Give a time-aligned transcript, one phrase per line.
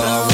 [0.00, 0.29] love.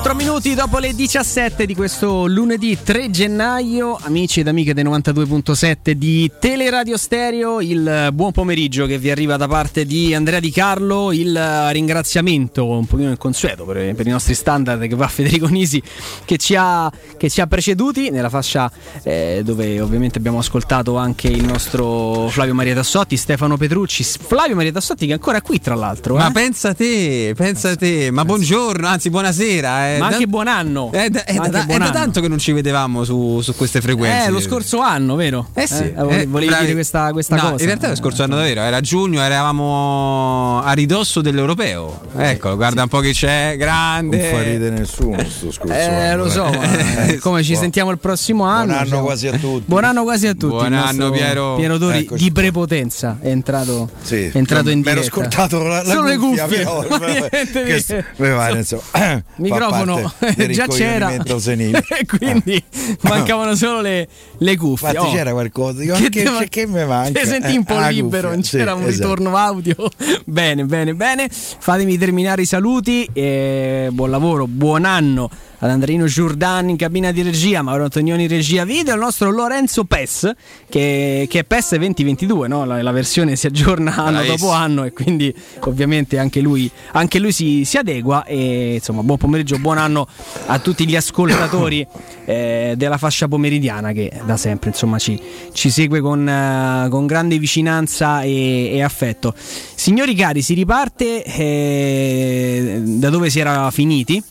[0.00, 5.90] 4 minuti dopo le 17 di questo lunedì 3 gennaio, amici ed amiche dei 92.7
[5.90, 11.10] di Teleradio Stereo, il buon pomeriggio che vi arriva da parte di Andrea Di Carlo,
[11.10, 11.36] il
[11.72, 15.82] ringraziamento un pochino inconsueto per, per i nostri standard che va a Federico Nisi
[16.24, 18.70] che ci ha, che ci ha preceduti nella fascia
[19.02, 24.72] eh, dove ovviamente abbiamo ascoltato anche il nostro Flavio Maria Tassotti, Stefano Petrucci, Flavio Maria
[24.72, 26.14] Tassotti che è ancora qui tra l'altro.
[26.14, 26.32] Ma eh?
[26.32, 29.86] pensa te, pensa te, ma buongiorno, anzi buonasera.
[29.86, 29.87] Eh.
[29.98, 30.90] Ma anche buon anno.
[30.92, 31.92] È da, è Ma da- è buon da anno.
[31.94, 34.26] tanto che non ci vedevamo su, su queste frequenze.
[34.26, 35.48] Eh, lo scorso anno, vero?
[35.54, 36.62] Eh sì, vole- eh, volevi bravi.
[36.64, 37.54] dire questa, questa No, cosa.
[37.62, 42.00] In realtà lo scorso anno davvero, era giugno, eravamo a ridosso dell'europeo.
[42.16, 44.20] Ecco, guarda un po' chi c'è, Non grande.
[44.30, 46.56] fa ridere nessuno sto scorso Eh, anno, lo so, eh.
[46.58, 48.66] ma eh, come ci sentiamo il prossimo anno?
[48.66, 49.64] Buon anno cioè- quasi a tutti.
[49.66, 50.46] Buon anno quasi a tutti.
[50.46, 51.76] Buon anno, Piero.
[51.78, 55.14] Dori Eccoci di prepotenza è entrato, Sì, è entrato in mi ero diretta.
[55.20, 56.46] scordato la, la Solo le cuffie.
[56.46, 59.77] però, niente che fa Microfono
[60.36, 61.18] del già c'era e
[62.06, 62.62] quindi
[63.02, 64.88] mancavano solo le, le cuffie.
[64.88, 65.12] Infatti Oh.
[65.12, 67.20] c'era qualcosa, dico, Che che, te- che, mi manca?
[67.20, 69.08] Ti senti Eh, un po' ah, libero, cuffia, non c'era sì, un esatto.
[69.14, 69.76] ritorno audio.
[70.24, 71.28] bene, bene, bene.
[71.30, 73.08] Fatemi terminare i saluti.
[73.12, 78.94] buon lavoro, buon anno ad Andreino Giordani in cabina di regia, Mauro Antonioni regia video,
[78.94, 80.30] al nostro Lorenzo Pes,
[80.68, 82.64] che, che è Pes 2022, no?
[82.64, 84.36] la, la versione si aggiorna anno Bravissimo.
[84.36, 88.24] dopo anno e quindi ovviamente anche lui, anche lui si, si adegua.
[88.24, 90.06] E insomma, buon pomeriggio, buon anno
[90.46, 91.84] a tutti gli ascoltatori
[92.24, 95.20] eh, della fascia pomeridiana che da sempre insomma ci,
[95.52, 99.34] ci segue con, eh, con grande vicinanza e, e affetto.
[99.36, 104.22] Signori cari, si riparte eh, da dove si era finiti.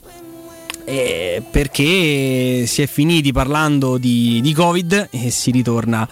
[0.89, 6.07] Eh, perché si è finiti parlando di, di Covid e si ritorna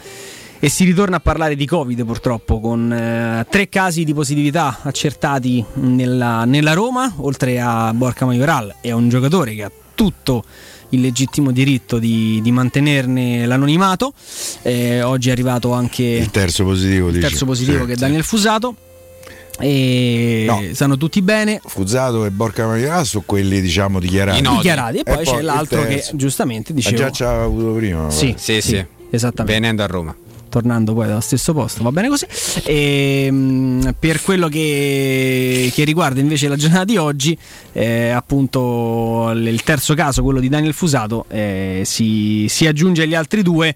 [0.59, 5.63] e si ritorna a parlare di Covid purtroppo con eh, tre casi di positività accertati
[5.75, 10.43] nella, nella Roma, oltre a Borca Majoral e a un giocatore che ha tutto
[10.89, 14.13] il legittimo diritto di, di mantenerne l'anonimato.
[14.61, 17.95] Eh, oggi è arrivato anche Il terzo positivo, il terzo positivo che è.
[17.95, 18.75] Daniel Fusato.
[19.59, 20.61] E No.
[20.73, 24.41] stanno tutti bene, Fusato e Borca Maria sono quelli diciamo dichiarati.
[24.41, 24.97] Dichiarati.
[24.99, 26.97] E poi E c'è poi il l'altro che giustamente Ma dicevo.
[26.97, 28.09] già ci aveva avuto prima.
[28.09, 28.83] Sì, Sì, sì.
[29.09, 29.59] esattamente.
[29.59, 30.15] Venendo a Roma.
[30.47, 32.25] tornando poi dallo stesso posto, va bene così.
[32.63, 37.37] E, mh, per quello che, che riguarda invece la giornata di oggi,
[37.73, 43.41] eh, appunto il terzo caso, quello di Daniel Fusato, eh, si, si aggiunge agli altri
[43.41, 43.75] due.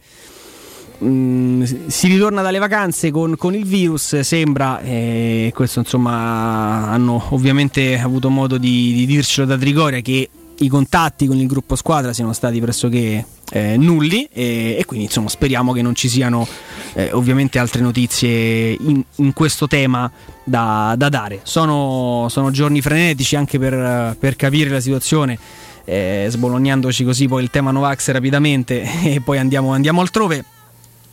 [1.03, 7.97] Mm, si ritorna dalle vacanze con, con il virus, sembra, e questo insomma hanno ovviamente
[7.97, 10.29] avuto modo di, di dircelo da Trigoria che
[10.61, 15.29] i contatti con il gruppo squadra siano stati pressoché eh, nulli e, e quindi insomma
[15.29, 16.45] speriamo che non ci siano
[16.93, 20.11] eh, ovviamente altre notizie in, in questo tema
[20.43, 21.39] da, da dare.
[21.43, 25.37] Sono, sono giorni frenetici anche per, per capire la situazione.
[25.85, 30.43] Eh, sbolognandoci così poi il tema Novax rapidamente e poi andiamo, andiamo altrove.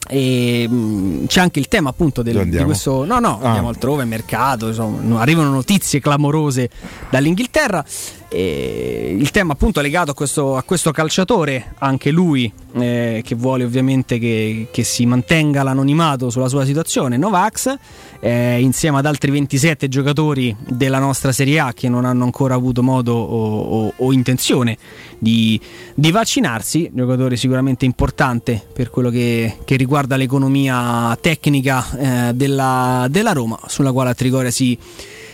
[0.09, 3.47] E mh, c'è anche il tema appunto del, di questo no no Ah.
[3.47, 6.71] andiamo altrove mercato insomma, no- arrivano notizie clamorose
[7.11, 7.84] dall'Inghilterra.
[8.28, 13.34] E il tema appunto è legato a questo, a questo calciatore anche lui eh, che
[13.37, 17.75] vuole ovviamente che, che si mantenga l'anonimato sulla sua situazione Novax
[18.21, 22.82] eh, insieme ad altri 27 giocatori della nostra Serie A che non hanno ancora avuto
[22.82, 24.77] modo o, o- o intenzione
[25.19, 25.60] di,
[25.94, 33.32] di vaccinarsi, giocatore sicuramente importante per quello che, che riguarda l'economia tecnica eh, della, della
[33.32, 34.78] Roma, sulla quale a Trigoria si,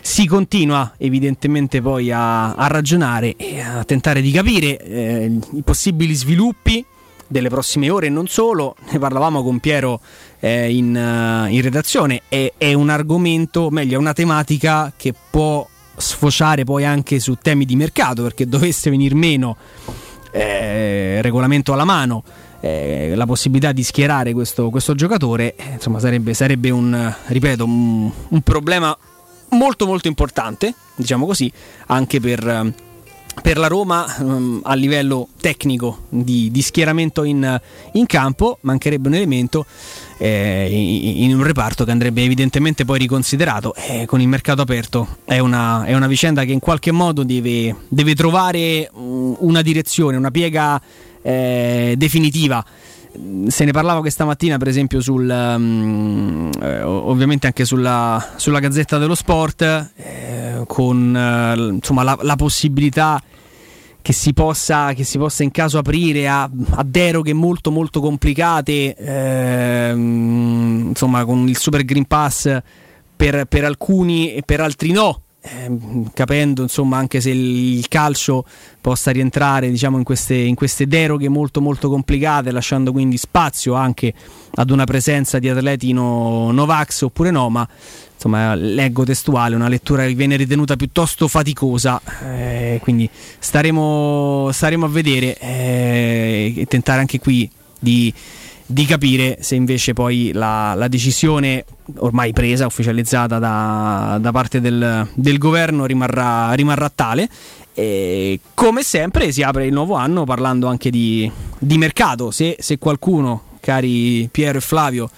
[0.01, 6.15] si continua evidentemente poi a, a ragionare e a tentare di capire eh, i possibili
[6.15, 6.85] sviluppi
[7.33, 10.01] delle prossime ore e non solo, ne parlavamo con Piero
[10.39, 15.67] eh, in, eh, in redazione, è, è un argomento, meglio, è una tematica che può
[15.97, 19.57] sfociare poi anche su temi di mercato, perché dovesse venir meno
[20.31, 22.23] eh, regolamento alla mano.
[22.61, 28.09] eh, la possibilità di schierare questo, questo giocatore eh, insomma sarebbe, sarebbe un, ripeto, un,
[28.29, 28.97] un problema
[29.51, 31.53] molto molto importante diciamo così
[31.87, 32.73] anche per,
[33.41, 37.61] per la Roma ehm, a livello tecnico di, di schieramento in,
[37.93, 39.65] in campo mancherebbe un elemento
[40.19, 43.75] eh, in, in un reparto che andrebbe evidentemente poi riconsiderato.
[43.75, 47.75] Eh, con il mercato aperto è una, è una vicenda che in qualche modo deve,
[47.89, 50.81] deve trovare mm, una direzione una piega
[51.23, 52.65] eh, definitiva
[53.49, 58.99] se ne parlava questa mattina per esempio sul mm, eh, ovviamente anche sulla, sulla Gazzetta
[58.99, 63.23] dello Sport eh, con eh, insomma la, la possibilità
[64.01, 68.97] che si, possa, che si possa in caso aprire a, a deroghe molto molto complicate
[68.97, 72.61] ehm, insomma con il Super Green Pass
[73.15, 78.45] per, per alcuni e per altri no ehm, capendo insomma anche se il calcio
[78.81, 84.15] possa rientrare diciamo, in, queste, in queste deroghe molto molto complicate, lasciando quindi spazio anche
[84.55, 87.69] ad una presenza di atleti no, Novax oppure no, ma
[88.15, 94.89] insomma leggo testuale, una lettura che viene ritenuta piuttosto faticosa, eh, quindi staremo, staremo a
[94.89, 98.15] vedere eh, e tentare anche qui di
[98.73, 101.65] di capire se invece poi la, la decisione
[101.97, 107.29] ormai presa, ufficializzata da, da parte del, del, governo rimarrà, rimarrà tale.
[107.75, 112.31] E come sempre si apre il nuovo anno parlando anche di, di mercato.
[112.31, 115.11] Se, se qualcuno, cari Piero e Flavio,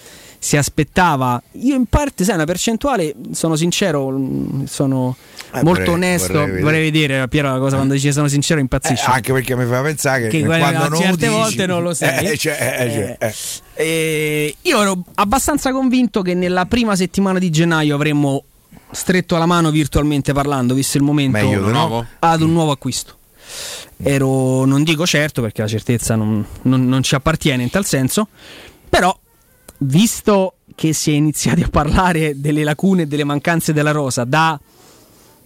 [0.45, 1.43] si aspettava.
[1.53, 4.15] Io in parte, sai, una percentuale, sono sincero,
[4.67, 5.17] sono
[5.55, 6.33] eh, molto vorrei, onesto.
[6.33, 6.63] Vorrei vedere.
[6.63, 9.07] vorrei vedere, Piero, la cosa quando dice sono sincero impazzisce.
[9.09, 11.95] Eh, anche perché mi fa pensare che, che quando non certe dici, volte non lo
[11.95, 12.27] sai.
[12.27, 13.35] Eh, cioè, eh, cioè,
[13.73, 14.57] eh.
[14.61, 18.45] io ero abbastanza convinto che nella prima settimana di gennaio avremmo
[18.91, 23.17] stretto la mano virtualmente parlando, visto il momento no, ad un nuovo acquisto.
[23.97, 28.29] Ero, non dico certo perché la certezza non, non, non ci appartiene in tal senso,
[28.91, 29.19] però
[29.85, 34.59] visto che si è iniziati a parlare delle lacune e delle mancanze della rosa da,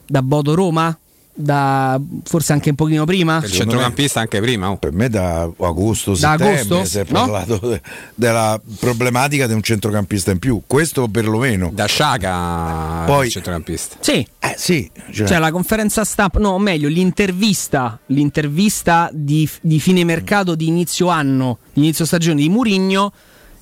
[0.06, 0.96] da Bodo Roma,
[1.40, 3.40] da forse anche un pochino prima.
[3.44, 4.70] Il centrocampista anche prima.
[4.70, 4.76] Oh.
[4.76, 7.26] Per me da agosto, da agosto, si è no?
[7.26, 7.80] parlato de,
[8.14, 10.62] della problematica di un centrocampista in più.
[10.66, 11.70] Questo perlomeno.
[11.72, 13.96] Da Sciaga Poi, il centrocampista.
[14.00, 14.26] Sì.
[14.40, 15.26] Eh, sì cioè.
[15.26, 15.38] cioè.
[15.38, 21.82] la conferenza stampa, no meglio l'intervista, l'intervista di, di fine mercato di inizio anno, di
[21.82, 23.12] inizio stagione di Murigno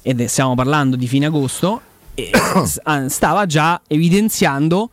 [0.07, 1.81] ed stiamo parlando di fine agosto,
[2.85, 4.91] ah, stava già evidenziando,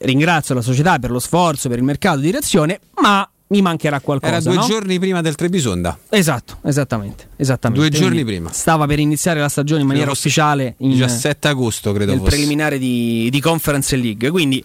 [0.00, 4.34] ringrazio la società per lo sforzo, per il mercato di reazione, ma mi mancherà qualcosa.
[4.34, 4.66] Era due no?
[4.66, 5.96] giorni prima del Trebisonda.
[6.10, 7.28] Esatto, esattamente.
[7.36, 7.88] esattamente.
[7.88, 8.52] Due giorni prima.
[8.52, 10.74] Stava per iniziare la stagione in maniera ufficiale.
[10.78, 12.14] In, 17 agosto, credo.
[12.14, 12.28] Fosse.
[12.28, 14.28] preliminare di, di, Conference League.
[14.28, 14.62] Quindi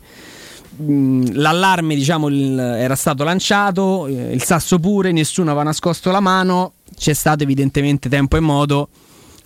[0.75, 6.19] mh, l'allarme diciamo, il, era stato lanciato, eh, il sasso pure, nessuno aveva nascosto la
[6.19, 6.73] mano.
[6.97, 8.89] C'è stato evidentemente tempo e modo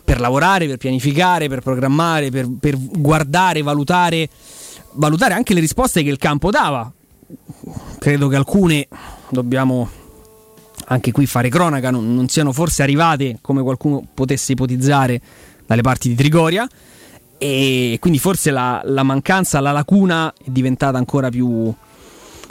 [0.03, 4.29] per lavorare, per pianificare, per programmare, per, per guardare, valutare,
[4.93, 6.91] valutare anche le risposte che il campo dava.
[7.99, 8.87] Credo che alcune
[9.29, 9.89] dobbiamo
[10.87, 15.21] anche qui fare cronaca, non, non siano forse arrivate come qualcuno potesse ipotizzare
[15.65, 16.67] dalle parti di Trigoria
[17.37, 21.73] e quindi forse la, la mancanza, la lacuna è diventata ancora più,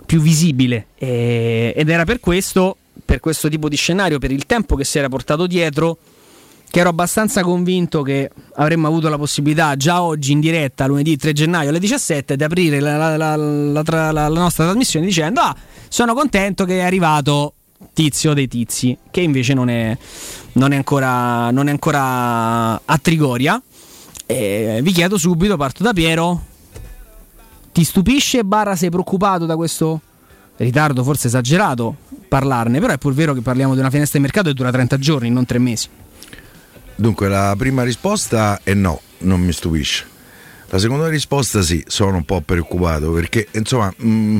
[0.07, 4.77] più visibile e, ed era per questo, per questo tipo di scenario, per il tempo
[4.77, 5.99] che si era portato dietro,
[6.73, 11.35] che ero abbastanza convinto che avremmo avuto la possibilità già oggi in diretta, lunedì 3
[11.35, 15.55] gennaio alle 17, di aprire la, la, la, la nostra trasmissione dicendo ah,
[15.89, 17.53] sono contento che è arrivato
[17.93, 19.95] tizio dei tizi, che invece non è,
[20.53, 23.63] non è, ancora, non è ancora a Trigoria.
[24.25, 26.41] E vi chiedo subito, parto da Piero,
[27.71, 30.01] ti stupisce barra sei preoccupato da questo
[30.57, 31.97] ritardo forse esagerato
[32.29, 34.97] parlarne, però è pur vero che parliamo di una finestra di mercato che dura 30
[34.97, 35.89] giorni, non 3 mesi.
[37.03, 40.12] Dunque la prima risposta è no, non mi stupisce.
[40.73, 44.39] La seconda risposta sì, sono un po' preoccupato perché insomma mh, mm,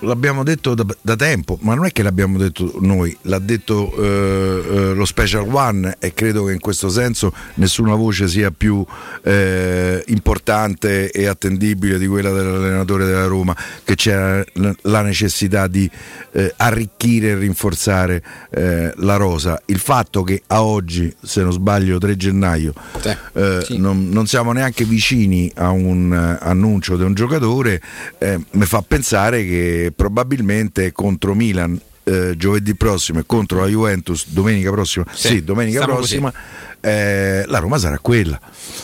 [0.00, 4.64] l'abbiamo detto da, da, tempo, ma non è che l'abbiamo detto noi, l'ha detto eh,
[4.70, 8.82] eh, lo Special One e credo che in questo senso nessuna voce sia più
[9.22, 14.42] eh, importante e attendibile di quella dell'allenatore della Roma, che c'era
[14.80, 15.90] la necessità di
[16.32, 19.60] eh, arricchire e rinforzare eh, la rosa.
[19.66, 23.76] Il fatto che a oggi, se non sbaglio 3 gennaio, sì, eh, sì.
[23.76, 27.80] Non, non siamo neanche vicini a a un eh, annuncio di un giocatore
[28.18, 34.28] eh, mi fa pensare che probabilmente contro Milan eh, giovedì prossimo e contro la Juventus
[34.28, 36.32] domenica prossima, sì, sì domenica prossima
[36.80, 38.38] eh, la Roma sarà quella.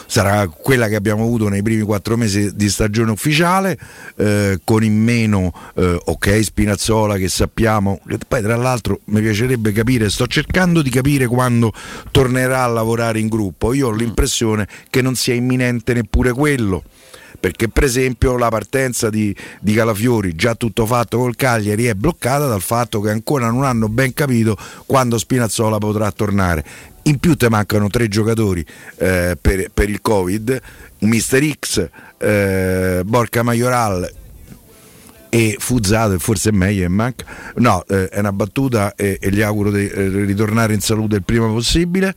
[0.06, 3.78] Sarà quella che abbiamo avuto nei primi quattro mesi di stagione ufficiale
[4.16, 10.10] eh, con in meno eh, ok Spinazzola che sappiamo poi tra l'altro mi piacerebbe capire
[10.10, 11.72] sto cercando di capire quando
[12.10, 13.72] tornerà a lavorare in gruppo.
[13.72, 16.82] Io ho l'impressione che non sia imminente neppure quello
[17.42, 22.46] perché per esempio la partenza di, di, Calafiori, già tutto fatto col Cagliari, è bloccata
[22.46, 24.56] dal fatto che ancora non hanno ben capito
[24.86, 26.64] quando Spinazzola potrà tornare.
[27.02, 28.64] In più te mancano tre giocatori
[28.98, 30.60] eh, per, per, il Covid,
[31.00, 34.08] Mister X, eh, Borca Majoral
[35.28, 37.24] e Fuzzato forse è meglio manca.
[37.56, 41.22] no eh, è una battuta e, e gli auguro di eh, ritornare in salute il
[41.24, 42.14] prima possibile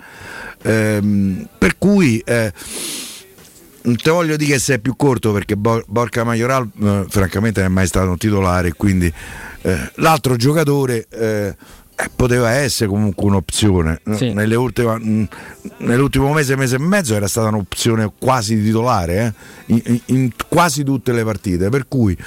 [0.61, 2.51] ehm, per cui eh,
[3.85, 7.73] non te voglio dire che sei più corto perché Borca Majoral eh, francamente non è
[7.73, 9.11] mai stato un titolare quindi
[9.61, 11.55] eh, l'altro giocatore eh,
[11.97, 14.01] eh, poteva essere comunque un'opzione.
[14.15, 14.33] Sì.
[14.33, 15.27] Nelle ultime,
[15.77, 19.33] nell'ultimo mese, mese e mezzo era stata un'opzione quasi titolare
[19.65, 21.69] eh, in, in- quasi tutte le partite.
[21.69, 22.17] Per cui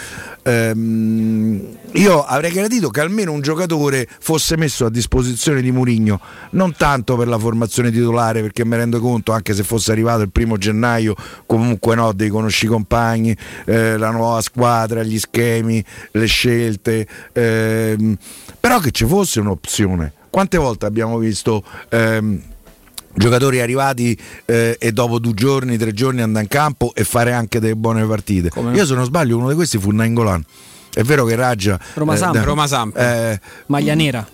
[0.43, 6.19] ehm, io avrei gradito che almeno un giocatore fosse messo a disposizione di Murigno,
[6.51, 10.31] non tanto per la formazione titolare, perché mi rendo conto, anche se fosse arrivato il
[10.31, 17.07] primo gennaio, comunque no, devi conosci compagni, eh, la nuova squadra, gli schemi, le scelte.
[17.33, 18.17] ehm,
[18.61, 19.57] però che ci fosse un'opzione.
[20.31, 22.41] Quante volte abbiamo visto ehm,
[23.15, 27.61] giocatori arrivati eh, e dopo due giorni, tre giorni andare in campo e fare anche
[27.61, 28.51] delle buone partite?
[28.51, 28.75] Come?
[28.77, 30.45] Io se non sbaglio uno di questi fu Nainggolan.
[30.93, 32.37] È vero che Raggia Roma Samp.
[32.43, 32.97] Roma Samp.
[32.97, 34.27] eh, Maglia nera.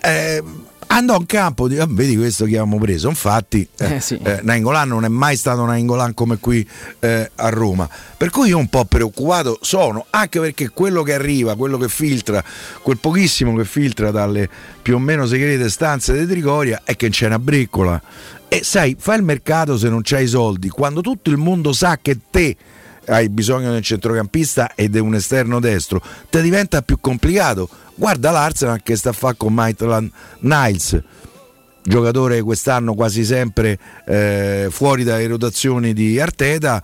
[0.87, 3.09] Andò in campo, di- ah, vedi questo che abbiamo preso.
[3.09, 4.19] Infatti, eh, Eh, sì.
[4.23, 6.67] eh, Nainggolan non è mai stato Nainggolan come qui
[6.99, 7.87] eh, a Roma.
[8.17, 12.43] Per cui io un po' preoccupato sono, anche perché quello che arriva, quello che filtra,
[12.81, 14.49] quel pochissimo che filtra dalle
[14.81, 18.01] più o meno segrete stanze di Trigoria è che c'è una briccola.
[18.47, 21.97] E sai, fai il mercato se non c'hai i soldi, quando tutto il mondo sa
[22.01, 22.55] che te
[23.07, 27.69] hai bisogno del centrocampista ed è un esterno destro, ti diventa più complicato.
[27.97, 31.01] Guarda l'Arsenal che sta a fare con Maitland Niles,
[31.81, 36.83] giocatore quest'anno quasi sempre eh, fuori dalle rotazioni di Arteta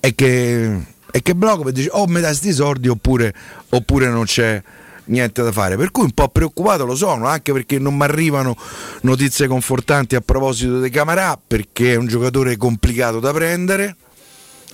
[0.00, 3.34] e che, e che blocca e dice o mi dai sti soldi oppure,
[3.68, 4.62] oppure non c'è
[5.04, 5.76] niente da fare.
[5.76, 8.56] Per cui un po' preoccupato lo sono anche perché non mi arrivano
[9.02, 13.96] notizie confortanti a proposito di Camarà perché è un giocatore complicato da prendere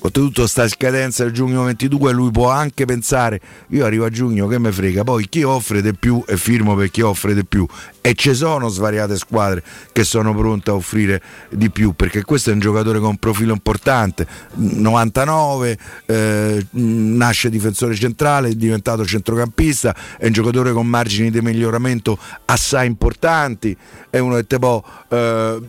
[0.04, 4.58] oltretutto sta scadenza del giugno 22 lui può anche pensare io arrivo a giugno che
[4.58, 5.02] me frega?
[5.04, 6.22] Poi chi offre di più?
[6.26, 7.66] E firmo per chi offre di più.
[8.00, 12.52] E ci sono svariate squadre che sono pronte a offrire di più perché questo è
[12.52, 14.26] un giocatore con un profilo importante.
[14.54, 22.18] 99 eh, nasce difensore centrale è diventato centrocampista è un giocatore con margini di miglioramento
[22.44, 23.76] assai importanti
[24.10, 25.60] è uno che te può eh,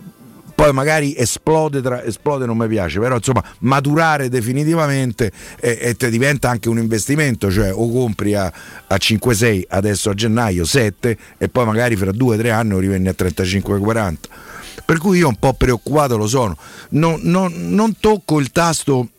[0.55, 6.09] poi magari esplode, tra, esplode non mi piace, però insomma maturare definitivamente e, e te
[6.09, 11.49] diventa anche un investimento, cioè o compri a, a 5-6 adesso a gennaio 7 e
[11.49, 14.15] poi magari fra 2-3 anni lo rivendi a 35-40.
[14.85, 16.57] Per cui io un po' preoccupato lo sono,
[16.89, 19.09] non, non- non tocco il tasto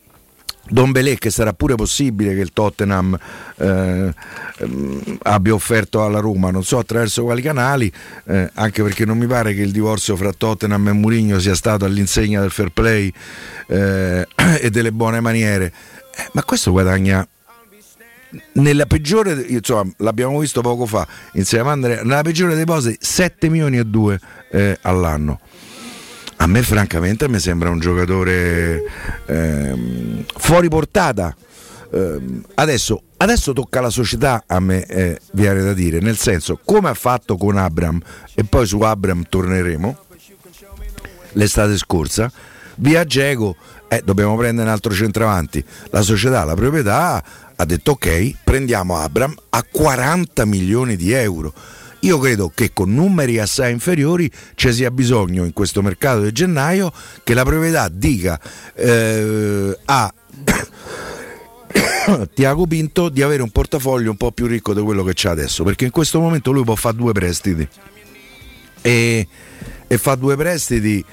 [0.69, 3.17] Don Belé che sarà pure possibile che il Tottenham
[3.57, 4.13] eh,
[4.57, 7.91] ehm, abbia offerto alla Roma, non so attraverso quali canali,
[8.25, 11.85] eh, anche perché non mi pare che il divorzio fra Tottenham e Mourinho sia stato
[11.85, 13.11] all'insegna del fair play
[13.67, 14.27] eh,
[14.61, 15.73] e delle buone maniere.
[16.15, 17.27] Eh, ma questo guadagna
[18.53, 23.49] nella peggiore, insomma, l'abbiamo visto poco fa insieme a Andrea, nella peggiore dei posti 7
[23.49, 24.19] milioni e 2
[24.51, 25.39] eh, all'anno.
[26.37, 28.83] A me francamente mi sembra un giocatore
[29.25, 31.35] ehm, fuori portata.
[31.91, 36.89] Ehm, adesso, adesso tocca alla società, a me eh, viene da dire, nel senso come
[36.89, 37.99] ha fatto con Abram,
[38.35, 39.97] e poi su Abram torneremo,
[41.33, 42.31] l'estate scorsa,
[42.75, 43.55] via Geco,
[43.87, 45.63] eh, dobbiamo prendere un altro centravanti.
[45.89, 47.23] La società, la proprietà
[47.55, 51.53] ha detto ok, prendiamo Abram a 40 milioni di euro.
[52.01, 56.91] Io credo che con numeri assai inferiori ci sia bisogno in questo mercato di gennaio
[57.23, 58.39] che la proprietà dica
[58.75, 60.13] eh, a
[62.33, 65.63] Tiago Pinto di avere un portafoglio un po' più ricco di quello che c'ha adesso,
[65.63, 67.67] perché in questo momento lui può fare due prestiti
[68.81, 69.27] e,
[69.87, 71.03] e fa due prestiti.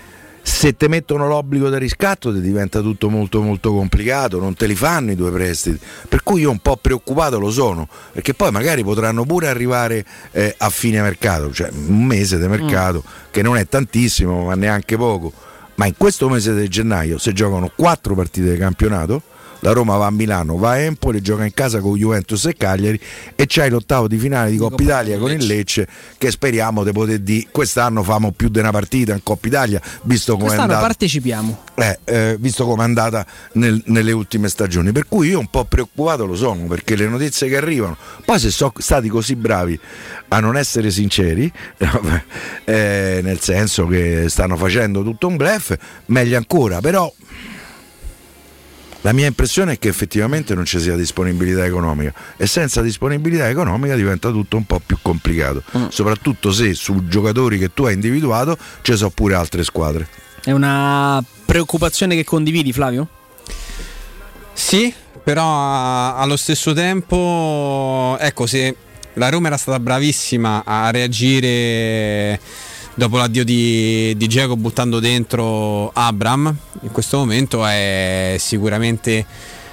[0.47, 4.75] Se ti mettono l'obbligo del riscatto ti diventa tutto molto molto complicato, non te li
[4.75, 5.81] fanno i due prestiti.
[6.07, 10.55] Per cui io un po' preoccupato lo sono, perché poi magari potranno pure arrivare eh,
[10.59, 15.33] a fine mercato, cioè un mese di mercato, che non è tantissimo, ma neanche poco.
[15.77, 19.23] Ma in questo mese di gennaio si giocano quattro partite di campionato.
[19.65, 23.01] La Roma va a Milano, va a Empoli, gioca in casa con Juventus e Cagliari
[23.35, 27.21] e c'hai l'ottavo di finale di Coppa Italia con il Lecce che speriamo di poter
[27.21, 31.63] dire quest'anno famo più di una partita in Coppa Italia visto come è andata partecipiamo.
[31.77, 34.93] eh, eh, visto come è andata nel- nelle ultime stagioni.
[34.93, 38.51] Per cui io un po' preoccupato lo sono perché le notizie che arrivano, poi se
[38.51, 39.81] sono stati così bravi
[40.29, 41.51] a non essere sinceri,
[42.67, 45.75] eh, nel senso che stanno facendo tutto un blef,
[46.07, 47.11] meglio ancora, però
[49.05, 53.95] la mia impressione è che effettivamente non ci sia disponibilità economica e senza disponibilità economica
[53.97, 58.97] diventa tutto un po' più complicato, soprattutto se su giocatori che tu hai individuato ci
[58.97, 60.09] sono pure altre squadre.
[60.43, 63.07] È una preoccupazione che condividi, Flavio?
[64.55, 64.93] Sì,
[65.23, 68.75] però allo stesso tempo, ecco, se
[69.15, 72.41] la Roma era stata bravissima a reagire
[72.95, 79.27] dopo l'addio di, di Diego buttando dentro Abram, in questo momento è sicuramente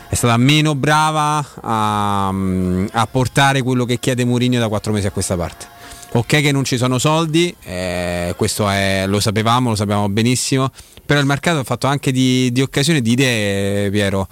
[0.10, 5.12] è stata meno brava a, a portare quello che chiede Mourinho da quattro mesi a
[5.12, 5.68] questa parte.
[6.12, 10.70] ok che non ci sono soldi, eh, questo è, lo sapevamo, lo sapevamo benissimo,
[11.06, 14.28] però il mercato ha fatto anche di, di occasioni, di idee, Piero.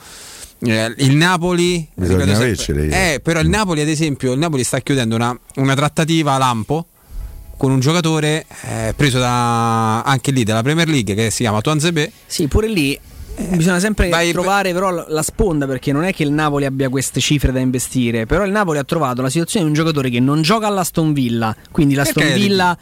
[0.61, 5.39] Eh, il Napoli sempre- eh, però il Napoli ad esempio il Napoli sta chiudendo una,
[5.55, 6.87] una trattativa a lampo
[7.59, 12.09] con un giocatore eh, preso da, anche lì dalla Premier League che si chiama Tuanzebe
[12.25, 12.97] Sì, pure lì
[13.49, 17.19] bisogna sempre vai- trovare però la- sponda perché non è che il Napoli abbia queste
[17.19, 20.41] cifre da investire, però il Napoli ha trovato la situazione di un giocatore che non
[20.41, 22.31] gioca all'Aston Villa, quindi l'Aston?
[22.33, 22.77] Villa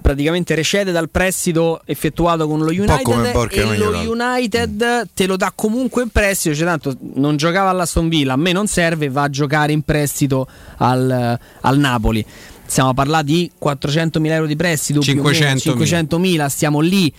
[0.00, 4.10] praticamente recede dal prestito effettuato con lo United e lo.
[4.12, 8.50] United te lo dà comunque in prestito, cioè tanto non giocava all'Aston Villa, a me
[8.52, 10.46] non serve, va a giocare in prestito
[10.78, 12.24] al, al Napoli.
[12.66, 16.06] Stiamo a parlare di 400.000 euro di prestito, più o meno, 500.000.
[16.08, 17.12] 500.000, stiamo lì.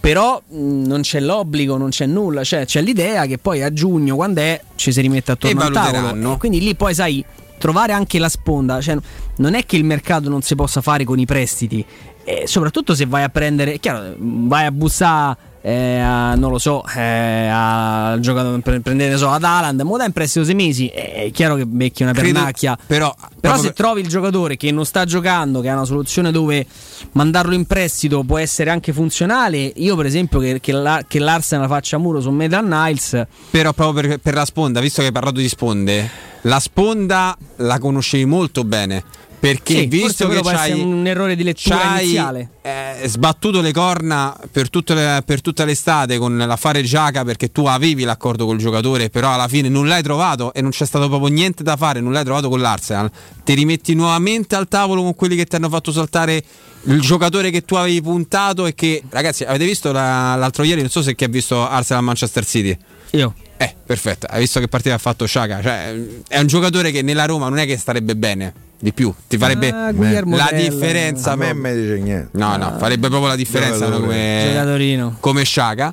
[0.00, 4.16] Però mh, non c'è l'obbligo, non c'è nulla, cioè c'è l'idea che poi a giugno,
[4.16, 6.36] quando è, ci si rimette attorno E al tavolo.
[6.38, 7.22] quindi lì poi sai,
[7.58, 8.96] trovare anche la sponda, cioè,
[9.36, 11.84] non è che il mercato non si possa fare con i prestiti,
[12.24, 15.48] e soprattutto se vai a prendere, chiaro, vai a bussare.
[15.62, 20.06] Eh, a- non lo so, eh, a giocatore per prendere so, ad Haaland, mo dai
[20.06, 22.78] in prestito sei mesi, è chiaro che becchi una Credo- pernacchia.
[22.86, 26.30] però, Però proprio se trovi il giocatore che non sta giocando, che ha una soluzione
[26.32, 26.66] dove
[27.12, 31.68] mandarlo in prestito può essere anche funzionale, io per esempio che, che, la- che l'Arsenal
[31.68, 35.38] faccia muro su Medan Niles, Però proprio per, per la sponda, visto che hai parlato
[35.40, 36.08] di sponde,
[36.42, 39.04] la sponda la conoscevi molto bene.
[39.40, 42.50] Perché Sì, visto che c'hai, un errore di lettura iniziale.
[42.60, 48.02] eh, sbattuto le corna per, le- per tutta l'estate con l'affare Giaca perché tu avevi
[48.04, 51.62] l'accordo col giocatore, però alla fine non l'hai trovato e non c'è stato proprio niente
[51.62, 53.10] da fare, non l'hai trovato con l'Arsenal.
[53.42, 56.42] Ti rimetti nuovamente al tavolo con quelli che ti hanno fatto saltare
[56.84, 60.90] il giocatore che tu avevi puntato e che, ragazzi, avete visto la- l'altro ieri, non
[60.90, 62.76] so se chi ha visto Arsenal Manchester City.
[63.12, 63.34] io.
[63.56, 65.62] Eh, perfetto, hai visto che partita ha fatto Sciaga?
[65.62, 65.94] Cioè,
[66.28, 69.68] è un giocatore che nella Roma non è che starebbe bene di più, ti farebbe
[69.70, 71.32] Ah, la differenza.
[71.32, 72.36] A me mi dice niente.
[72.38, 75.16] No, no, farebbe proprio la differenza no, come, Giocatorino.
[75.20, 75.92] come Sciaga.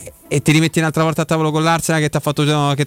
[0.00, 2.44] E, e ti rimetti un'altra volta a tavolo con l'Arsenal che ti ha fatto,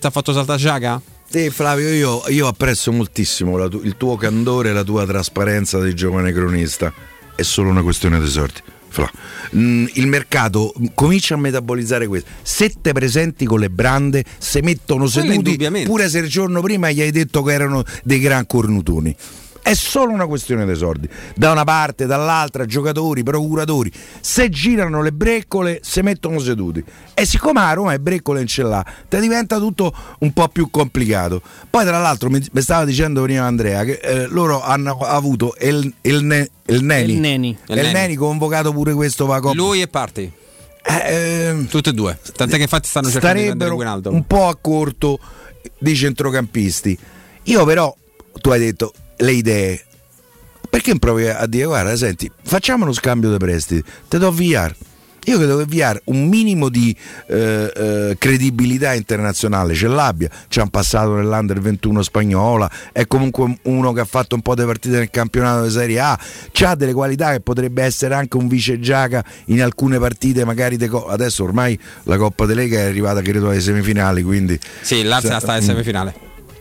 [0.10, 1.01] fatto saltare Sciaga?
[1.29, 5.93] Sì, Flavio, io, io apprezzo moltissimo tu- il tuo candore e la tua trasparenza di
[5.93, 6.91] giovane cronista.
[7.36, 8.62] È solo una questione di sorti.
[8.90, 9.09] Fla.
[9.55, 12.29] Mm, il mercato mm, comincia a metabolizzare questo.
[12.42, 15.87] Se te presenti con le brande, se mettono seduti, indubbiamente.
[15.87, 19.16] pure se il giorno prima gli hai detto che erano dei gran cornutoni.
[19.63, 21.07] È solo una questione dei soldi.
[21.35, 23.91] Da una parte, dall'altra, giocatori, procuratori.
[24.19, 26.83] Se girano le breccole, si mettono seduti.
[27.13, 30.69] E siccome a Roma è breccole non ce l'ha, te diventa tutto un po' più
[30.71, 31.41] complicato.
[31.69, 35.93] Poi, tra l'altro, mi, mi stava dicendo prima Andrea che eh, loro hanno avuto il,
[36.01, 37.13] il, ne- il Neni.
[37.13, 37.50] Il Neni.
[37.50, 37.93] Il il Neni.
[37.93, 39.55] Neni convocato pure questo va Coppa.
[39.55, 40.31] Lui e Parti,
[40.83, 42.17] Eh, ehm, tutte e due.
[42.35, 45.19] Tant'è che infatti stanno cercando di un po' a corto
[45.77, 46.97] dei centrocampisti.
[47.43, 47.95] Io però,
[48.39, 49.84] tu hai detto le idee.
[50.70, 54.74] Perché provi a dire, guarda, senti, facciamo uno scambio di prestiti, te do VR.
[55.25, 56.96] Io credo che VR un minimo di
[57.27, 60.27] eh, eh, credibilità internazionale ce l'abbia.
[60.48, 64.64] Ci hanno passato nell'Under 21 spagnola, è comunque uno che ha fatto un po' di
[64.64, 66.18] partite nel campionato di Serie A,
[66.64, 71.05] ha delle qualità che potrebbe essere anche un vice giaca in alcune partite, magari co-
[71.07, 75.55] adesso ormai la Coppa de Lega è arrivata credo alle semifinali, quindi Sì, l'Arsenal sta
[75.57, 75.68] in Mm.
[75.68, 76.14] semifinale,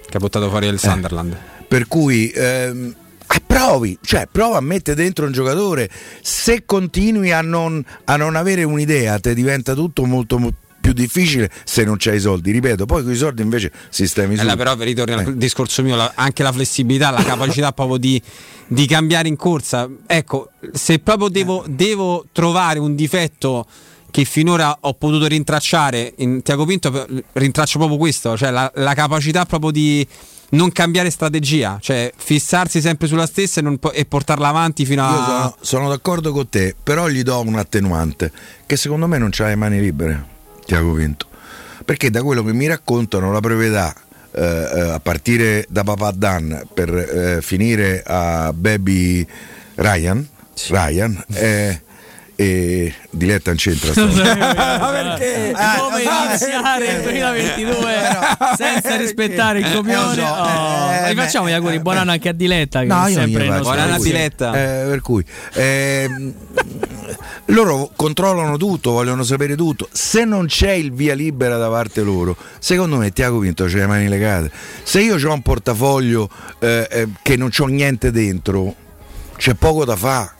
[0.06, 1.49] che ha buttato fuori il Sunderland.
[1.70, 2.92] Per cui ehm,
[3.32, 5.88] eh, provi, cioè prova a mettere dentro un giocatore.
[6.20, 11.48] Se continui a non, a non avere un'idea, te diventa tutto molto mo- più difficile
[11.62, 12.50] se non c'hai i soldi.
[12.50, 14.42] Ripeto, poi con i soldi invece sistemi su.
[14.42, 15.36] Eh, là, però ritorno al Eh.
[15.36, 18.20] discorso mio, la- anche la flessibilità, la capacità proprio di,
[18.66, 19.88] di cambiare in corsa.
[20.08, 23.64] Ecco, se proprio devo, devo trovare un difetto
[24.10, 29.44] che finora ho potuto rintracciare in Tiago Pinto, rintraccio proprio questo, cioè la, la capacità
[29.44, 30.04] proprio di
[30.50, 35.10] non cambiare strategia, cioè fissarsi sempre sulla stessa e, non e portarla avanti fino a...
[35.10, 38.32] Io sono, sono d'accordo con te, però gli do un attenuante
[38.66, 40.24] che secondo me non c'ha le mani libere,
[40.64, 41.26] Tiago Vinto.
[41.84, 43.94] Perché da quello che mi raccontano la proprietà
[44.32, 49.26] eh, eh, a partire da Papà Dan per eh, finire a Baby
[49.74, 50.26] Ryan,
[50.68, 51.82] Ryan eh,
[52.40, 55.54] e Diletta in centro Perché?
[55.78, 57.92] Come iniziare il 2022
[58.56, 60.22] senza rispettare il copione?
[60.22, 62.80] Eh, Oh, eh, rifacciamo gli auguri, buon anno anche a Diletta.
[62.80, 63.98] Che No, è io sempre faccio Buon anno a.
[63.98, 64.52] Diletta.
[64.54, 65.22] Eh, per cui
[65.52, 66.32] ehm,
[67.46, 69.88] loro controllano tutto, vogliono sapere tutto.
[69.92, 73.86] Se non c'è il via libera da parte loro, secondo me Tiago Vinto c'ha le
[73.86, 74.50] mani legate.
[74.82, 78.74] Se io ho un portafoglio eh, eh, che non c'ho niente dentro,
[79.36, 80.38] c'è poco da fare.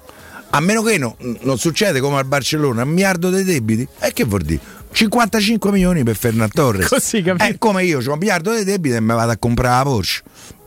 [0.51, 3.87] A meno che no- non succede come al Barcellona, un miliardo dei debiti.
[4.01, 4.61] E che vuol dire?
[4.93, 6.89] 55 milioni per Fernand Torres.
[6.89, 7.45] Così, capito?
[7.45, 10.23] È come io ho un miliardo di debiti e mi vado a comprare la Porsche.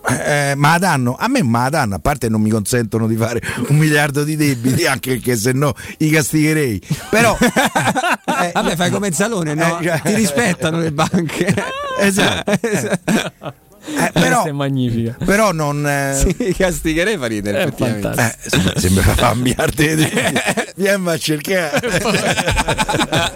[0.06, 1.16] Eh, ma la danno?
[1.18, 4.36] A me ma la danno, a parte non mi consentono di fare un miliardo di
[4.36, 6.82] debiti, anche perché se no i castigherei.
[7.10, 9.80] Però eh, vabbè, fai come Zalone, no?
[9.80, 11.54] Eh, cioè, Ti rispettano le banche.
[11.96, 12.52] Esatto.
[12.60, 13.54] esatto.
[13.86, 15.18] Eh, però, è magnifica.
[15.24, 15.86] Però non.
[15.86, 16.14] Eh...
[16.24, 17.74] Sì, castigherei fa ridere.
[17.76, 18.36] Eh,
[18.80, 20.08] sembra fa un miliardo di
[20.76, 21.82] Vieni a cercare.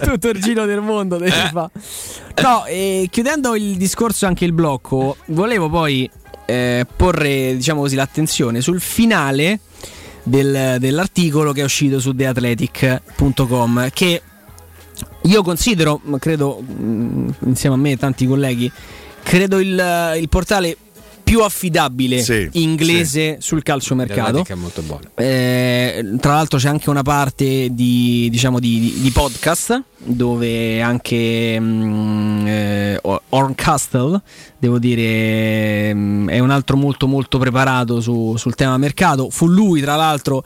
[0.00, 1.70] Tutto il giro del mondo devi fare.
[2.42, 6.08] No, e chiudendo il discorso, anche il blocco, volevo poi
[6.46, 9.60] eh, porre, diciamo così, l'attenzione sul finale.
[10.20, 14.20] Del, dell'articolo che è uscito su theathletic.com che
[15.22, 18.70] io considero, credo mm, insieme a me e tanti colleghi,
[19.22, 20.76] credo il, il portale
[21.28, 23.46] più affidabile sì, inglese sì.
[23.46, 24.46] sul calciomercato.
[24.46, 25.02] È molto buono.
[25.14, 32.44] Eh, tra l'altro c'è anche una parte di, diciamo, di, di podcast dove anche um,
[32.46, 34.22] eh, Orncastle,
[34.56, 39.28] devo dire, um, è un altro molto molto preparato su, sul tema mercato.
[39.28, 40.42] Fu lui, tra l'altro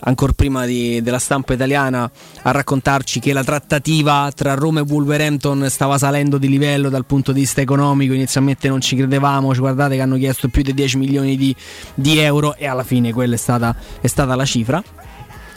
[0.00, 2.10] ancora prima di, della stampa italiana
[2.42, 7.32] a raccontarci che la trattativa tra Roma e Wolverhampton stava salendo di livello dal punto
[7.32, 11.36] di vista economico, inizialmente non ci credevamo, guardate che hanno chiesto più di 10 milioni
[11.36, 11.54] di,
[11.94, 14.82] di euro e alla fine quella è stata, è stata la cifra.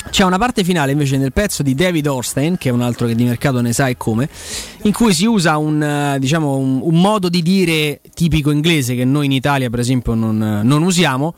[0.09, 3.15] C'è una parte finale invece nel pezzo di David Orstein, che è un altro che
[3.15, 4.27] di mercato ne sa e come,
[4.81, 9.27] in cui si usa un, diciamo, un, un modo di dire tipico inglese che noi
[9.27, 11.35] in Italia per esempio non, non usiamo,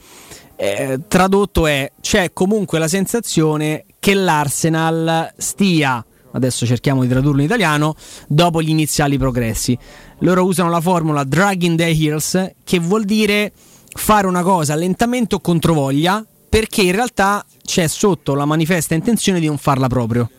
[0.63, 7.47] eh, tradotto è c'è comunque la sensazione che l'Arsenal stia adesso cerchiamo di tradurlo in
[7.47, 7.95] italiano
[8.29, 9.77] dopo gli iniziali progressi.
[10.19, 13.51] Loro usano la formula dragging the heels che vuol dire
[13.93, 19.47] fare una cosa lentamente o controvoglia perché in realtà c'è sotto la manifesta intenzione di
[19.47, 20.29] non farla proprio.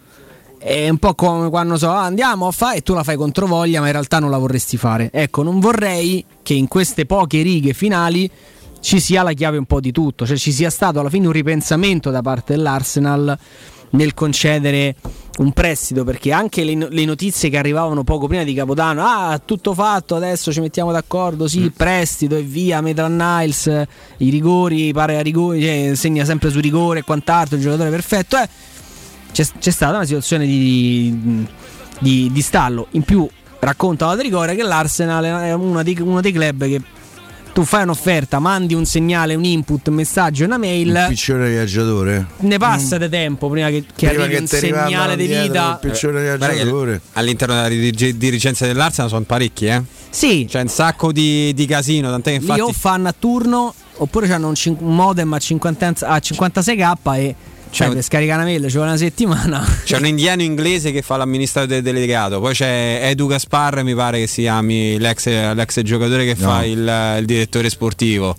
[0.58, 3.80] È un po' come quando so ah, andiamo a fare e tu la fai controvoglia
[3.80, 5.10] ma in realtà non la vorresti fare.
[5.12, 8.30] Ecco non vorrei che in queste poche righe finali
[8.85, 11.33] ci sia la chiave un po' di tutto, cioè ci sia stato alla fine un
[11.33, 13.37] ripensamento da parte dell'Arsenal
[13.90, 14.94] nel concedere
[15.38, 19.73] un prestito perché anche le, le, notizie che arrivavano poco prima di Capodanno ah tutto
[19.73, 21.66] fatto adesso ci mettiamo d'accordo sì mm.
[21.68, 23.85] prestito e via Metran Niles
[24.18, 28.37] i rigori pare a rigori cioè, segna sempre su rigore e quant'altro il giocatore perfetto
[28.37, 28.49] eh,
[29.33, 31.47] c'è, c'è, stata una situazione di,
[32.01, 33.29] di, di stallo in più
[33.61, 36.81] racconta la Rigore che l'Arsenal è uno dei, uno dei club che
[37.54, 40.88] tu fai un'offerta, mandi un segnale, un input, un messaggio, una mail.
[40.88, 42.26] Il piccione viaggiatore.
[42.38, 42.98] Ne passa mm.
[42.98, 45.78] di tempo prima che, che prima arrivi che un segnale di vita.
[45.80, 47.00] Il piccione eh, viaggiatore.
[47.12, 49.80] All'interno della dirigenza dell'Arsenal sono parecchi, eh?
[50.10, 50.46] Sì.
[50.50, 52.60] C'è un sacco di, di casino, tant'è che infatti...
[52.60, 57.16] Lì o fanno a turno oppure hanno un, cin- un modem a, 50, a 56k
[57.16, 57.34] e
[57.74, 59.64] cioè, per scaricare una mail ci vuole una settimana.
[59.84, 64.26] C'è un indiano inglese che fa l'amministratore delegato, poi c'è Edu Gaspar, mi pare che
[64.26, 66.48] si chiami l'ex, l'ex giocatore che no.
[66.48, 68.37] fa il, il direttore sportivo.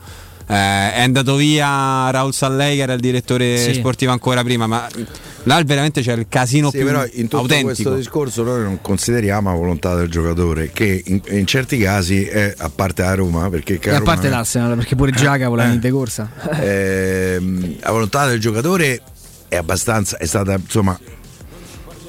[0.48, 3.74] Eh, è andato via Raul Sallei che era il direttore sì.
[3.74, 4.88] sportivo ancora prima ma
[5.41, 7.65] là veramente c'è il casino sì, più però in tutto autentico.
[7.65, 12.54] questo discorso noi non consideriamo la volontà del giocatore che in, in certi casi è
[12.56, 16.30] a parte la Roma perché a parte l'Arsenal perché pure Giaca vuole eh, la corsa
[16.62, 17.41] eh,
[17.80, 19.02] la volontà del giocatore
[19.56, 20.98] è abbastanza, è stata insomma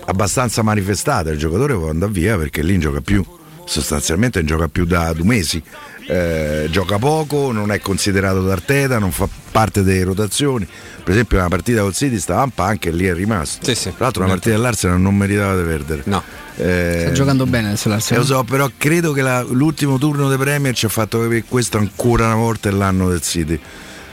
[0.07, 1.31] abbastanza manifestata.
[1.31, 3.25] Il giocatore può andare via perché lì gioca più,
[3.65, 5.63] sostanzialmente non gioca più da due mesi.
[6.09, 10.65] Eh, gioca poco, non è considerato da Arteta, non fa parte delle rotazioni.
[11.03, 13.65] Per esempio, una partita col City stava in panca e lì è rimasto.
[13.65, 16.03] Sì, sì, Tra l'altro, una partita dell'Arsenal non meritava di perdere.
[16.05, 16.23] No.
[16.57, 18.23] Eh, Sta giocando bene adesso l'Arsenal.
[18.23, 21.47] Lo so, però credo che la, l'ultimo turno dei Premier ci ha fatto capire che
[21.49, 23.59] questo ancora una volta è l'anno del City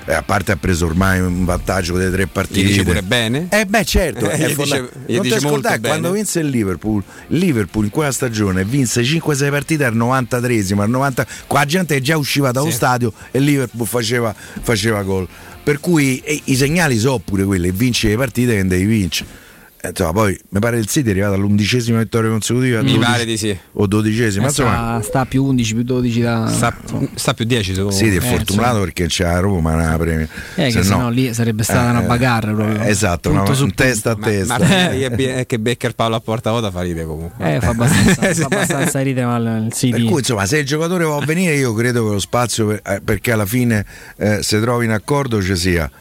[0.05, 2.61] eh, a parte ha preso ormai un vantaggio delle tre partite.
[2.61, 3.47] Gli dice pure bene?
[3.49, 7.85] Eh beh certo, eh, gli dice, gli non ti ascoltai quando vinse il Liverpool, Liverpool
[7.85, 12.51] in quella stagione vinse 5-6 partite al 93esimo, al 90, qua la gente già usciva
[12.51, 12.73] dallo sì.
[12.73, 15.27] stadio e Liverpool faceva, faceva gol.
[15.63, 19.41] Per cui eh, i segnali sono pure quelli, vinci le partite che devi vincere
[19.89, 22.81] insomma, poi mi pare il City è arrivato all'undicesima vittoria consecutiva.
[22.81, 23.57] Mi 12, pare di sì.
[23.73, 24.45] O dodicesima.
[24.45, 26.47] Eh, insomma, sta, più 11 più 12 da.
[26.47, 26.75] Sta,
[27.15, 30.27] sta più 10 secondo Sì, è eh, fortunato perché c'è a Roma una premia.
[30.55, 32.81] Eh, se che no, lì sarebbe stata una bagarra proprio.
[32.83, 34.57] Esatto, una, un testa a testa.
[34.57, 37.55] Ma, ma è che Becker Paolo a porta vuota fa ride comunque.
[37.55, 39.91] Eh, fa abbastanza, fa abbastanza ridere mal il City.
[39.91, 43.33] Per cui insomma, se il giocatore può venire, io credo che lo spazio per, perché
[43.33, 45.91] alla fine eh, se trovi in accordo ci sia.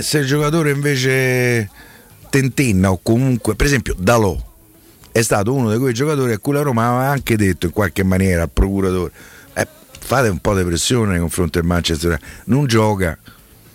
[0.00, 1.70] se il giocatore invece
[2.28, 4.36] tentenna o comunque, per esempio Dalò
[5.12, 8.02] è stato uno di quei giocatori a cui la Roma aveva anche detto in qualche
[8.02, 9.10] maniera al procuratore
[9.54, 9.66] eh,
[9.98, 13.16] fate un po' di pressione nei confronti del Manchester non gioca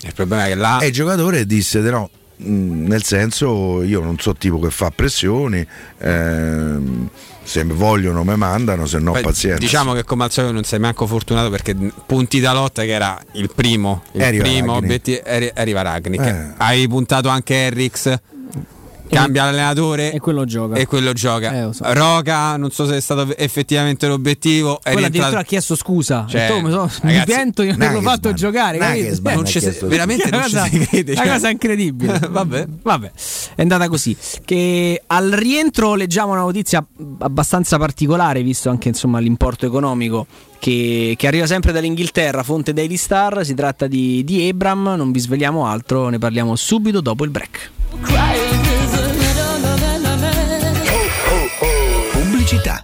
[0.03, 2.09] il problema è che là e il giocatore disse no
[2.41, 5.65] mh, nel senso io non so tipo che fa pressioni,
[5.99, 7.09] ehm,
[7.43, 9.59] se vogliono me mandano, se no Beh, pazienza.
[9.59, 13.19] Diciamo che come al solito non sei manco fortunato perché punti da lotta che era
[13.33, 14.77] il primo, il Arriva primo Ragni.
[14.77, 15.21] obiettivo,
[15.53, 16.21] arriva Ragnic.
[16.21, 16.45] Eh.
[16.57, 18.19] Hai puntato anche Henrix.
[19.15, 20.75] Cambia l'allenatore E quello gioca.
[20.75, 21.67] e quello gioca.
[21.69, 21.83] Eh, so.
[21.93, 24.79] Roca, non so se è stato effettivamente l'obiettivo.
[24.81, 26.25] Quello rientrato- addirittura ha chiesto scusa.
[26.27, 28.13] Cioè, detto, "Oh, mi, so- mi pento, io non l'ho Nagelsmann.
[28.13, 28.77] fatto giocare.
[28.77, 28.97] capito?
[28.99, 31.11] Nagelsmann non ci chiesto- veramente non Una ci cosa- si crede.
[31.13, 31.31] Una cioè.
[31.33, 32.19] cosa incredibile.
[32.31, 32.67] Vabbè.
[32.81, 33.11] Vabbè,
[33.55, 34.15] è andata così.
[34.45, 36.85] Che al rientro leggiamo una notizia
[37.19, 40.25] abbastanza particolare, visto anche insomma, l'importo economico.
[40.61, 43.43] Che, che arriva sempre dall'Inghilterra, fonte Daily Star.
[43.43, 44.93] Si tratta di, di Abram.
[44.95, 47.71] Non vi sveliamo altro, ne parliamo subito dopo il break.
[52.11, 52.83] Pubblicità.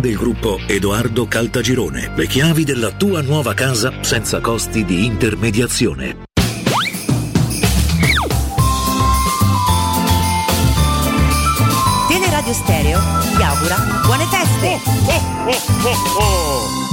[0.00, 2.12] del gruppo Edoardo Caltagirone.
[2.14, 6.24] Le chiavi della tua nuova casa senza costi di intermediazione.
[12.08, 13.00] Teleradio Stereo
[13.36, 15.22] vi augura buone feste!
[15.82, 16.91] that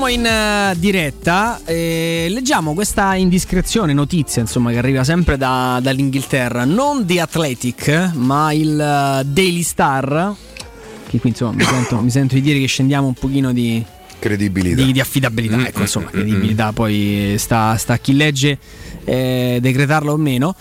[0.00, 1.60] Torniamo in eh, diretta.
[1.66, 6.64] e leggiamo questa indiscrezione, notizia insomma, che arriva sempre da- dall'Inghilterra.
[6.64, 10.34] Non The Athletic, ma il eh, Daily Star.
[11.06, 13.84] Che qui insomma mi sento, mi sento di dire che scendiamo un pochino di,
[14.18, 14.82] Credibilità.
[14.82, 15.66] di, di affidabilità.
[15.66, 18.56] Ecco, insomma, credibilità poi sta, sta a chi legge
[19.04, 20.56] eh, decretarlo o meno.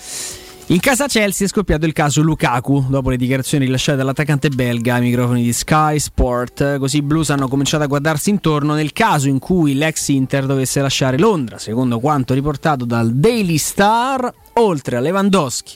[0.72, 5.02] In casa Chelsea è scoppiato il caso Lukaku dopo le dichiarazioni rilasciate dall'attaccante belga ai
[5.02, 6.78] microfoni di Sky Sport.
[6.78, 10.80] Così i Blues hanno cominciato a guardarsi intorno nel caso in cui l'ex Inter dovesse
[10.80, 15.74] lasciare Londra, secondo quanto riportato dal Daily Star, oltre a Lewandowski,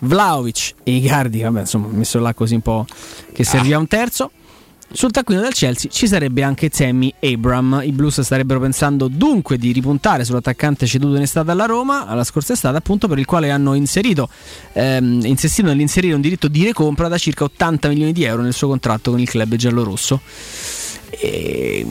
[0.00, 2.84] Vlaovic e Icardi, vabbè, insomma, messo là così un po'
[3.32, 4.30] che serviva un terzo.
[4.96, 7.80] Sul taccuino del Chelsea ci sarebbe anche Tammy Abram.
[7.82, 12.52] I Blues starebbero pensando dunque di ripuntare sull'attaccante ceduto in estate alla Roma, alla scorsa
[12.52, 14.28] estate, appunto per il quale hanno inserito,
[14.72, 18.68] ehm, insistito nell'inserire un diritto di recompra da circa 80 milioni di euro nel suo
[18.68, 20.20] contratto con il club giallorosso.
[21.10, 21.84] E,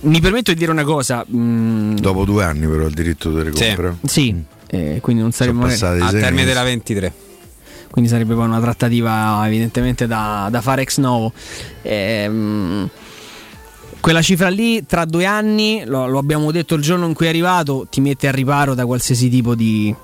[0.00, 1.26] mi permetto di dire una cosa.
[1.30, 3.94] mm, Dopo due anni però il diritto di recompra.
[4.06, 4.34] sì,
[4.70, 7.12] eh, quindi non Al sei termine della 23.
[7.92, 11.30] Quindi sarebbe una trattativa evidentemente da, da fare ex novo.
[11.82, 12.88] Ehm,
[14.00, 17.28] quella cifra lì tra due anni, lo, lo abbiamo detto il giorno in cui è
[17.28, 19.94] arrivato, ti mette a riparo da qualsiasi tipo di,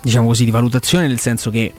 [0.00, 1.72] diciamo così, di valutazione, nel senso che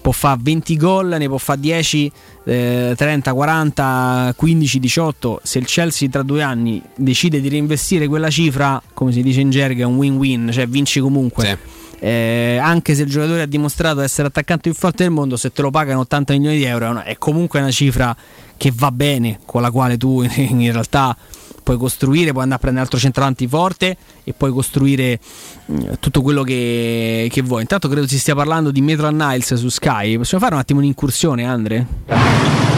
[0.00, 2.12] può fare 20 gol, ne può fare 10,
[2.44, 5.40] eh, 30, 40, 15, 18.
[5.42, 9.50] Se il Chelsea tra due anni decide di reinvestire quella cifra, come si dice in
[9.50, 11.76] gerga, è un win-win, cioè vinci comunque.
[12.00, 15.62] Eh, anche se il giocatore ha dimostrato essere attaccante più forte del mondo, se te
[15.62, 18.16] lo pagano 80 milioni di euro è, comunque una cifra
[18.56, 21.16] che va bene, con la quale tu in realtà
[21.62, 25.20] puoi costruire, puoi andare a prendere altro centravanti forte e puoi costruire
[25.66, 27.60] mh, tutto quello che, che vuoi.
[27.62, 30.16] Intanto credo si stia parlando di Metro Niles su Sky.
[30.16, 32.77] Possiamo fare un attimo un'incursione, Andre?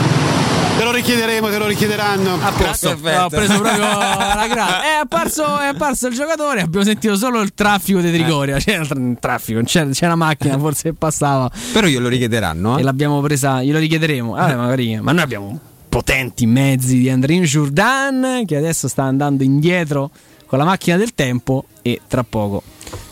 [0.81, 2.39] Te lo richiederemo, te lo richiederanno.
[2.41, 4.81] A posto, ho preso proprio la grande.
[4.81, 6.63] È apparso, è apparso il giocatore.
[6.63, 8.57] Abbiamo sentito solo il traffico di Trigoria.
[8.57, 11.51] C'era il traffico, c'era, c'era una macchina forse che passava.
[11.75, 12.79] Però glielo richiederanno.
[12.79, 12.83] E Eh?
[12.83, 14.33] l'abbiamo presa, glielo richiederemo.
[14.33, 20.11] Vabbè, magari, ma noi abbiamo potenti mezzi di Andrin Jourdan che adesso sta andando indietro
[20.47, 22.63] con la macchina del tempo e tra poco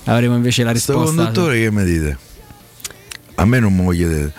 [0.04, 1.16] avremo invece la Sto risposta.
[1.22, 2.18] conduttore che mi dite?
[3.34, 4.32] A me non me lo chiedete.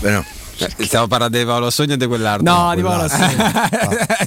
[0.00, 0.24] Beh, no.
[0.58, 2.44] Eh, Stiamo parlando di Paolo Sogno e di quell'altro.
[2.52, 3.68] No, di Paolo Quell'altro.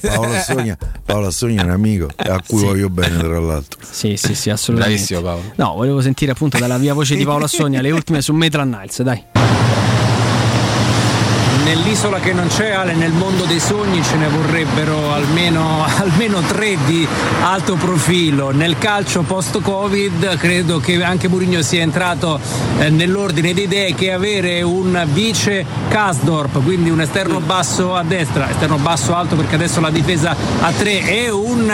[0.14, 2.64] Paolo Assogna, Paolo Assogna è un amico a cui Sì.
[2.64, 3.80] voglio bene tra l'altro.
[3.88, 5.04] Sì, sì, sì, assolutamente.
[5.04, 5.52] Bravissimo Paolo.
[5.56, 9.02] No, volevo sentire appunto dalla via voce di Paolo Assogna le ultime su Metro Niles,
[9.02, 9.24] dai.
[11.68, 16.78] Nell'isola che non c'è, Ale, nel mondo dei sogni ce ne vorrebbero almeno, almeno tre
[16.86, 17.06] di
[17.42, 18.52] alto profilo.
[18.52, 22.40] Nel calcio post-Covid credo che anche Mourinho sia entrato
[22.78, 28.48] eh, nell'ordine di idee che avere un vice Kasdorp, quindi un esterno basso a destra,
[28.48, 31.70] esterno basso alto perché adesso la difesa a tre e un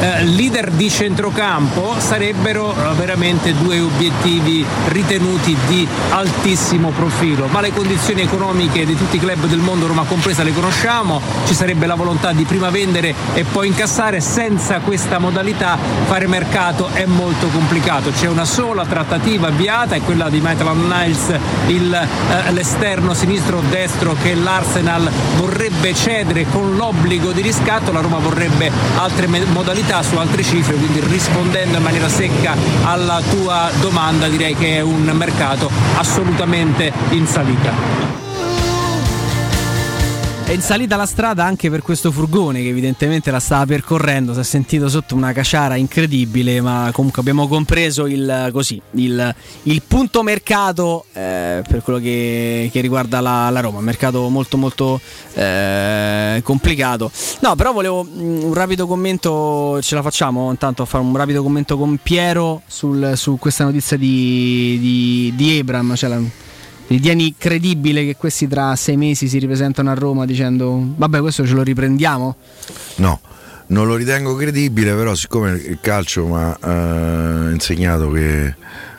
[0.00, 7.46] eh, leader di centrocampo sarebbero eh, veramente due obiettivi ritenuti di altissimo profilo.
[7.46, 11.54] Ma le condizioni economiche di tutti i club del mondo, Roma compresa, le conosciamo, ci
[11.54, 17.04] sarebbe la volontà di prima vendere e poi incassare, senza questa modalità fare mercato è
[17.04, 18.10] molto complicato.
[18.10, 21.34] C'è una sola trattativa avviata, è quella di Maitland Niles,
[21.66, 28.18] il, eh, l'esterno sinistro destro che l'Arsenal vorrebbe cedere con l'obbligo di riscatto, la Roma
[28.18, 32.54] vorrebbe altre me- modalità su altre cifre, quindi rispondendo in maniera secca
[32.84, 38.17] alla tua domanda direi che è un mercato assolutamente in salita.
[40.48, 44.40] È in salita la strada anche per questo furgone che evidentemente la stava percorrendo, si
[44.40, 49.34] è sentito sotto una caciara incredibile, ma comunque abbiamo compreso il, così, il,
[49.64, 54.98] il punto mercato eh, per quello che, che riguarda la, la Roma, mercato molto molto
[55.34, 57.10] eh, complicato.
[57.40, 61.42] No, però volevo mm, un rapido commento, ce la facciamo intanto a fare un rapido
[61.42, 66.46] commento con Piero sul- su questa notizia di, di, di Ebram, cioè la-
[66.88, 71.52] Ritieni credibile che questi tra sei mesi si ripresentano a Roma dicendo vabbè questo ce
[71.52, 72.36] lo riprendiamo?
[72.96, 73.20] No,
[73.66, 78.54] non lo ritengo credibile, però siccome il calcio mi ha eh, insegnato che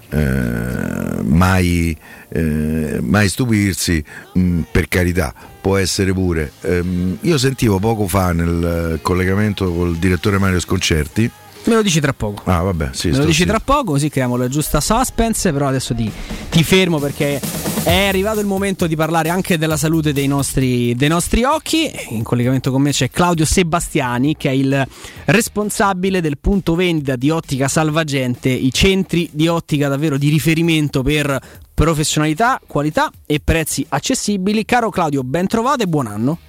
[0.09, 1.97] eh, mai,
[2.29, 6.51] eh, mai stupirsi, mh, per carità, può essere pure.
[6.61, 11.29] Ehm, io sentivo poco fa nel collegamento col direttore Mario Sconcerti.
[11.65, 12.43] Me lo dici tra poco.
[12.45, 15.51] Ah, vabbè, sì, Me lo dici tra poco, così creiamo la giusta suspense.
[15.51, 16.11] Però adesso ti,
[16.49, 17.39] ti fermo perché
[17.83, 21.91] è arrivato il momento di parlare anche della salute dei nostri, dei nostri occhi.
[22.09, 24.87] In collegamento con me c'è Claudio Sebastiani, che è il
[25.25, 31.39] responsabile del punto vendita di Ottica Salvagente, i centri di ottica davvero di riferimento per
[31.73, 34.65] professionalità, qualità e prezzi accessibili.
[34.65, 36.39] Caro Claudio, ben trovato e buon anno.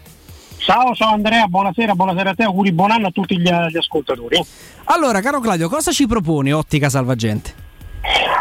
[0.62, 4.38] Ciao, ciao Andrea, buonasera, buonasera a te, auguri, buon anno a tutti gli, gli ascoltatori.
[4.84, 7.68] Allora, caro Claudio, cosa ci propone Ottica Salvagente?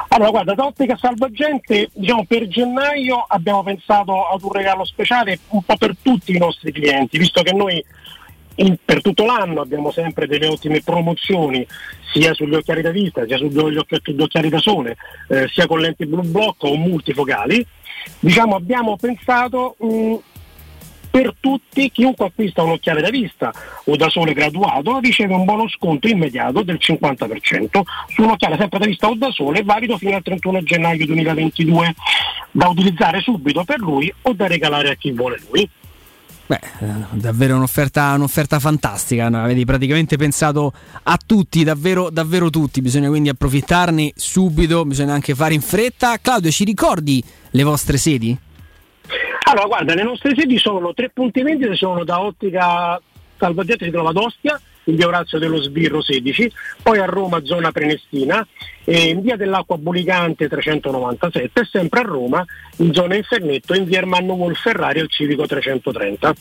[0.09, 5.63] Allora, guarda, da Ottica Salvagente, diciamo per gennaio abbiamo pensato ad un regalo speciale un
[5.63, 7.83] po' per tutti i nostri clienti, visto che noi
[8.55, 11.65] in- per tutto l'anno abbiamo sempre delle ottime promozioni
[12.11, 14.97] sia sugli occhiali da vista, sia sugli occhi- occhiali da sole,
[15.29, 17.65] eh, sia con lenti blu blocco o multifocali.
[18.19, 20.15] Diciamo abbiamo pensato mh,
[21.09, 23.51] per tutti, chiunque acquista un occhiale da vista
[23.85, 28.79] o da sole graduato riceve un buono sconto immediato del 50% su un occhiale sempre
[28.79, 31.95] da vista o da sole valido fino al 31 gennaio 2022
[32.51, 35.69] da utilizzare subito per lui o da regalare a chi vuole lui.
[36.49, 39.43] Beh, eh, davvero un'offerta, un'offerta fantastica, no?
[39.43, 45.53] avete praticamente pensato a tutti, davvero, davvero tutti, bisogna quindi approfittarne subito, bisogna anche fare
[45.53, 46.17] in fretta.
[46.19, 48.35] Claudio, ci ricordi le vostre sedi?
[49.43, 53.01] Allora, guarda, le nostre sedi sono tre punti vendita, sono da Ottica
[53.39, 56.51] Salvagente si trova ad Ostia, in via Orazio dello Sbirro 16,
[56.83, 58.45] poi a Roma zona Prenestina,
[58.85, 62.45] in via dell'Acqua Bulicante 397 e sempre a Roma
[62.77, 66.35] in zona Infernetto in via Ermanno Wolferrari al Civico 330.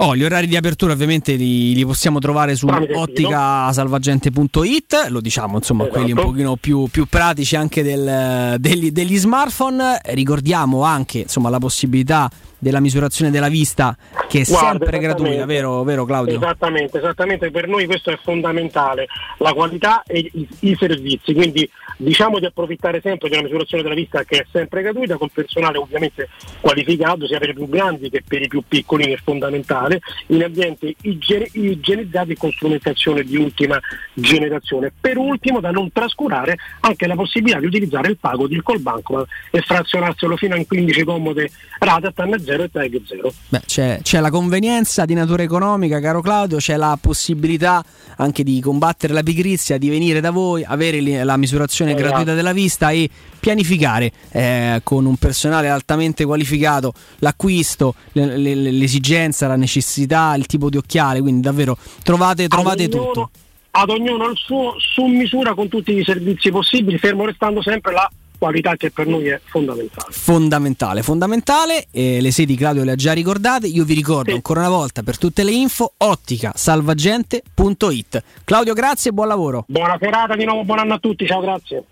[0.00, 5.82] Oh, gli orari di apertura ovviamente li, li possiamo trovare su otticasalvagente.it, lo diciamo insomma
[5.84, 5.98] Esatto.
[5.98, 9.98] quelli un pochino più, più pratici anche del- degli, degli smartphone.
[10.04, 13.96] Ricordiamo anche insomma la possibilità della misurazione della vista
[14.28, 16.36] che è Guarda, sempre gratuita, vero, vero Claudio?
[16.36, 19.06] Esattamente, esattamente, per noi questo è fondamentale,
[19.38, 23.94] la qualità e i, i servizi, quindi diciamo di approfittare sempre di una misurazione della
[23.94, 26.28] vista che è sempre gratuita, con personale ovviamente
[26.60, 30.94] qualificato sia per i più grandi che per i più piccoli, è fondamentale, in ambienti
[31.02, 33.80] igiene- igienizzati e con strumentazione di ultima
[34.12, 34.92] generazione.
[34.98, 39.26] Per ultimo da non trascurare anche la possibilità di utilizzare il pago di col banco
[39.50, 42.12] e frazionarselo fino a 15 comode rate a
[42.48, 43.32] 0 e TAG 0.
[43.50, 47.84] Beh, c'è, c'è la convenienza di natura economica, caro Claudio, c'è la possibilità
[48.16, 52.06] anche di combattere la pigrizia, di venire da voi, avere la misurazione Esatto.
[52.06, 59.46] gratuita della vista e pianificare eh, con un personale altamente qualificato l'acquisto, le- le- l'esigenza,
[59.46, 63.30] la necessità, il tipo di occhiale, quindi davvero trovate, trovate ognuno- tutto.
[63.70, 68.10] Ad ognuno il suo su misura con tutti i servizi possibili, fermo restando sempre la
[68.38, 70.10] qualità che per noi è fondamentale.
[70.10, 74.70] Fondamentale, fondamentale, eh, le sedi Claudio le ha già ricordate, io vi ricordo ancora una
[74.70, 78.22] volta per tutte le info otticasalvagente.it.
[78.44, 79.64] Claudio grazie e buon lavoro.
[79.66, 81.82] Buona serata di nuovo, buon anno a tutti, ciao grazie.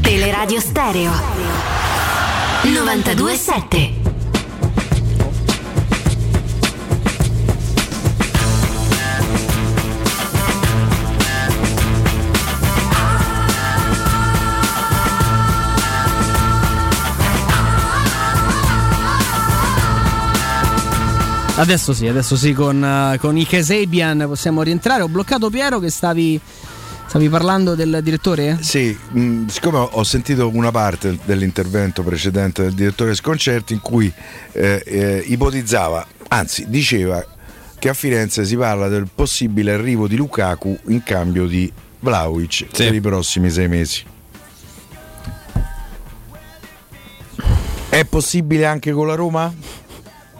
[0.00, 1.10] Teleradio Stereo
[2.62, 3.99] 927
[21.60, 25.02] Adesso sì, adesso sì, con, eh, con i Kasabian possiamo rientrare.
[25.02, 26.40] Ho bloccato Piero che stavi,
[27.06, 28.56] stavi parlando del direttore?
[28.62, 34.10] Sì, mh, siccome ho- sentito una parte dell'intervento precedente del direttore Sconcerti in cui
[34.52, 37.22] eh, eh, ipotizzava, anzi diceva
[37.78, 42.94] che a Firenze si parla del possibile arrivo di Lukaku in cambio di Vlaovic per
[42.94, 44.02] i prossimi sei mesi.
[47.90, 49.52] È possibile anche con la Roma?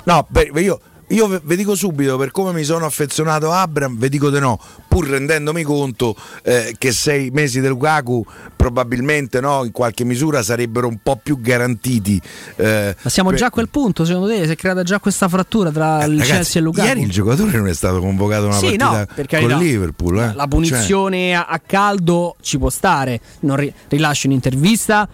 [0.04, 0.80] No, beh, io,
[1.10, 4.38] io ve- vi dico subito, per come mi sono affezionato a Abram, vi dico di
[4.40, 4.58] no,
[4.88, 8.24] pur rendendomi conto eh, che sei mesi del Lukaku
[8.56, 12.20] probabilmente no, in qualche misura sarebbero un po' più garantiti.
[12.56, 14.44] eh, Ma siamo per- già a quel punto, secondo te?
[14.44, 16.86] Si è creata già questa frattura tra il Ragazzi, Chelsea e Lukaku?
[16.86, 19.56] Ieri il giocatore non è stato convocato una Sì, partita no, con carità.
[19.56, 20.18] Liverpool.
[20.20, 20.32] eh.
[20.34, 23.20] La punizione a, a caldo ci può stare.
[23.40, 25.08] Non ri- rilasci un'intervista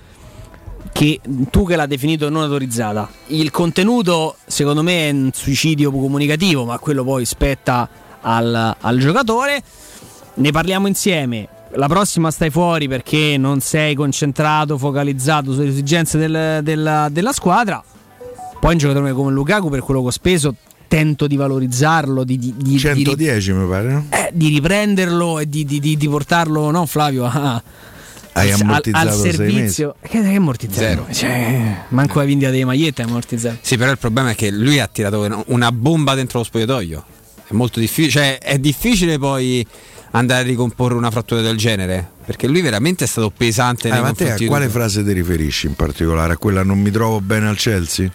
[0.97, 1.20] che
[1.51, 3.07] tu che l'ha definito non autorizzata.
[3.26, 7.86] Il contenuto, secondo me, è un suicidio comunicativo, ma quello poi spetta
[8.22, 9.62] al, al giocatore.
[10.36, 11.49] Ne parliamo insieme.
[11.74, 17.84] La prossima stai fuori perché non sei concentrato, focalizzato sulle esigenze del- della, della squadra.
[18.59, 20.55] Poi un giocatore come Lukaku, per quello che ho speso,
[20.88, 24.07] tento di valorizzarlo, di, di, di- di- 110 mi pare, no?
[24.09, 27.62] eh, di riprenderlo e di, di- di- di portarlo, no Flavio, a,
[28.37, 29.95] Hai al- ammortizzato al, sei servizio.
[30.01, 30.80] Che, che ammortizzato?
[30.80, 31.07] Zero.
[31.11, 33.59] Cioè, manco la vendita delle magliette è ammortizzato.
[33.61, 37.05] Sì, però il problema è che lui ha tirato una- bomba dentro lo spogliatoio.
[37.49, 39.64] È molto difficile, cioè è difficile poi
[40.12, 44.03] andare a ricomporre una frattura del genere, perché lui veramente è stato pesante nei Ah,
[44.03, 46.32] ma te a quale frase ti riferisci in particolare?
[46.32, 48.11] A quella non mi trovo bene al Chelsea?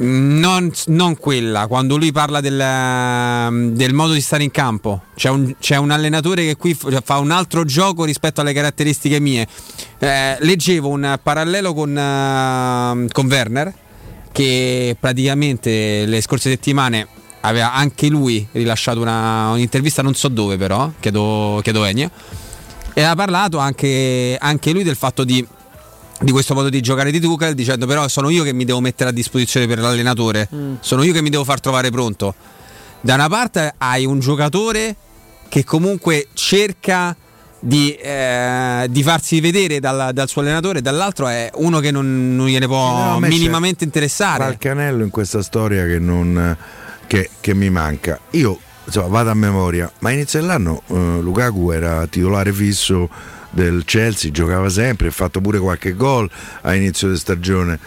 [0.00, 5.02] Non, non quella, quando lui parla del, del modo di stare in campo.
[5.16, 9.18] C'è un, c'è un allenatore che qui f- fa un altro gioco rispetto alle caratteristiche
[9.18, 9.48] mie.
[9.98, 13.74] Eh, leggevo un parallelo con, eh, con Werner,
[14.30, 17.08] che praticamente le scorse settimane
[17.40, 22.10] aveva anche lui rilasciato una- un'intervista, non so dove però, chiedo, chiedo Ennio,
[22.92, 25.44] e ha parlato anche, anche lui del fatto di
[26.20, 29.10] di questo modo di giocare di Tuchel dicendo però sono io che mi devo mettere
[29.10, 30.74] a disposizione per l'allenatore Mm.
[30.80, 32.34] sono io che mi devo far trovare pronto
[33.00, 34.96] da una parte hai un giocatore
[35.48, 37.16] che comunque cerca
[37.60, 42.46] di, eh, di farsi vedere dal, dal suo allenatore dall'altro è uno che non, non
[42.46, 46.56] gliene può No, a me minimamente interessare Qualche anello in questa storia che, non,
[47.06, 48.20] che, che mi manca.
[48.30, 53.08] Io insomma, vado a memoria, ma inizio dell'anno eh, Lukaku era titolare fisso
[53.58, 56.30] del Chelsea, giocava sempre, ha fatto pure qualche gol
[56.62, 57.78] a inizio di stagione.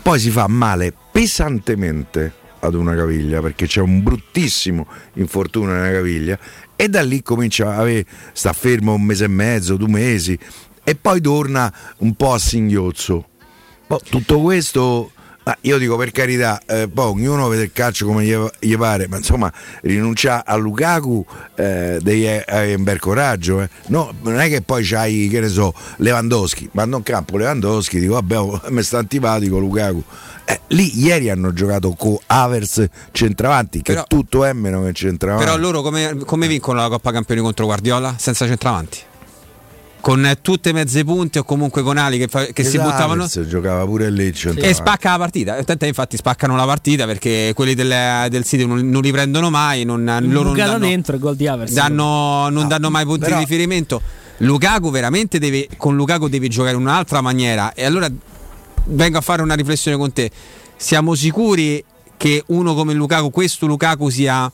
[0.00, 6.38] Poi si fa male pesantemente ad una caviglia perché c'è un bruttissimo infortunio nella caviglia
[6.76, 10.38] e da lì comincia a avere, sta fermo un mese e mezzo, due mesi
[10.84, 13.28] e poi torna un po' a singhiozzo.
[13.88, 15.10] Boh, tutto questo,
[15.46, 19.06] ma io dico per carità, eh, poi ognuno vede il calcio come gli, gli pare,
[19.06, 21.24] ma insomma rinunciare a Lukaku
[21.54, 23.62] eh, devi avere un bel coraggio.
[23.62, 23.68] eh.
[23.86, 28.14] No, non è che poi c'hai, che ne so, Lewandowski, mando in campo Lewandowski, dico
[28.14, 30.02] vabbè, oh, mi sta antipatico Lukaku.
[30.46, 35.44] Eh, lì ieri hanno giocato con Avers centravanti, che Però- tutto è meno che centravanti.
[35.44, 38.98] però loro come, come vincono la Coppa Campioni contro Guardiola senza centravanti
[40.06, 43.84] con tutte mezze punte o comunque con ali che, fa- che si Esatto, buttavano giocava
[43.84, 44.68] pure lì centravanti.
[44.68, 45.64] E spacca la partita.
[45.64, 49.82] Tant'è infatti spaccano la partita perché quelli del, del City non, non li prendono mai.
[49.82, 51.72] Non, loro non danno, dentro il gol di Avers.
[51.72, 54.00] danno- non danno mai punti però- di riferimento.
[54.36, 57.72] Lukaku veramente deve, con Lukaku devi giocare in un'altra maniera.
[57.72, 58.08] E allora
[58.84, 60.30] vengo a fare una riflessione con te.
[60.76, 61.84] Siamo sicuri
[62.16, 64.48] che uno come Lukaku, questo Lukaku sia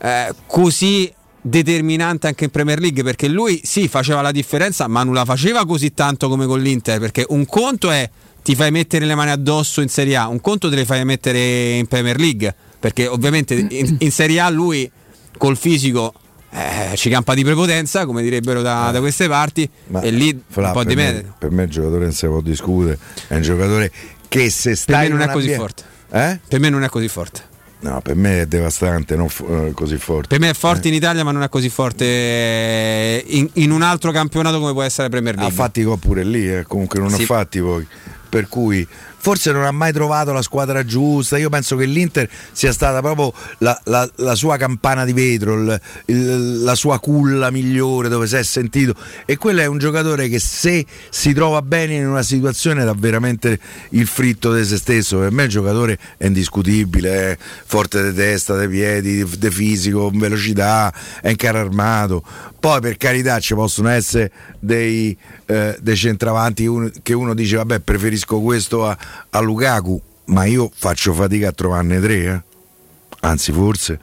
[0.00, 1.14] eh, così
[1.46, 5.66] determinante anche in Premier League perché lui sì faceva la differenza ma non la faceva
[5.66, 8.08] così tanto come con l'Inter perché un conto è
[8.42, 11.72] ti fai mettere le mani addosso in Serie A un conto te le fai mettere
[11.72, 14.90] in Premier League perché ovviamente in, in Serie A lui
[15.36, 16.14] col fisico
[16.50, 20.68] eh, ci campa di prepotenza come direbbero da, da queste parti Ma e lì Fra,
[20.68, 21.34] un po' per, di me, merito.
[21.38, 23.92] per me il giocatore non si può discutere, è un giocatore
[24.28, 25.82] che se per sta me in non è così forte.
[26.10, 26.40] Eh?
[26.48, 29.98] per me non è così forte No, per me è devastante, non fo- eh, così
[29.98, 30.28] forte.
[30.28, 33.82] per me è forte in Italia ma non è così forte eh, in, in un
[33.82, 37.10] altro campionato come può essere Premier Ha League fatti gol pure lì, eh, comunque non
[37.10, 37.22] Sì.
[37.22, 37.86] ha fatti poi.
[38.28, 38.86] Per cui
[39.24, 41.38] forse non ha mai trovato la squadra giusta.
[41.38, 45.80] Io penso che l'Inter sia stata proprio la, la- la sua campana di vetro, il-
[46.06, 48.94] il- la sua culla migliore dove si è sentito.
[49.24, 53.58] E quello è un giocatore che se si trova bene in una situazione dà veramente
[53.90, 55.18] il fritto di se stesso.
[55.18, 60.92] Per me il giocatore è indiscutibile, è forte di testa, di piedi, di fisico, velocità,
[61.22, 62.22] è in carro armato.
[62.60, 65.16] Poi per carità ci possono essere dei,
[65.46, 68.96] eh, dei centravanti uno- che uno dice vabbè preferisco questo a,
[69.30, 72.42] a Lukaku, ma io faccio fatica a trovarne tre, eh.
[73.20, 74.00] anzi forse.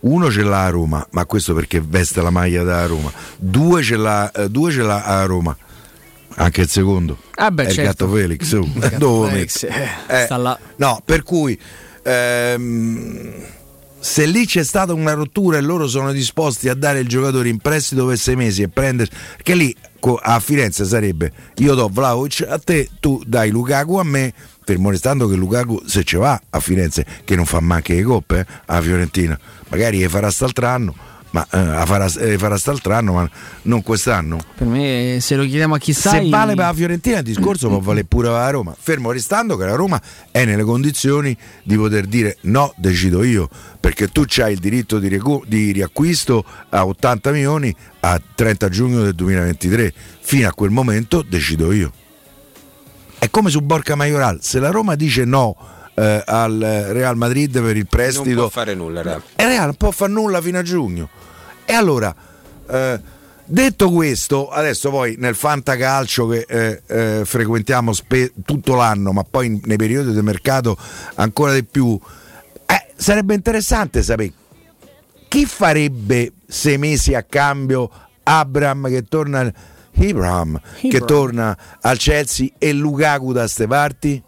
[0.00, 3.12] Uno ce l'ha a Roma, ma questo perché veste la maglia da Roma.
[3.36, 5.54] Due ce l'ha, eh, due ce l'ha a Roma,
[6.36, 7.18] anche il secondo.
[7.34, 8.06] Ah, beh, è il certo.
[8.06, 8.52] gatto Felix.
[8.52, 8.66] oh.
[8.74, 10.56] gatto Felix, eh, Eh.
[10.76, 11.58] No, per cui
[12.02, 13.32] ehm,
[14.00, 17.58] se lì c'è stata una rottura e loro sono disposti a dare il giocatore in
[17.58, 19.76] prestito per sei mesi e prendere perché lì
[20.22, 24.32] a Firenze sarebbe io do Vlaovic a te, tu dai Lukaku a me
[24.64, 28.40] fermo restando che Lukaku se ci va a Firenze che non fa manche le coppe
[28.40, 29.38] eh, a Fiorentina
[29.68, 30.94] magari le farà st'altro anno
[31.30, 33.30] ma eh, farà, le farà st'altro anno ma
[33.62, 34.38] non quest'anno.
[34.56, 37.68] Per me, se lo chiediamo a chi se sai, vale per la Fiorentina il discorso
[37.68, 38.74] può valere pure per la Roma.
[38.78, 40.00] Fermo restando che la Roma
[40.30, 45.08] è nelle condizioni di poter dire no decido io perché tu hai il diritto di,
[45.08, 51.22] recu- di riacquisto a 80 milioni a 30 giugno del 2023 fino a quel momento
[51.22, 51.92] decido io.
[53.18, 55.54] È come su Borca Majoral se la Roma dice no
[55.94, 56.58] eh, al
[56.90, 59.26] Real Madrid per il non prestito può fare nulla in realtà.
[59.36, 61.08] e Real non può fare nulla fino a giugno.
[61.70, 62.12] E allora,
[62.68, 63.00] eh,
[63.44, 69.60] detto questo, adesso poi nel fantacalcio che eh, eh, frequentiamo spe- tutto l'anno, ma poi
[69.66, 70.76] nei periodi di mercato
[71.14, 71.96] ancora di più,
[72.66, 74.32] eh, sarebbe interessante sapere
[75.28, 77.88] chi farebbe sei mesi a cambio
[78.24, 79.52] Abram che torna
[79.96, 84.20] Abraham, che torna al Chelsea e Lukaku da ste parti?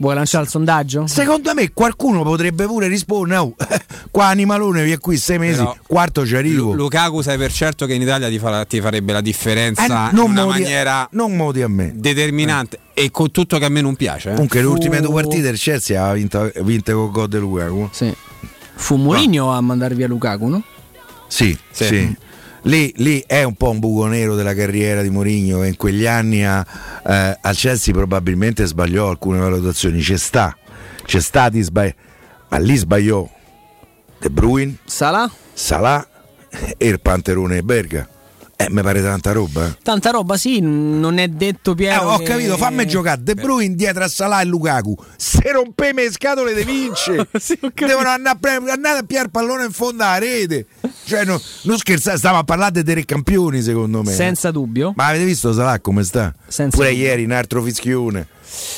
[0.00, 1.06] Vuoi lanciare il sondaggio?
[1.06, 3.54] Secondo me qualcuno potrebbe pure rispondere, oh,
[4.10, 6.70] qua Animalone vi è qui sei mesi, Però- quarto ci arrivo.
[6.72, 10.12] Lu- Lukaku sai per certo che in Italia ti, farà- ti farebbe la differenza Eh,
[10.12, 11.92] in una modi- maniera non modi a me.
[11.94, 14.30] determinante e con tutto che a me non piace.
[14.30, 14.32] eh.
[14.32, 17.88] Comunque le ultime due partite il Chelsea ha vinto, vinte con gol di Lukaku.
[17.92, 18.14] Sì.
[18.76, 20.62] Fu Mourinho a mandare via Lukaku, no?
[21.28, 21.84] Sì, Sì.
[21.84, 22.16] sì.
[22.64, 26.06] Lì, lì è un po' un buco nero della carriera di Mourinho che in quegli
[26.06, 26.64] anni a-
[27.06, 30.00] eh, al Chelsea probabilmente sbagliò alcune valutazioni.
[30.00, 30.56] C'è sta,
[31.04, 31.94] c'è stati sbagli,
[32.48, 33.28] ma lì sbagliò
[34.18, 35.30] De Bruyne, Salah?
[35.54, 36.06] Salah
[36.76, 38.06] e il Panterone Berga.
[38.60, 39.66] Eh, mi pare tanta roba.
[39.66, 39.76] eh.
[39.82, 42.10] Tanta roba, sì, non è detto Eh, Piero.
[42.10, 44.94] ho che- capito, fammi giocare De Bruyne dietro a Salah e Lukaku.
[45.16, 47.26] Se rompeme le scatole di vince,
[47.74, 50.66] devono andare a, andare a piare il pallone in fondo alla rete.
[51.06, 54.12] Cioè, no- non scherzare, stiamo a parlare dei tre campioni, secondo me.
[54.12, 54.92] Senza dubbio.
[54.94, 56.34] Ma avete visto Salah come sta?
[56.46, 57.04] Senza Pure dubbio.
[57.06, 58.26] ieri un altro fischione.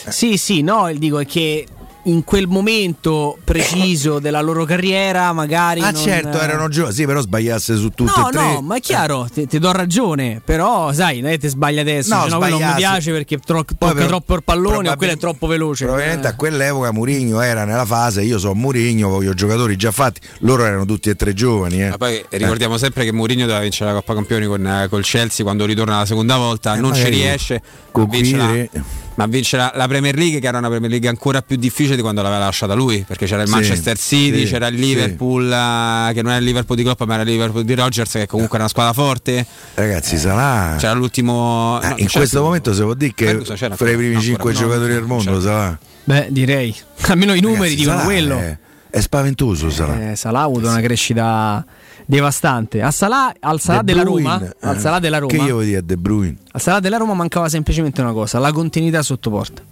[0.08, 1.66] Sì, sì, no, il dico è che
[2.06, 7.20] in quel momento preciso della loro carriera magari Ah, non- certo, erano giovani, sì, però
[7.20, 8.40] sbagliasse su tutte No, e tre.
[8.42, 11.78] no, ma è chiaro, ti, ti do ragione, però sai, non è che ti sbagli
[11.78, 14.42] adesso, No, cioè, no, quello non mi piace perché tro- Poi tocca però- troppo il
[14.42, 15.84] pallone o probabil- quello è troppo veloce.
[15.84, 16.30] Probabilmente Eh.
[16.30, 20.84] a quell'epoca Mourinho era nella fase, io sono Mourinho, voglio giocatori già fatti, loro erano
[20.84, 21.82] tutti e tre giovani.
[21.84, 21.88] Eh.
[21.90, 25.44] Ma poi ricordiamo sempre che Mourinho doveva vincere la Coppa Campioni con eh, col Chelsea
[25.44, 29.01] quando ritorna la seconda volta, non ci riesce, vince, la.
[29.22, 32.02] Ma vince la, la Premier League che era una Premier League ancora più difficile di
[32.02, 36.12] quando l'aveva lasciata lui, perché c'era il Sì, Manchester City, sì, c'era il Liverpool eh,
[36.12, 38.56] che non era il Liverpool di Klopp ma era il Liverpool di Rodgers che comunque
[38.56, 39.46] era una squadra forte.
[39.74, 40.76] Ragazzi, Salah.
[40.78, 44.20] C'era l'ultimo Eh, no, in questo momento si può dire che Ferguson fra i primi
[44.20, 45.40] cinque giocatori no, del mondo.
[45.40, 45.78] Salah.
[46.04, 46.74] Beh, direi.
[47.02, 48.38] Almeno i numeri Ragazzi, dicono Salah quello.
[48.38, 48.58] È,
[48.90, 50.10] è spaventoso Salah.
[50.10, 51.64] Eh, Salah ha avuto una crescita
[52.06, 52.82] devastante.
[52.82, 55.78] A Salah, al De della Bruyne, Roma, al eh, Salah della Roma, Che io dire
[55.78, 56.36] a De Bruyne.
[56.52, 59.62] al Salah della Roma mancava semplicemente una cosa, la continuità sotto porta.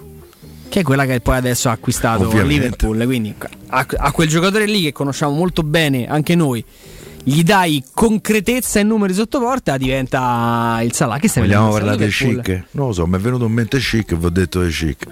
[0.68, 2.54] Che è quella che poi adesso ha acquistato Ovviamente.
[2.54, 3.04] Liverpool.
[3.04, 3.34] Quindi
[3.68, 6.64] a, a quel giocatore lì che conosciamo molto bene anche noi,
[7.24, 11.18] gli dai concretezza e numeri sotto porta, diventa il Salah.
[11.18, 12.42] Che stai Vogliamo parlare di Liverpool?
[12.42, 12.64] chic?
[12.72, 15.06] Non lo so, mi è venuto in mente chic e vi ho detto di chic.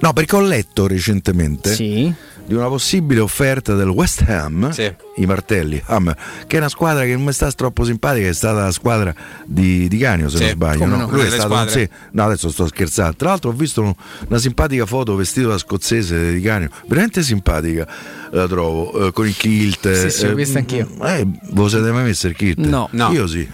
[0.00, 2.12] No, perché ho letto recentemente Sì.
[2.48, 4.90] Di una possibile offerta del West Ham, Sì.
[5.16, 6.14] i martelli, Ham,
[6.46, 9.86] che è una squadra che non mi sta troppo simpatica, è stata la squadra di,
[9.86, 10.86] di Canio se Sì, non sbaglio.
[10.86, 10.96] no?
[10.96, 13.16] no, Lui è stato, sì, no, adesso sto scherzando.
[13.16, 13.94] Tra l'altro ho visto un-
[14.28, 17.86] una simpatica foto vestito da scozzese di Canio, veramente simpatica
[18.30, 19.92] la trovo, eh, con il kilt.
[19.92, 20.88] Sì, sì, l'ho eh, vista anch'io.
[21.04, 22.58] Eh, lo siete mai messo il kilt?
[22.58, 22.88] No.
[22.92, 23.12] No.
[23.12, 23.46] Io sì.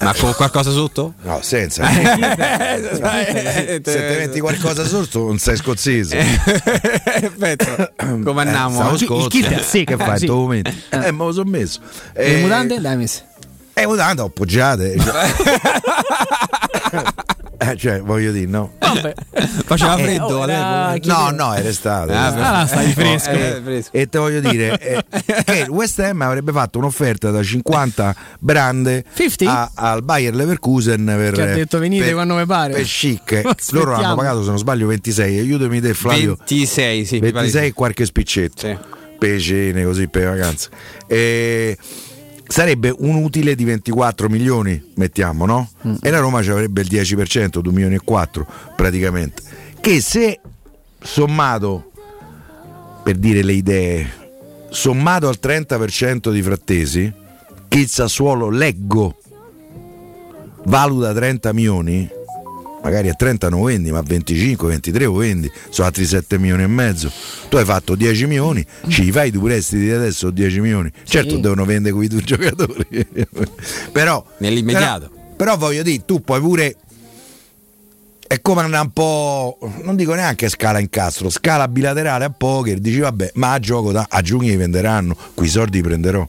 [0.00, 1.14] Ma con qualcosa sotto?
[1.22, 1.84] No, senza.
[1.90, 6.18] Eh, Se te metti qualcosa sotto non sei scozzese.
[7.22, 8.74] Aspetta, come andiamo?
[8.76, 9.28] Stavo Il scozzo.
[9.28, 10.18] kit secco, Che fai?
[10.18, 10.26] sì.
[10.26, 10.70] tuo momento?
[10.90, 11.80] Eh, me lo sono messo.
[12.14, 12.80] E le mutande?
[12.80, 13.22] Dai, messi.
[13.74, 14.96] Eh, mutande ho appoggiate.
[17.62, 18.72] Eh, cioè, voglio dire, no.
[18.78, 19.12] Vabbè.
[19.66, 22.12] Faceva Eh, freddo oh, era- No, no, era estate.
[22.12, 23.30] Ah, Era Ah, stai fresco.
[23.30, 23.90] Eh, fresco.
[23.92, 25.04] E te voglio dire eh,
[25.44, 29.50] che il West Ham avrebbe fatto un'offerta da 50 brande 50?
[29.74, 32.72] a- al Bayer Leverkusen per, Che ha detto venite per- quando vi pare.
[32.72, 33.42] per chic.
[33.72, 35.38] Loro hanno pagato, se non sbaglio, 26.
[35.38, 36.36] Aiutami te, Flavio.
[36.38, 37.14] 26, sì.
[37.16, 38.66] mi pare 26 di e qualche spiccetto.
[38.66, 38.78] Sì.
[39.38, 40.68] Cene, così per le vacanze.
[41.06, 41.76] E
[42.50, 45.70] sarebbe un utile di 24 milioni, mettiamo, no?
[45.86, 45.94] Mm.
[46.02, 49.40] E la Roma ci avrebbe il 10%, 2 milioni e 4 praticamente.
[49.80, 50.40] Che se
[51.00, 51.92] sommato,
[53.04, 54.10] per dire le idee,
[54.68, 57.12] sommato al 30% di frattesi,
[57.68, 59.16] che il Sassuolo leggo
[60.64, 62.10] valuta 30 milioni,
[62.82, 66.62] magari a 30 non vendi, ma a 25, 23 lo vendi, sono altri 7 milioni
[66.62, 67.10] e mezzo.
[67.48, 70.90] Tu hai fatto 10 milioni, ci fai due prestiti di adesso 10 milioni.
[71.04, 72.86] Certo devono vendere quei due giocatori.
[73.92, 75.08] però Nell'immediato.
[75.08, 76.76] Però, però voglio dire, tu puoi pure
[78.30, 83.00] è come andare un po', non dico neanche scala incastro, scala bilaterale a poker, dici
[83.00, 86.28] vabbè, ma a gioco da, a giugno li venderanno, quei soldi li prenderò.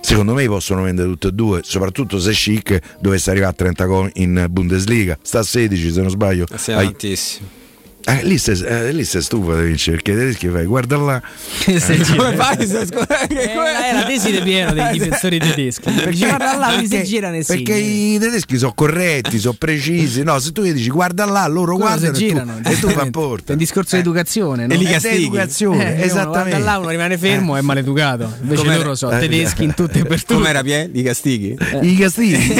[0.00, 4.10] Secondo me possono vendere tutte e due, soprattutto se Chic dovesse arrivare a 30 gol
[4.14, 6.46] in Bundesliga, sta a 16 se non sbaglio.
[6.54, 7.57] Sei tantissimo.
[8.04, 11.22] Eh, lì, sei, eh, lì sei stufa di vincere, perché i tedeschi fai, guarda là.
[11.58, 12.66] Sei Come fai?
[12.66, 15.90] se- scusa, che Eh, come- è la tesi di pieno dei difensori tedeschi.
[15.90, 20.22] Perché guarda là, lui si Perché- gira nel perché i tedeschi sono corretti, sono precisi.
[20.22, 22.60] No, se tu gli dici guarda là, loro Loro si guardano e tu- girano.
[22.64, 23.48] e tu, fa porta.
[23.48, 24.72] È un discorso di educazione, no?
[24.72, 25.24] E li castighi.
[25.24, 26.48] educazione, Eh, uno esattamente.
[26.50, 28.32] Guarda là, uno rimane fermo è maleducato.
[28.40, 30.34] Invece Com'era- loro sono eh, tedeschi in tutto e per tutto.
[30.34, 30.90] Come era Pie?
[30.90, 31.56] Di castighi?
[31.82, 32.52] I castighi,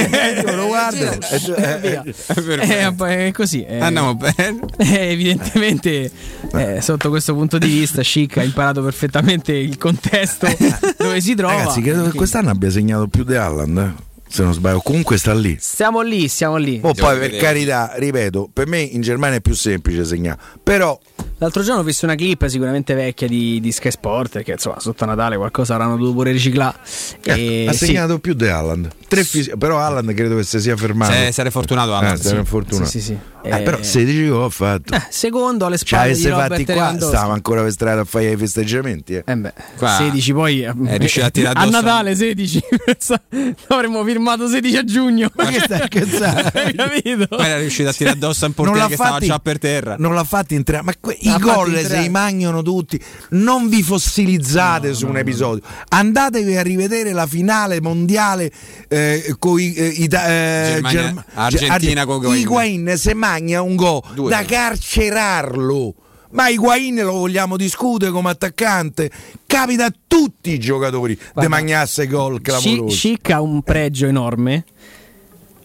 [0.47, 1.11] io lo guardo.
[1.11, 2.03] e tu- Eh, eh, via.
[2.03, 3.07] Perfetto.
[3.07, 3.63] Eh, è così.
[3.65, 3.81] eh.
[3.81, 4.59] Andiamo bene.
[5.29, 6.11] Eh, evidentemente,
[6.53, 10.47] eh, sotto questo punto di vista, Chic ha imparato perfettamente il contesto
[10.97, 11.55] dove si trova.
[11.55, 14.07] Ragazzi, credo che quest'anno abbia segnato più di Alland.
[14.29, 14.33] Eh.
[14.33, 14.81] se non sbaglio.
[14.81, 15.57] Comunque sta lì.
[15.61, 16.81] Siamo lì, siamo lì.
[16.83, 20.39] O poi per carità, ripeto, per me in Germania è più semplice segnare.
[20.63, 20.99] Però
[21.41, 25.05] L'altro giorno ho visto una clip sicuramente vecchia di, di Sky Sport che insomma sotto
[25.05, 26.77] Natale qualcosa avranno dovuto pure riciclare.
[27.23, 27.87] E ha sì.
[27.87, 28.89] segnato più di Haaland.
[29.07, 31.13] Tre fisi- però Haaland credo che si sia fermato.
[31.13, 32.51] Se- sarei fortunato, Haaland, Eh, sarei sì.
[32.51, 32.91] fortunato.
[32.91, 33.19] Sì, sì, sì.
[33.43, 34.95] Eh, Eh, però 16 gol ha fatto.
[34.95, 38.05] Eh, secondo alle Ci spalle di avesse Robert fatti qua, stavamo ancora per strada a
[38.05, 39.15] fare i festeggiamenti.
[39.25, 39.37] Eh.
[39.37, 42.61] beh, Qua 16 poi è riuscito a tirare a Natale 16
[43.69, 46.51] avremmo firmato 16 a giugno Ma che stai scherzando?
[46.53, 47.27] Hai capito?
[47.29, 49.97] Poi era riuscito a tirare addosso a un portiere che stava fatti- già per terra.
[49.99, 53.01] Non l'ha fatti in tre, ma que- i gol se li mangiano tutti.
[53.31, 55.63] Non vi fossilizzate su un episodio.
[55.89, 58.51] Andatevi a rivedere la finale mondiale
[58.89, 62.41] eh, con i, eh, Ita- eh, Germania- Germa- Argentina con Higuain.
[62.41, 65.95] Higuain se magna un gol da carcerarlo.
[66.31, 69.11] Ma Higuain lo vogliamo discutere come attaccante?
[69.47, 72.95] Capita a tutti i giocatori di Guarda, magnasse gol clamorosi.
[72.97, 74.65] Schick ha un pregio enorme.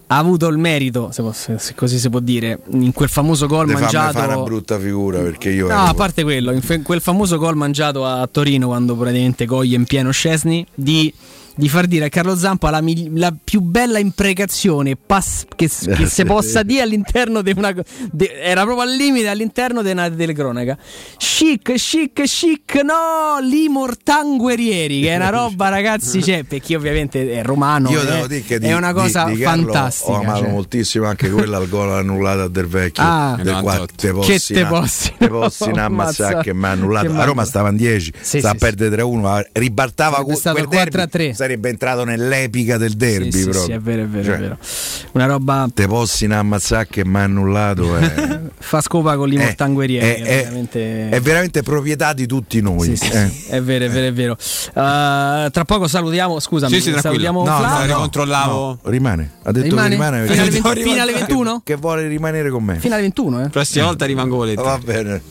[0.08, 3.68] Ha avuto il merito, se, posso- se così si può dire, in quel famoso gol
[3.68, 4.20] fammi mangiato.
[4.20, 7.56] fare una brutta figura perché io No, ero- a parte quello, in quel famoso gol
[7.56, 11.12] mangiato a Torino quando praticamente coglie in pieno Scesni di,
[11.56, 12.82] di far dire a Carlo Zampa la,
[13.16, 17.72] la più bella imprecazione pass- che, che Eh, si possa dire all'interno di una.
[18.12, 20.78] de- era proprio al limite all'interno di una telecronaca.
[21.18, 26.22] Chic, chic, chic, no, limortanguerieri, che è una roba, ragazzi.
[26.24, 29.26] Cioè, per chi ovviamente è romano, Io è, devo dire che di, è una cosa
[29.26, 30.12] di- di Carlo fantastica.
[30.12, 30.50] Ho amato cioè.
[30.50, 33.04] moltissimo anche quella al gol annullato a Del Vecchio.
[33.04, 33.38] Ah.
[33.42, 37.14] del qua- te Che te possi- te possi na ammazzare ammazza- che mi ha annullato.
[37.14, 40.56] A Roma stava in 10, Sì, stava sì, a perdere 3-1, ribaltava Sarebbe que- stato
[40.66, 41.34] quel derby, 4-3.
[41.44, 44.58] Sarebbe entrato nell'epica del derby Sì, sì, sì, è vero, è vero, Cioè, è vero.
[45.12, 47.98] Una roba Te possi ammazzare che mi ha annullato.
[47.98, 50.06] È, fa scopa con l'imortanguerieri.
[50.08, 51.10] è, che è- veramente...
[51.10, 52.96] è veramente proprietà di tutti noi.
[52.96, 53.28] Sì, sì, eh.
[53.28, 54.32] sì, è vero, è vero, è vero.
[54.34, 57.78] Uh, tra poco salutiamo, scusami, Sì, salutiamo No, Flavio.
[57.80, 58.80] no, ricontrollavo.
[58.82, 59.32] No, rimane.
[59.44, 59.90] Ha detto Rimane?
[59.90, 60.26] che rimane.
[60.28, 61.62] Fino alle perché- 20 fino alle 21?
[61.66, 62.80] Che vuole rimanere con me.
[62.80, 63.50] Fino alle 21, eh.
[63.50, 64.70] Prossima volta rimango volentieri.
[64.70, 65.22] Va bene.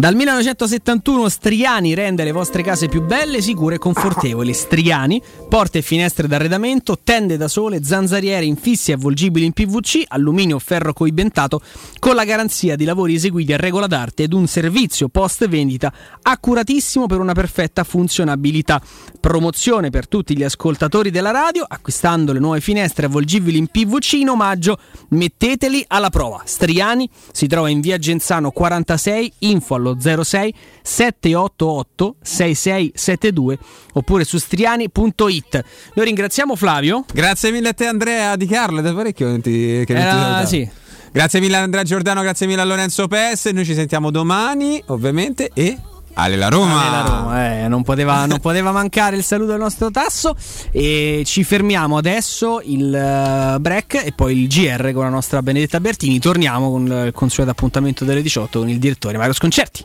[0.00, 4.54] Dal 1971 Striani rende le vostre case più belle, sicure e confortevoli.
[4.54, 10.56] Striani, porte e finestre d'arredamento, tende da sole, zanzariere infissi e avvolgibili in PVC, alluminio
[10.56, 11.60] o ferro coibentato,
[11.98, 15.92] con la garanzia di lavori eseguiti a regola d'arte ed un servizio post vendita
[16.22, 18.80] accuratissimo per una perfetta funzionabilità.
[19.20, 24.30] Promozione per tutti gli ascoltatori della radio, acquistando le nuove finestre avvolgibili in PVC in
[24.30, 24.78] omaggio,
[25.08, 26.40] metteteli alla prova.
[26.46, 33.58] Striani si trova in via Genzano 46, info allo 06 788 6672
[33.94, 35.64] oppure su striani.it.
[35.94, 37.04] Noi ringraziamo Flavio.
[37.12, 40.46] Grazie mille a te Andrea Di Carlo, da parecchio che ti, Era- salutavo.
[40.46, 40.68] sì.
[41.12, 45.50] Grazie mille a Andrea Giordano, grazie mille a Lorenzo Pes, noi ci sentiamo domani ovviamente
[45.52, 45.76] e
[46.14, 46.80] Ale la Roma.
[46.80, 50.34] Ale la Roma, eh, non, poteva, non poteva mancare il saluto del nostro tasso
[50.70, 55.80] e ci fermiamo adesso il eh, break e poi il GR con la nostra Benedetta
[55.80, 56.18] Bertini.
[56.18, 59.84] Torniamo con il consueto appuntamento delle 18 con il direttore Mario Sconcerti.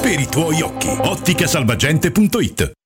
[0.00, 0.88] per i tuoi occhi.
[0.88, 2.72] Otticasalvagente.it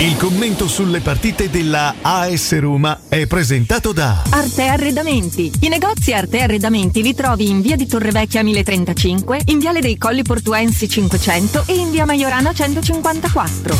[0.00, 5.50] Il commento sulle partite della AS Roma è presentato da Arte Arredamenti.
[5.62, 10.22] I negozi Arte Arredamenti li trovi in via di Torrevecchia 1035, in viale dei Colli
[10.22, 13.76] Portuensi 500 e in via Maiorana 154.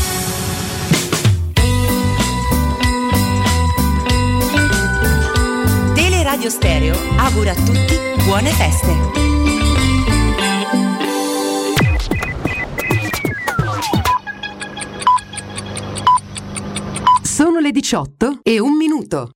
[5.94, 7.94] Teleradio Stereo augura a tutti
[8.24, 9.27] buone feste.
[17.38, 19.30] Sono le 18 e un minuto.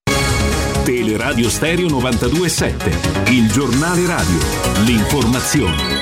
[0.83, 4.39] Teleradio Stereo 927, il giornale radio,
[4.85, 6.02] l'informazione.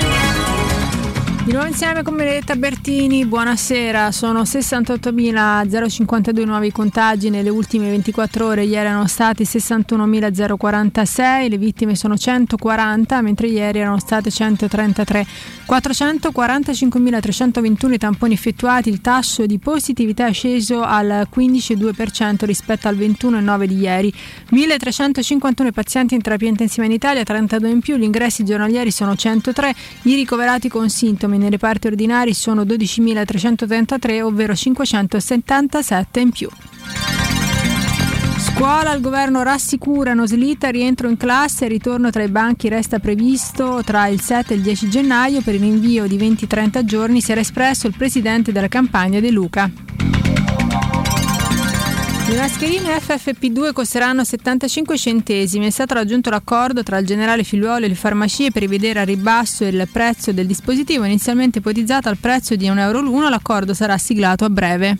[1.43, 7.31] Di nuovo insieme con Benedetta Bertini, buonasera, sono 68.052 nuovi contagi.
[7.31, 13.97] Nelle ultime 24 ore, ieri erano stati 61.046, le vittime sono 140 mentre ieri erano
[13.97, 15.25] state 133,
[15.67, 23.63] 445.321 i tamponi effettuati, il tasso di positività è sceso al 15,2% rispetto al 21,9%
[23.63, 24.13] di ieri,
[24.51, 29.73] 1.351 pazienti in terapia intensiva in Italia, 32 in più, gli ingressi giornalieri sono 103,
[30.03, 36.49] i ricoverati con sintomi nei reparti ordinari sono 12.333, ovvero 577 in più.
[38.37, 43.81] Scuola, il governo rassicura, non slita, rientro in classe, ritorno tra i banchi resta previsto
[43.83, 47.41] tra il 7 e il 10 gennaio, per il rinvio di 20-30 giorni si era
[47.41, 50.20] espresso il presidente della campagna De Luca.
[52.31, 55.65] Le mascherine FFP2 costeranno 75 centesimi.
[55.65, 59.65] È stato raggiunto l'accordo tra il generale Figliuolo e le farmacie per rivedere a ribasso
[59.65, 63.27] il prezzo del dispositivo, inizialmente ipotizzato al prezzo di 1 euro l'uno.
[63.27, 64.97] L'accordo sarà siglato a breve.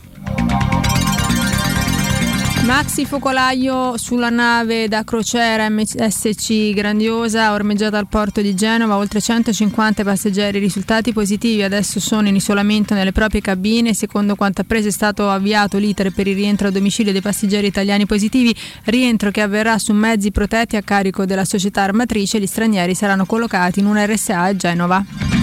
[2.66, 10.04] Maxi focolaio sulla nave da crociera MSC Grandiosa, ormeggiata al porto di Genova, oltre 150
[10.04, 10.60] passeggeri.
[10.60, 15.80] Risultati positivi, adesso sono in isolamento nelle proprie cabine, secondo quanto appreso è stato avviato
[15.80, 18.56] l'iter per il rientro a domicilio dei passeggeri italiani positivi,
[18.86, 23.80] rientro che avverrà su mezzi protetti a carico della società armatrice, gli stranieri saranno collocati
[23.80, 25.41] in un RSA a Genova.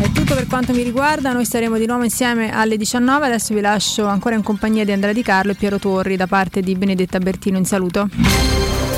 [0.00, 3.60] È tutto per quanto mi riguarda, noi staremo di nuovo insieme alle 19, adesso vi
[3.60, 7.18] lascio ancora in compagnia di Andrea Di Carlo e Piero Torri da parte di Benedetta
[7.18, 8.08] Bertino in saluto.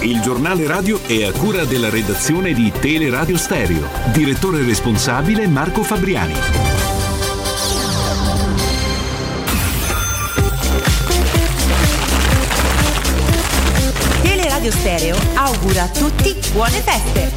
[0.02, 3.88] Il giornale radio è a cura della redazione di Teleradio Stereo.
[4.12, 6.34] Direttore responsabile Marco Fabriani.
[14.22, 17.32] Teleradio Stereo augura a tutti buone feste.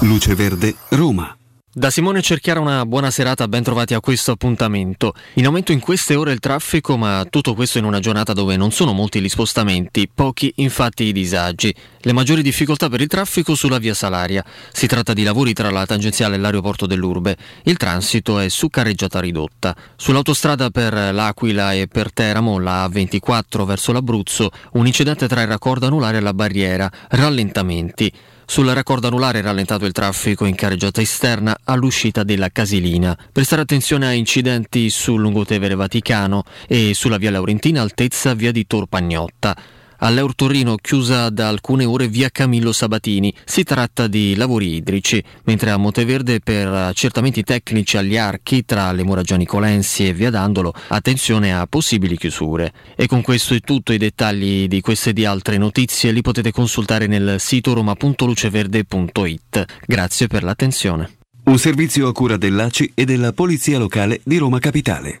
[0.00, 1.36] Luce Verde, Roma.
[1.78, 5.12] Da Simone Cerchiara una buona serata, ben trovati a questo appuntamento.
[5.34, 8.72] In aumento in queste ore il traffico, ma tutto questo in una giornata dove non
[8.72, 11.74] sono molti gli spostamenti, pochi infatti i disagi.
[12.00, 14.42] Le maggiori difficoltà per il traffico sulla via Salaria.
[14.72, 17.36] Si tratta di lavori tra la tangenziale e l'aeroporto dell'Urbe.
[17.64, 19.76] Il transito è su carreggiata ridotta.
[19.96, 25.84] Sull'autostrada per l'Aquila e per Teramo, la A24 verso l'Abruzzo, un incidente tra il raccordo
[25.84, 28.10] anulare e la barriera, rallentamenti.
[28.48, 33.18] Sul raccordo anulare è rallentato il traffico in carreggiata esterna all'uscita della Casilina.
[33.32, 39.56] Prestare attenzione a incidenti sul lungotevere Vaticano e sulla via Laurentina altezza via di Torpagnotta.
[39.98, 43.32] All'Eur Torino chiusa da alcune ore via Camillo Sabatini.
[43.44, 49.04] Si tratta di lavori idrici, mentre a Monteverde per accertamenti tecnici agli archi tra le
[49.04, 52.72] mura Nicolensi e via Dandolo attenzione a possibili chiusure.
[52.96, 56.50] E con questo è tutto, i dettagli di queste e di altre notizie li potete
[56.52, 59.64] consultare nel sito roma.luceverde.it.
[59.86, 61.10] Grazie per l'attenzione.
[61.44, 65.20] Un servizio a cura dell'ACI e della Polizia Locale di Roma Capitale.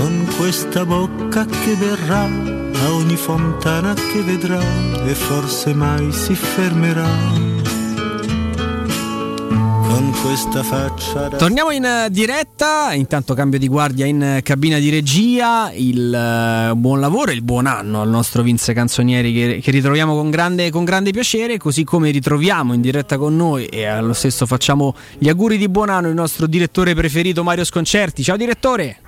[0.00, 4.58] con questa bocca che verrà a ogni fontana che vedrà
[5.04, 7.06] e forse mai si fermerà.
[9.88, 11.28] Con questa faccia.
[11.28, 16.74] Torniamo in eh, diretta, intanto cambio di guardia in eh, cabina di regia, il eh,
[16.76, 20.70] buon lavoro e il buon anno al nostro Vince Canzonieri che, che ritroviamo con grande,
[20.70, 25.28] con grande piacere, così come ritroviamo in diretta con noi e allo stesso facciamo gli
[25.28, 28.22] auguri di buon anno il nostro direttore preferito Mario Sconcerti.
[28.22, 29.00] Ciao direttore!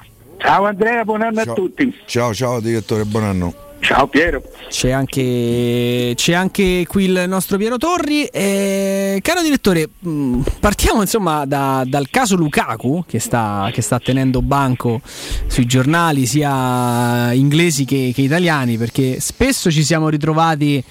[0.43, 1.53] Ciao Andrea, buon anno Ciao.
[1.53, 1.95] a tutti.
[2.05, 3.55] Ciao, ciao direttore, buon anno.
[3.79, 4.43] Ciao Piero.
[4.69, 8.25] C'è anche, c'è anche qui il nostro Piero Torri.
[8.25, 14.41] Eh, caro direttore, mh, partiamo insomma da- dal caso Lukaku che sta, che sta tenendo
[14.41, 15.01] banco
[15.49, 20.83] sui giornali sia inglesi che, che italiani perché spesso ci siamo ritrovati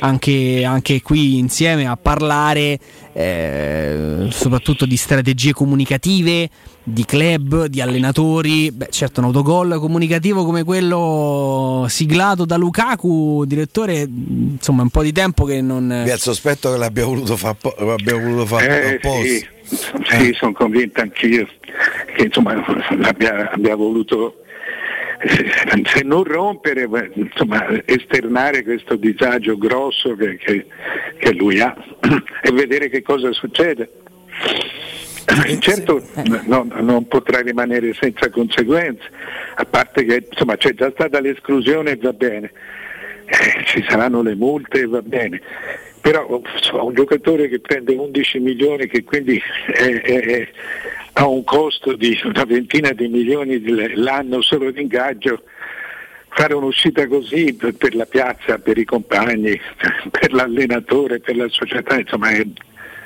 [0.00, 2.78] anche, anche qui insieme a parlare
[3.12, 6.48] eh, soprattutto di strategie comunicative
[6.82, 8.70] di club, di allenatori.
[8.72, 15.02] Beh, certo, un autogol comunicativo come quello siglato da Lukaku, direttore, insomma, è un po'
[15.02, 15.88] di tempo che non.
[16.04, 17.56] Vi è il sospetto che l'abbia voluto fare
[18.20, 19.22] voluto fare Eh, apposta.
[19.26, 19.46] sì,
[20.24, 21.46] sì, sono convinto anch'io
[22.16, 22.54] che insomma
[23.02, 24.34] abbia, abbia voluto
[25.22, 30.66] eh, se non rompere, insomma, esternare questo disagio grosso che, che-
[31.18, 31.72] che lui ha
[32.42, 33.90] e vedere che cosa succede.
[35.60, 36.02] Certo
[36.46, 39.02] no- non potrà rimanere senza conseguenze,
[39.54, 42.52] a parte che insomma, c'è già stata l'esclusione e va bene,
[43.26, 45.40] Eh, ci saranno le multe e va bene,
[46.00, 50.48] però insomma, un giocatore che prende 11 milioni che quindi è- è- è-
[51.12, 53.62] ha un costo di una ventina di milioni
[53.94, 55.44] l'anno solo di ingaggio,
[56.30, 59.60] fare un'uscita così per, per la piazza, per i compagni,
[60.10, 62.44] per l'allenatore, per la società, insomma è,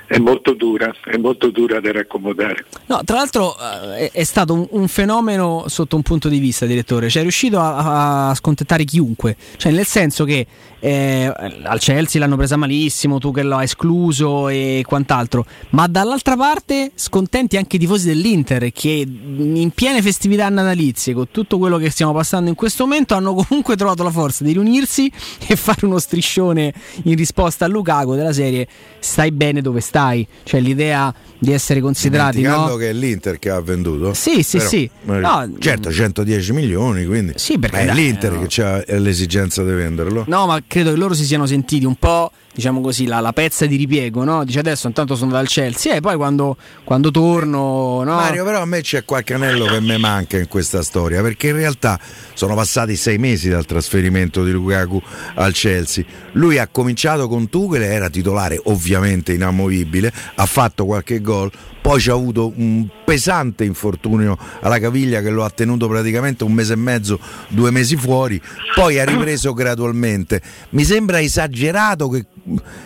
[0.07, 2.67] è molto dura, è molto dura da raccomodare.
[2.87, 3.57] No, tra l'altro
[3.97, 7.09] eh, è, stato un, un fenomeno sotto un punto di vista, direttore.
[7.09, 9.37] Cioè, è riuscito a, a scontentare chiunque.
[9.57, 10.47] Cioè, nel senso che
[10.79, 11.33] eh,
[11.63, 15.47] al Chelsea l'hanno presa malissimo, tu che l'ha escluso e quant'altro.
[15.71, 21.57] Ma dall'altra parte scontenti anche i tifosi dell'Inter che in piene festività natalizie, con tutto
[21.57, 25.11] quello che stiamo passando in questo momento, hanno comunque trovato la forza di riunirsi
[25.47, 26.73] e fare uno striscione
[27.05, 29.94] in risposta a Lukaku della serie stai bene dove stai.
[30.43, 32.77] Cioè l'idea di essere considerati no?
[32.77, 34.15] che è l'Inter che ha venduto.
[34.15, 34.91] Sì, sì, Però, sì.
[35.07, 38.47] eh, No, certo, 110 milioni, quindi Sì, perché Ma è l'Inter no.
[38.47, 40.25] che ha l'esigenza di venderlo.
[40.27, 43.67] No, ma credo che loro si siano sentiti un po', diciamo così, la, la pezza
[43.67, 44.45] di ripiego, no?
[44.45, 48.15] Dice adesso intanto sono dal Chelsea e poi quando, quando torno, no?
[48.15, 51.57] Mario, però a me c'è qualche anello che mi manca in questa storia, perché in
[51.57, 51.99] realtà
[52.35, 55.03] sono passati sei mesi dal trasferimento di Lukaku
[55.35, 56.05] al Chelsea.
[56.33, 61.51] Lui ha cominciato con Tuchel, era titolare ovviamente inamovibile, ha fatto qualche gol,
[61.85, 66.73] poi c'ha avuto un pesante infortunio alla caviglia che lo ha tenuto praticamente un mese
[66.73, 68.41] e mezzo, due mesi fuori,
[68.75, 70.41] poi ha ripreso gradualmente.
[70.71, 72.25] Mi sembra esagerato che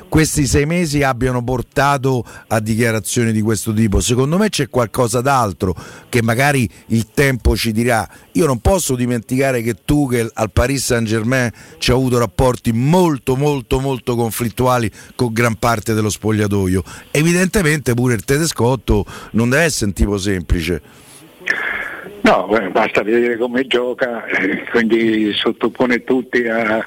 [0.08, 4.00] questi sei mesi abbiano portato a dichiarazioni di questo tipo.
[4.00, 5.74] Secondo me c'è qualcosa d'altro
[6.08, 8.08] che magari il tempo ci dirà.
[8.32, 13.36] Io non posso dimenticare che Tuchel al Paris Saint Germain ci ha avuto rapporti molto
[13.36, 16.82] molto molto conflittuali con gran parte dello spogliatoio.
[17.10, 20.82] Evidentemente pure il tedescotto non deve essere un tipo semplice.
[22.20, 26.86] No, basta vedere come gioca, eh, quindi sottopone tutti a,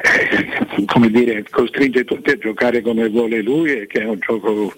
[0.00, 4.72] eh, come dire, costringe tutti a giocare come vuole lui e che è un gioco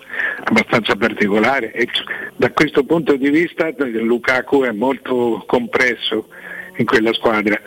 [0.44, 1.72] abbastanza particolare.
[1.72, 1.88] E
[2.36, 6.28] da questo punto di vista Lukaku è molto compresso
[6.76, 7.60] in quella squadra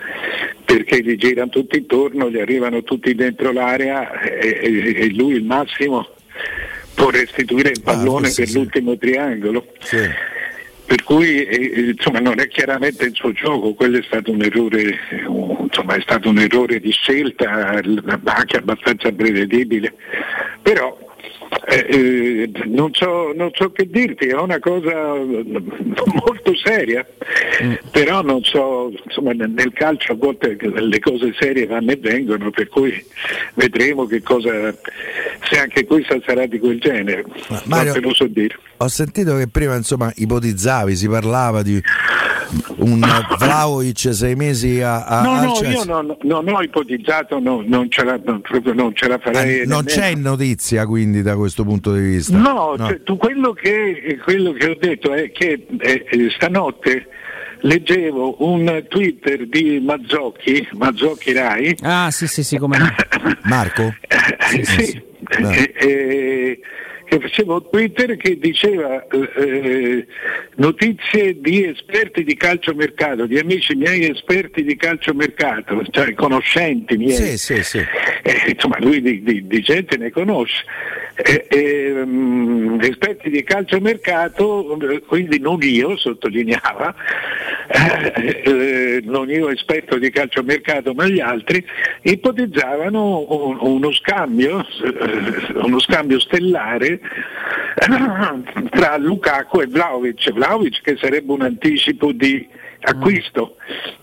[0.65, 6.07] perché gli girano tutti intorno, gli arrivano tutti dentro l'area e, e- lui il massimo
[6.95, 8.57] può restituire il pallone questo per sì.
[8.57, 9.65] l'ultimo triangolo.
[10.85, 14.41] Per cui eh, eh, insomma, non è chiaramente il suo gioco, quello è stato un
[14.41, 15.25] errore, eh,
[15.61, 17.81] insomma, è stato un errore di scelta
[18.23, 19.93] anche abbastanza prevedibile.
[20.61, 20.97] Però
[21.67, 27.05] eh, eh, non, so, non so che dirti, è una cosa molto seria,
[27.91, 32.67] però non so, insomma, nel calcio a volte le cose serie vanno e vengono, per
[32.67, 33.03] cui
[33.55, 34.73] vedremo che cosa,
[35.49, 37.25] se anche questa sarà di quel genere,
[37.65, 38.57] Mario- non so dire.
[38.77, 41.81] Ho sentito che prima insomma ipotizzavi, si parlava di
[42.77, 42.99] un
[43.39, 48.03] Vlaovic sei mesi a, a No, no, io non, non ho ipotizzato, no, non, ce
[48.03, 48.41] la, non-
[48.93, 49.61] ce la farei.
[49.61, 49.85] Eh, non nemmeno.
[49.85, 52.37] c'è notizia quindi da questo punto di vista.
[52.37, 57.07] No, cioè, tu quello, che, quello che ho detto è che eh, eh, stanotte
[57.61, 62.93] leggevo un Twitter di Mazzocchi, Mazzocchi Rai, Ah, sì, sì, sì, come no.
[63.43, 63.93] Marco?
[64.63, 66.59] sì, eh, eh,
[67.13, 70.07] che faceva un Twitter che diceva eh, eh,
[70.55, 77.11] notizie di esperti di calciomercato, di amici miei esperti di calciomercato, cioè conoscenti miei.
[77.13, 77.77] Sì, sì, sì.
[78.23, 80.63] Eh, insomma, lui di, di- di gente ne conosce.
[81.15, 86.95] Eh, mm, esperti di calciomercato, eh, quindi non io, sottolineava,
[87.67, 91.63] eh, non io esperto di calciomercato ma gli altri,
[92.01, 94.65] ipotizzavano un- uno scambio,
[95.55, 96.99] uno scambio stellare
[98.69, 102.47] tra Lukaku e Vlaovic, Vlaovic che sarebbe un anticipo di
[102.81, 103.55] acquisto.
[103.57, 104.02] e,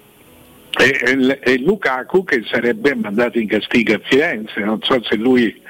[0.81, 5.61] e- e Lukaku che sarebbe mandato in castigo a Firenze, non so se lui,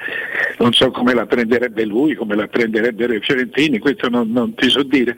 [0.59, 4.69] non so come la prenderebbe lui, come la prenderebbero i fiorentini, questo non, non ti
[4.69, 5.15] so dire,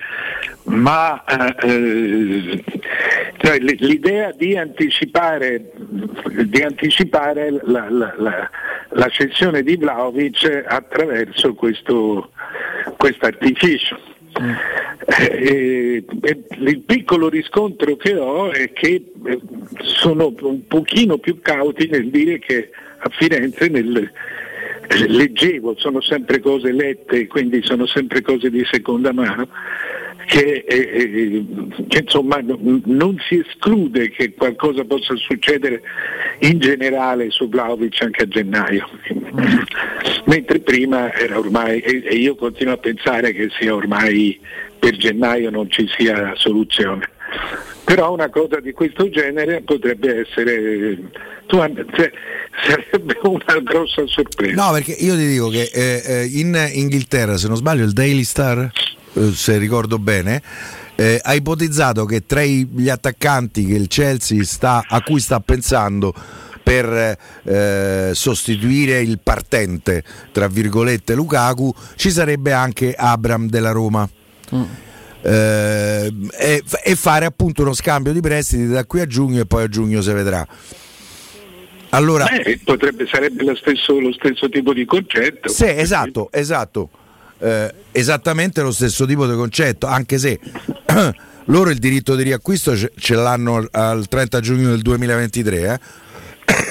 [0.64, 2.64] ma eh, eh,
[3.38, 5.72] cioè, l'idea di anticipare,
[6.46, 8.50] di anticipare la, la- la-
[8.96, 12.32] la cessione di Vlaovic attraverso questo
[13.20, 14.00] artificio.
[15.06, 19.40] Eh, eh, il piccolo riscontro che ho è che eh,
[19.82, 24.12] sono un pochino più cauti nel dire che a Firenze nel,
[24.88, 29.50] eh, leggevo, sono sempre cose lette, quindi sono sempre cose di seconda mano,
[30.26, 31.46] che, eh, eh,
[31.88, 35.82] che, insomma non, non si esclude che qualcosa possa succedere
[36.40, 38.90] in generale su Vlaovic anche a gennaio,
[40.26, 44.40] mentre prima era ormai, e, e io continuo a pensare che sia ormai
[44.80, 47.10] per gennaio non ci sia soluzione.
[47.86, 50.98] Però una cosa di questo genere potrebbe essere,
[51.48, 52.12] tu- cioè,
[52.66, 54.66] sarebbe una grossa sorpresa.
[54.66, 58.24] No, perché io ti dico che eh, eh, in Inghilterra, se non sbaglio, il Daily
[58.24, 58.72] Star,
[59.34, 60.42] se ricordo bene,
[60.96, 66.14] eh, ha ipotizzato che tra gli attaccanti che il Chelsea sta, a cui sta pensando
[66.64, 74.10] per eh, sostituire il partente, tra virgolette, Lukaku, ci sarebbe anche Abram della Roma.
[75.26, 79.64] Eh, e, e fare appunto uno scambio di prestiti da qui a giugno e poi
[79.64, 80.46] a giugno si vedrà.
[81.90, 85.50] Allora, Beh, potrebbe, sarebbe lo stesso, lo stesso tipo di concetto.
[85.50, 86.90] Sì, esatto, esatto.
[87.44, 90.40] Eh, esattamente lo stesso tipo di concetto, anche se
[91.48, 95.80] loro il diritto di riacquisto ce, ce l'hanno al- al 30 giugno del 2023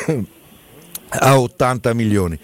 [0.07, 0.25] eh,
[1.21, 2.39] a 80 milioni.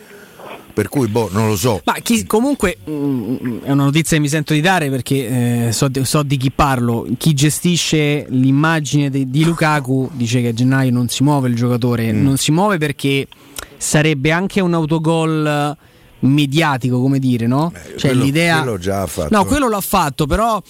[0.74, 1.80] Per cui, boh, non lo so.
[1.86, 5.88] Ma chi, comunque mm, è una notizia che mi sento di dare perché eh, so,
[5.88, 7.06] di- so di chi parlo.
[7.16, 12.12] Chi gestisce l'immagine di, di Lukaku dice che a gennaio non si muove il giocatore.
[12.12, 12.22] Mm.
[12.22, 13.26] Non si muove perché
[13.78, 15.76] sarebbe anche un autogol
[16.20, 17.72] mediatico, come dire, no?
[17.96, 18.62] cioè quello- l'idea.
[18.62, 19.34] quello già ha fatto.
[19.36, 20.60] No, quello l'ha fatto, però.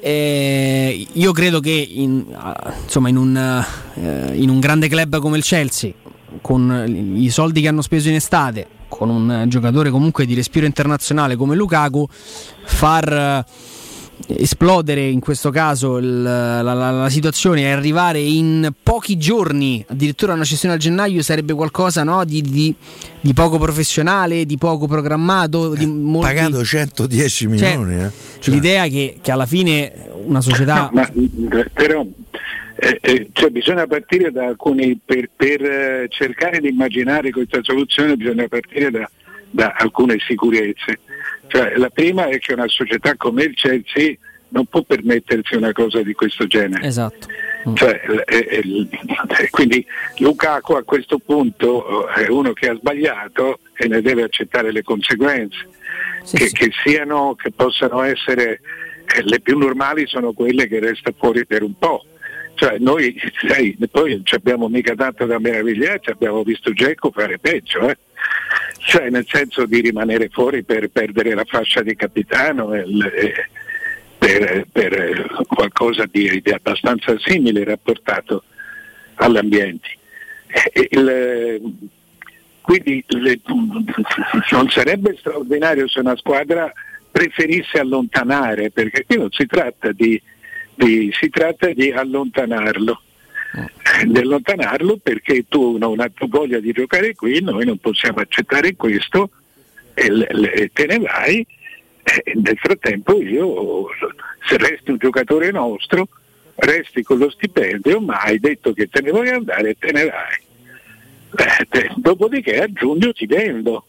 [0.00, 3.64] eh, io credo che in, ah, insomma, in, un,
[3.94, 5.92] eh, in un grande club come il Chelsea,
[6.42, 11.36] con i soldi che hanno speso in estate, con un giocatore comunque di respiro internazionale
[11.36, 12.06] come Lukaku,
[12.64, 13.44] far,
[14.26, 20.32] esplodere in questo caso il- la, la- la situazione e arrivare in pochi giorni addirittura
[20.32, 22.74] a una cessione a gennaio sarebbe qualcosa no, di, di-
[23.20, 28.02] di poco professionale, di poco programmato, di molti- Pagato 110 Cioè, milioni.
[28.04, 28.10] eh.
[28.50, 29.92] l'idea che, che alla fine
[30.24, 30.74] una società...
[30.74, 32.06] No, ma, eh, però
[32.76, 38.16] eh, eh, cioè, bisogna partire da alcuni per, per, eh, cercare di immaginare questa soluzione
[38.16, 39.08] bisogna partire da,
[39.50, 40.98] da alcune sicurezze.
[41.54, 44.16] Cioè, la prima è che una società come il Chelsea
[44.48, 46.84] non può permettersi una cosa di questo genere.
[46.84, 47.28] Esatto.
[47.74, 48.88] Cioè, eh, eh,
[49.38, 49.86] eh, quindi
[50.18, 54.82] Lukaku a questo punto eh, è uno che ha sbagliato e ne deve accettare le
[54.82, 55.68] conseguenze,
[56.32, 58.60] che, che siano, che possano essere
[59.14, 62.04] eh, le più normali sono quelle che resta fuori per un po'.
[62.54, 67.88] Cioè, noi sai, poi non abbiamo mica tanto da meravigliarci, abbiamo visto Gecco fare peggio,
[67.88, 67.98] eh.
[68.78, 72.68] cioè nel senso di rimanere fuori per perdere la fascia di capitano
[74.18, 78.44] per, per, qualcosa di, di abbastanza simile rapportato
[79.16, 79.88] all'ambiente.
[80.90, 81.90] Il-
[82.60, 83.40] quindi le-
[84.50, 86.72] non sarebbe straordinario se una squadra
[87.10, 90.20] preferisse allontanare, perché qui non si tratta di,
[90.74, 93.00] di- si tratta di allontanarlo.
[94.04, 98.74] Di allontanarlo perché tu non hai più voglia di giocare qui, noi non possiamo accettare
[98.74, 99.30] questo
[99.94, 101.46] e e te ne vai.
[102.02, 103.86] E nel frattempo io,
[104.46, 106.08] se resti un giocatore nostro,
[106.56, 110.04] resti con lo stipendio, ma hai detto che te ne vuoi andare e te ne
[110.04, 110.42] vai.
[111.36, 113.86] Eh, te- dopodiché a giugno ti vendo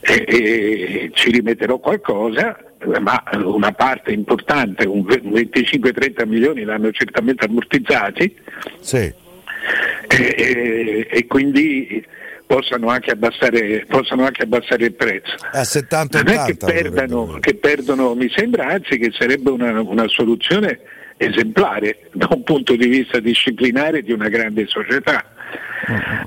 [0.00, 2.58] e, e ci rimetterò qualcosa,
[3.00, 8.34] ma una parte importante, un ve- 25-30 milioni l'hanno certamente ammortizzati.
[10.08, 12.04] E, e- e quindi
[12.46, 15.36] possano anche, abbassare, possano anche abbassare il prezzo.
[15.52, 20.08] A 70 Non è che perdano, che perdono, mi sembra anzi che sarebbe una, una
[20.08, 20.80] soluzione
[21.22, 25.34] esemplare da un punto di vista disciplinare di una grande società.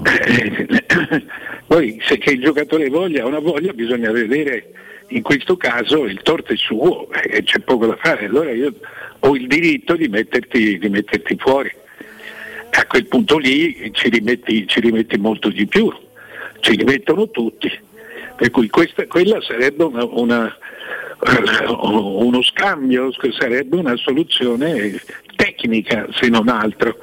[0.04, 1.26] Eh,
[1.66, 4.72] Poi se che il giocatore voglia o non voglia bisogna vedere
[5.08, 8.72] in questo caso il torto è suo e c'è poco da fare, allora io
[9.20, 11.72] ho il diritto di metterti, di metterti fuori.
[12.76, 15.92] A quel punto lì ci rimetti, ci rimetti molto di più,
[16.60, 17.72] ci rimettono tutti.
[18.36, 20.62] Per cui questa, quella sarebbe una, una- eh,
[21.68, 25.00] uno scambio, sarebbe una soluzione
[25.36, 26.98] tecnica se non altro,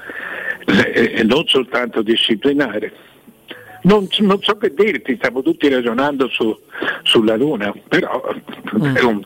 [0.92, 2.92] e non soltanto disciplinare.
[3.82, 6.58] Non, non so che dirti, stiamo tutti ragionando su-
[7.02, 9.22] sulla Luna, però è, un,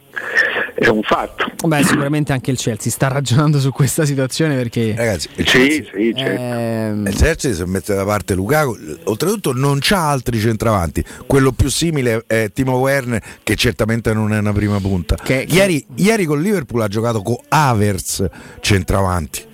[0.74, 1.50] è un fatto.
[1.66, 4.94] Beh, sicuramente anche il Chelsea sta ragionando su questa situazione perché...
[4.96, 6.40] Ragazzi, il Sì, Chelsea, sì, certo.
[6.42, 11.04] Ehm, il Chelsea si mette da parte Lukaku, oltretutto non c'ha altri centravanti.
[11.26, 15.16] Quello più simile è Timo Werner, che certamente non è una prima punta.
[15.26, 18.24] ieri, ieri con Liverpool ha giocato con Avers
[18.60, 19.52] centravanti.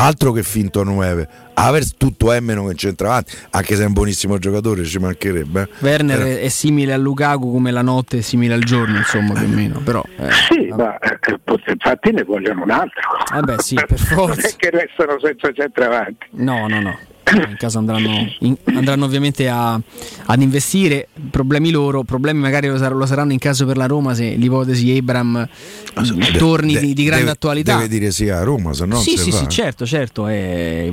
[0.00, 1.28] Altro che finto 9.
[1.54, 5.62] Avers tutto è meno che centravanti, anche se è un buonissimo giocatore, ci mancherebbe.
[5.62, 5.68] eh.
[5.80, 9.44] Werner Però- è- simile a Lukaku come la notte è simile al giorno, insomma, più
[9.44, 9.80] o meno.
[9.84, 11.18] Però, eh, Sì, ma eh,
[11.66, 13.00] infatti ne vogliono un altro.
[13.36, 13.98] Eh beh, sì, per Non
[14.28, 14.46] forza.
[14.48, 16.26] è che restano senza centravanti.
[16.30, 16.96] No, no, no.
[17.30, 19.78] In caso andranno, in- andranno ovviamente a-
[20.26, 24.14] ad investire, problemi loro, problemi magari lo, sar- lo saranno in caso per la Roma
[24.14, 25.46] se l'ipotesi Abram
[25.94, 27.74] De- torni de- di, di grande deve- attualità.
[27.76, 30.26] Deve dire sì a Roma, se no sì, sì, sì, certo, certo.
[30.28, 30.92] eh,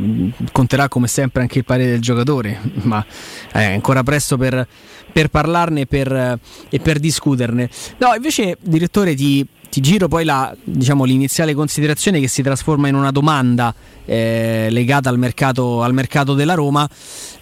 [0.52, 3.06] conterà come sempre anche il parere del giocatore, ma
[3.52, 4.68] è ancora presto per,
[5.12, 6.40] per parlarne e per,
[6.70, 7.70] e per discuterne.
[7.98, 9.45] No, invece, direttore, ti,
[9.76, 13.76] ti giro poi la, diciamo, l'iniziale considerazione che si trasforma in una domanda
[14.06, 16.89] eh, legata al mercato, al mercato della Roma.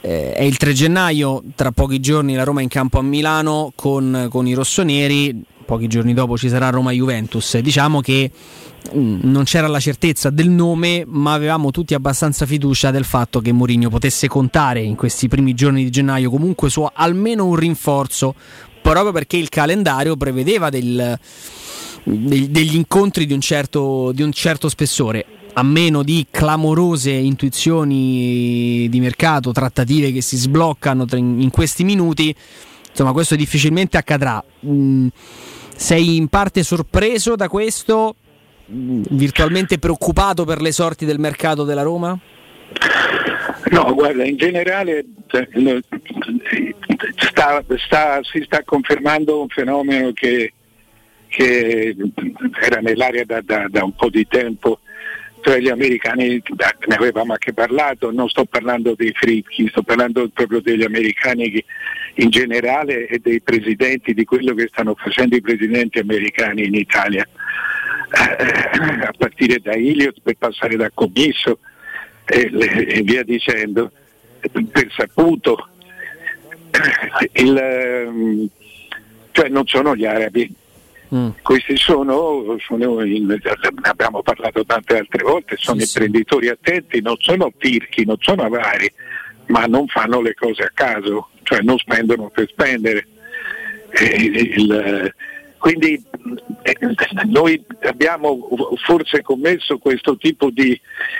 [0.01, 3.72] Eh, è il 3 gennaio, tra pochi giorni la Roma è in campo a Milano
[3.76, 5.43] con, con i rossoneri.
[5.64, 7.60] Pochi giorni dopo ci sarà Roma-Juventus.
[7.60, 8.31] Diciamo che
[8.95, 13.51] mm, non c'era la certezza del nome, ma avevamo tutti abbastanza fiducia del fatto che
[13.51, 18.34] Mourinho potesse contare in questi primi giorni di gennaio comunque su almeno un rinforzo,
[18.81, 21.19] proprio perché il calendario prevedeva del-
[22.04, 25.26] deg- degli incontri di un, certo, di un certo spessore.
[25.54, 32.36] A meno di clamorose intuizioni di mercato, trattative che si sbloccano in questi minuti,
[32.90, 34.44] insomma, questo difficilmente accadrà.
[34.66, 35.08] Mm,
[35.76, 38.16] sei in parte sorpreso da questo?
[38.72, 42.18] Mm, Virtualmente preoccupato per le sorti del mercato della Roma?
[43.70, 45.84] No, guarda, in generale eh,
[47.18, 50.54] sta- sta- si sta confermando un fenomeno che,
[51.34, 51.95] che
[52.61, 54.80] era nell'aria da, da- da un po' di tempo.
[55.41, 56.41] Cioè gli americani,
[56.88, 61.61] ne avevamo anche parlato, non sto parlando dei fricchi, sto parlando proprio degli americani
[62.15, 67.27] in generale e dei presidenti, di quello che stanno facendo i presidenti americani in Italia.
[68.14, 71.60] eh, a partire da Iliot per passare da Commisso
[72.26, 73.91] e, e via dicendo,
[74.39, 75.68] per saputo.
[77.34, 78.47] Il, ehm,
[79.31, 80.53] cioè non sono gli arabi,
[81.41, 83.40] questi sono, sono ne
[83.84, 88.91] abbiamo parlato tante altre volte, sono imprenditori attenti, non sono tirchi, non sono avari,
[89.48, 93.07] ma non fanno le cose a caso, cioè non spendono per spendere.
[93.91, 94.06] E
[94.56, 95.14] il-
[95.60, 95.94] quindi
[96.64, 96.77] eh,
[97.27, 98.49] noi abbiamo
[98.84, 100.77] forse commesso questo tipo di,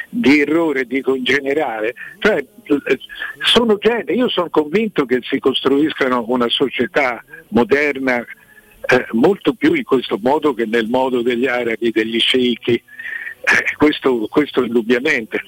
[0.10, 1.94] di errore, dico in generale.
[2.20, 2.44] Cioè,
[3.42, 8.22] sono gente, io sono convinto che si costruiscano una società moderna
[8.88, 12.82] eh, molto più in questo modo che nel modo degli arabi, degli sceicchi,
[13.46, 15.42] Eh, questo, questo indubbiamente.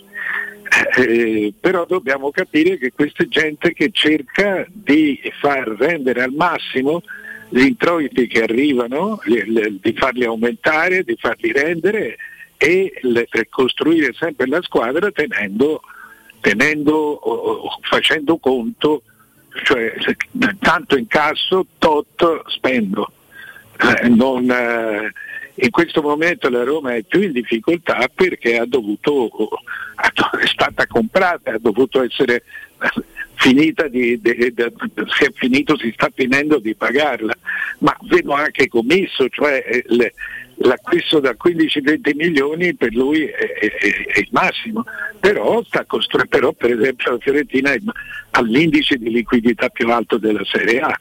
[0.97, 7.01] Eh, però dobbiamo capire che questa è gente che cerca di far rendere al massimo
[7.47, 12.17] gli introiti che arrivano, li- li- di farli aumentare, di farli rendere
[12.57, 15.79] e le- costruire sempre la squadra tenendo,
[16.41, 19.03] tenendo facendo conto,
[19.63, 19.93] cioè
[20.59, 23.09] tanto incasso, tot spendo.
[23.77, 25.11] Eh, non, eh,
[25.55, 29.29] in questo momento la Roma è più in difficoltà perché ha dovuto,
[30.01, 32.43] è stata comprata, ha dovuto essere
[33.35, 34.73] finita di, di- di-
[35.17, 37.33] si è finito, si sta finendo di pagarla,
[37.79, 40.13] ma vedo anche commesso, cioè eh, le-
[40.59, 44.83] l'acquisto da 15-20 milioni per lui è, è- è il massimo,
[45.19, 47.79] però, costru- però per esempio la Fiorentina è-
[48.31, 50.99] ha l'indice di liquidità più alto della Serie A,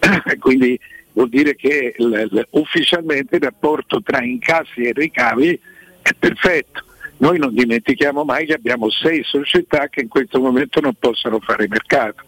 [0.38, 0.78] quindi
[1.16, 5.58] vuol dire che l- l- ufficialmente il rapporto tra incassi e ricavi
[6.02, 6.84] è perfetto.
[7.18, 11.66] Noi non dimentichiamo mai che abbiamo sei società che in questo momento non possono fare
[11.68, 12.24] mercato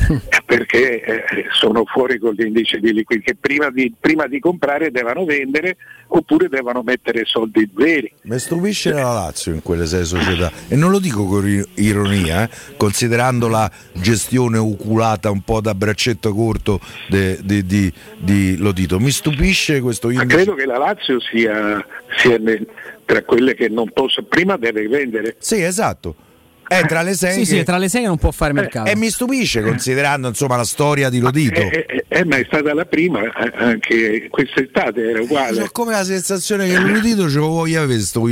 [0.46, 5.24] perché eh, sono fuori con l'indice di liquidità che prima di, prima di comprare devono
[5.24, 5.76] vendere
[6.08, 8.12] oppure devono mettere soldi veri.
[8.22, 12.50] Mi stupisce la Lazio in quelle sei società e non lo dico con ironia, eh,
[12.76, 18.98] considerando la gestione oculata un po' da braccetto corto di, di- di Lotito.
[18.98, 20.36] Mi stupisce questo Ma indice.
[20.36, 21.84] credo che la Lazio sia,
[22.16, 22.66] sia nel-
[23.04, 25.36] tra quelle che non posso, prima deve vendere.
[25.38, 26.14] Sì, esatto.
[26.72, 28.52] È tra le sei Sì, che- sì, è tra le sei che non può fare
[28.52, 28.88] mercato.
[28.88, 31.58] E mi stupisce considerando insomma la storia di Lotito.
[31.60, 35.62] Eh, eh, eh, ma è stata la prima, eh, anche quest'estate era uguale.
[35.62, 38.24] Ho come la sensazione che Lotito ce lo voglia avere sto,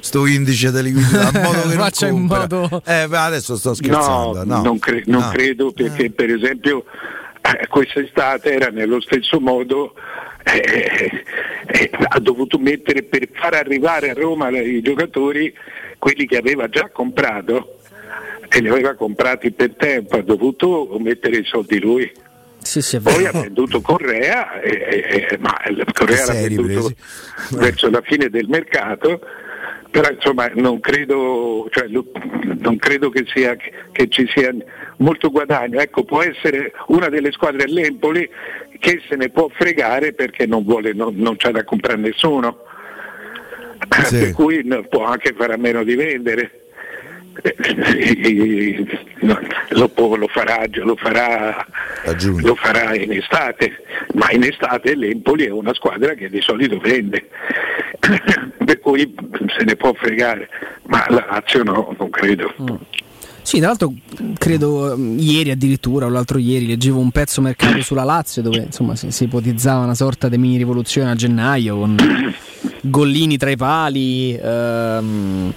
[0.00, 4.42] sto indice di liquidità in modo che Faccia in modo- Eh, adesso sto scherzando.
[4.44, 5.30] No, non, cre- non No.
[5.30, 6.84] credo perché per esempio
[7.42, 9.94] eh, quest'estate era nello stesso modo
[10.42, 11.22] eh,
[11.66, 15.54] eh, ha dovuto mettere per far arrivare a Roma i giocatori
[15.98, 17.78] quelli che aveva già comprato
[18.54, 22.10] e li aveva comprati per tempo, ha dovuto mettere i soldi lui.
[22.62, 25.60] Sì, sì, Poi ha venduto Correa, e- e- ma
[25.92, 26.92] Correa l'ha venduto
[27.50, 29.20] verso la fine del mercato,
[29.90, 34.54] però insomma non credo, cioè, non credo che, sia, che ci sia
[34.98, 35.80] molto guadagno.
[35.80, 38.28] Ecco, può essere una delle squadre all'Empoli
[38.78, 42.60] che se ne può fregare perché non, vuole, non, non c'è da comprare nessuno,
[43.88, 46.63] per cui può anche fare a meno di vendere.
[47.42, 48.86] Eh,
[49.70, 51.66] lo, può- lo farà, lo farà
[52.42, 53.72] lo farà in estate,
[54.14, 57.28] ma in estate l'Empoli è una squadra che di solito vende,
[58.64, 59.14] per cui
[59.56, 60.48] se ne può fregare,
[60.86, 62.52] ma la Lazio no, non credo.
[63.42, 63.92] Sì, tra l'altro
[64.38, 68.96] credo ehm, ieri addirittura o l'altro ieri leggevo un pezzo mercato sulla Lazio dove insomma
[68.96, 71.96] si, si ipotizzava una sorta di mini rivoluzione a gennaio con
[72.80, 74.34] Gollini tra i pali.
[74.34, 75.52] ehm,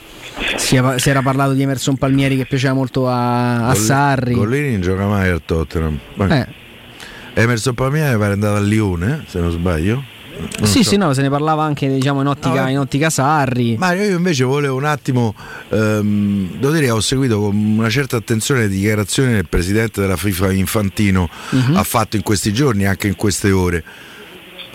[0.57, 4.33] si, è- si era parlato di Emerson Palmieri che piaceva molto a, a Goll- Sarri.
[4.33, 5.97] Gollini non gioca mai al Tottenham.
[6.15, 6.47] Ma- Eh.
[7.35, 10.03] Emerson Palmieri mi pare andato a Lione, se non sbaglio.
[10.59, 10.89] Non sì, so.
[10.91, 12.71] sì, no, se ne parlava anche diciamo, in, ottica, No, eh.
[12.71, 13.75] in ottica Sarri.
[13.77, 15.33] Mario, io invece volevo un attimo,
[15.69, 20.51] ehm, devo dire, ho seguito con una certa attenzione le dichiarazioni del presidente della FIFA
[20.51, 21.75] Infantino Mhm.
[21.75, 23.83] ha fatto in questi giorni, anche in queste ore.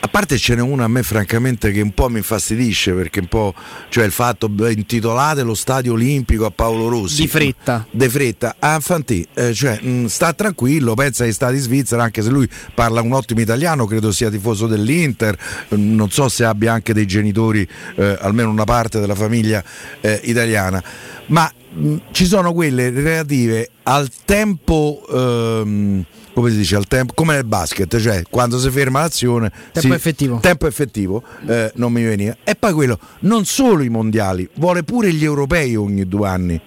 [0.04, 3.28] A parte ce n'è una a me francamente che un po' mi infastidisce perché un
[3.28, 3.54] po',
[3.88, 7.22] cioè il fatto intitolate lo stadio olimpico a Paolo Rossi.
[7.22, 7.86] Di fretta.
[7.88, 8.56] De fretta.
[8.58, 12.48] A Infantì, eh, cioè, mh, sta tranquillo, pensa che sta in Svizzera, anche se lui
[12.74, 15.38] parla un ottimo italiano, credo sia tifoso dell'Inter,
[15.72, 19.62] mm, non so se abbia anche dei genitori, eh, almeno una parte della famiglia
[20.00, 20.82] eh, italiana.
[21.26, 25.00] Ma mh, ci sono quelle relative al tempo.
[25.08, 26.04] ehm,
[26.34, 29.94] come si dice al tempo come nel basket cioè quando si ferma l'azione Tempo si-
[29.94, 30.38] effettivo.
[30.40, 35.12] tempo effettivo eh, non mi veniva e poi quello non solo i mondiali vuole pure
[35.12, 36.60] gli europei ogni due anni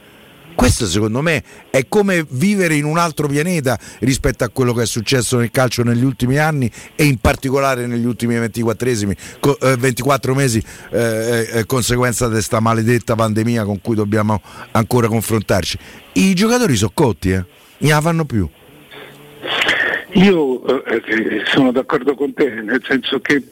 [0.55, 4.85] Questo secondo me è come vivere in un altro pianeta rispetto a quello che è
[4.85, 10.63] successo nel calcio negli ultimi anni e in particolare negli ultimi 24, eh, 24 mesi
[10.91, 15.77] eh, eh, conseguenza di questa maledetta pandemia con cui dobbiamo ancora confrontarci.
[16.13, 17.43] I giocatori sono cotti, eh?
[17.79, 18.47] non la fanno più.
[20.15, 23.43] Io eh, sono d'accordo con te, nel senso che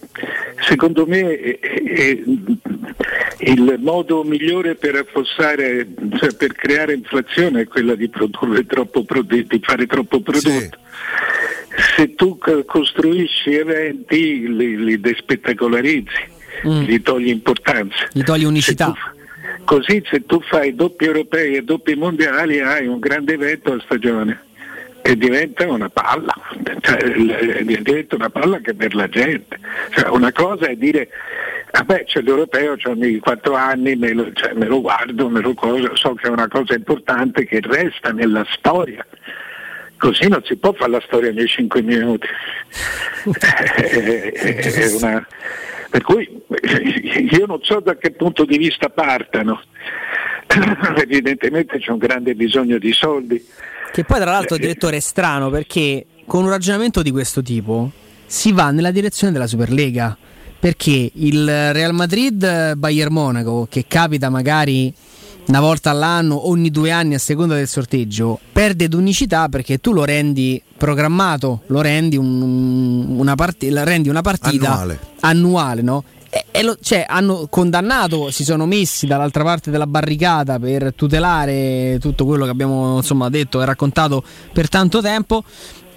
[0.65, 2.23] secondo me eh, eh,
[3.39, 5.85] il modo migliore per affossare,
[6.17, 10.77] cioè per creare inflazione è quella di produrre troppo di fare troppo prodotto.
[10.77, 11.91] Sì.
[11.97, 16.31] Se tu costruisci eventi li, li despettacolarizzi,
[16.65, 16.81] mm.
[16.83, 18.07] gli togli importanza.
[18.13, 18.93] Gli togli unicità.
[18.93, 18.93] Se
[19.57, 23.81] tu, così se tu fai doppi europei e doppi mondiali hai un grande evento a
[23.83, 24.51] stagione
[25.05, 26.33] e diventa una palla,
[26.79, 29.59] cioè, diventa una palla che per la gente.
[29.89, 31.09] Cioè, una cosa è dire,
[31.71, 35.53] vabbè c'è l'europeo, ho i quattro anni, me lo, cioè, me lo guardo, me lo
[35.53, 39.05] cosa, so che è una cosa importante che resta nella storia.
[39.97, 42.27] Così non si può fare la storia nei cinque minuti.
[43.39, 45.27] è una,
[45.89, 46.27] per cui
[47.29, 49.61] io non so da che punto di vista partano.
[51.01, 53.43] Evidentemente c'è un grande bisogno di soldi
[53.93, 57.91] che poi tra l'altro, direttore, è strano perché con un ragionamento di questo tipo
[58.25, 60.17] si va nella direzione della Superlega.
[60.59, 64.91] Perché il Real Madrid Bayern Monaco, che capita magari
[65.45, 70.05] una volta all'anno, ogni due anni a seconda del sorteggio, perde d'unicità perché tu lo
[70.05, 76.03] rendi programmato, lo rendi, un, una, part- rendi una partita annuale, annuale no?
[76.33, 81.99] E, e lo, cioè, hanno condannato, si sono messi dall'altra parte della barricata per tutelare
[82.01, 85.43] tutto quello che abbiamo insomma, detto e raccontato per tanto tempo.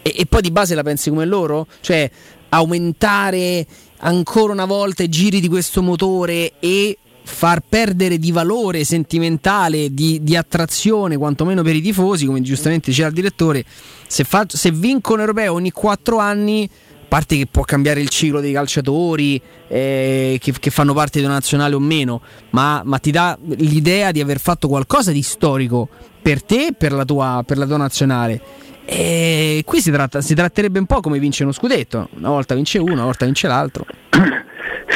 [0.02, 1.66] E, e poi di base la pensi come loro?
[1.80, 2.10] Cioè,
[2.50, 3.66] aumentare
[4.00, 10.22] ancora una volta i giri di questo motore e far perdere di valore sentimentale, di,
[10.22, 13.64] di, attrazione, quantomeno per i tifosi, come giustamente diceva il direttore,
[14.06, 16.68] se, fa, se vincono europeo ogni quattro anni
[17.08, 21.34] parte che può cambiare il ciclo dei calciatori eh, che, che, fanno parte di una
[21.34, 22.20] nazionale o meno,
[22.50, 25.88] ma, ma, ti dà l'idea di aver fatto qualcosa di storico
[26.20, 28.40] per te e per la tua, per la tua nazionale.
[28.84, 32.78] E qui si, tratta, si tratterebbe un po' come vince uno scudetto, una volta vince
[32.78, 33.86] uno, una volta vince l'altro.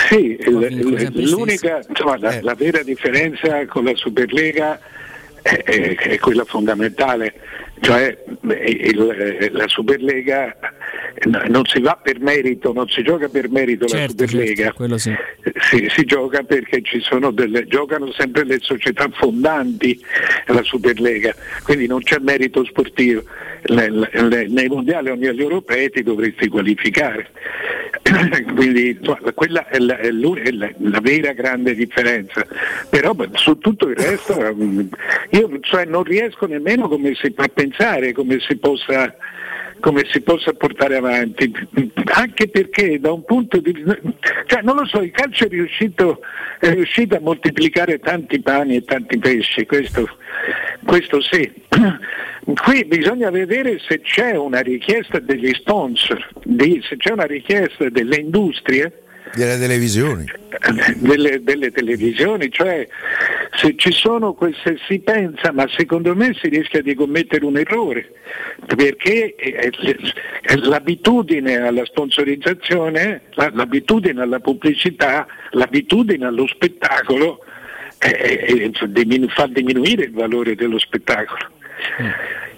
[0.09, 2.43] Sì, il, l'unica, insomma, la, eh.
[2.43, 4.79] la, vera differenza con la Superlega
[5.43, 7.35] è, è, è quella fondamentale,
[7.81, 10.57] cioè il, la Superlega
[11.49, 15.15] non si va per merito, non si gioca per merito certo, la Superlega, certo, sì.
[15.71, 20.01] si, si, gioca perché ci sono delle, giocano sempre le società fondanti
[20.47, 23.23] la Superlega, quindi non c'è merito sportivo.
[23.63, 27.31] Le, le, nei mondiali o negli europei ti dovresti qualificare.
[28.55, 28.99] quindi
[29.35, 32.47] quella è la, è la, la, vera grande differenza.
[32.89, 34.35] Però su tutto il resto
[35.31, 39.15] io cioè, non riesco nemmeno come si, a pensare come si possa
[39.81, 41.53] come si possa portare avanti,
[42.15, 43.99] anche perché da un punto di vista,
[44.47, 46.21] cioè non lo so, il calcio è riuscito,
[46.59, 50.09] è riuscito a moltiplicare tanti pani e tanti pesci, questo,
[50.85, 51.51] questo sì.
[52.45, 59.03] Qui bisogna vedere se c'è una richiesta degli sponsor, se c'è una richiesta delle industrie
[59.35, 60.25] delle televisioni.
[60.97, 62.87] Delle, delle, televisioni, cioè
[63.55, 68.11] se ci sono queste si pensa, ma secondo me si rischia di commettere un errore,
[68.77, 69.35] perché
[70.63, 77.45] l'abitudine alla sponsorizzazione, l'abitudine alla pubblicità, l'abitudine allo spettacolo
[77.99, 81.49] eh, eh, fa diminuire il valore dello spettacolo.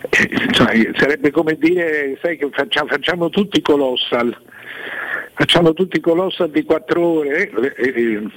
[0.08, 4.36] Eh, cioè, sarebbe come dire, sai che facciamo, facciamo tutti colossal
[5.34, 8.30] facciamo tutti i colossal di quattro ore e, e,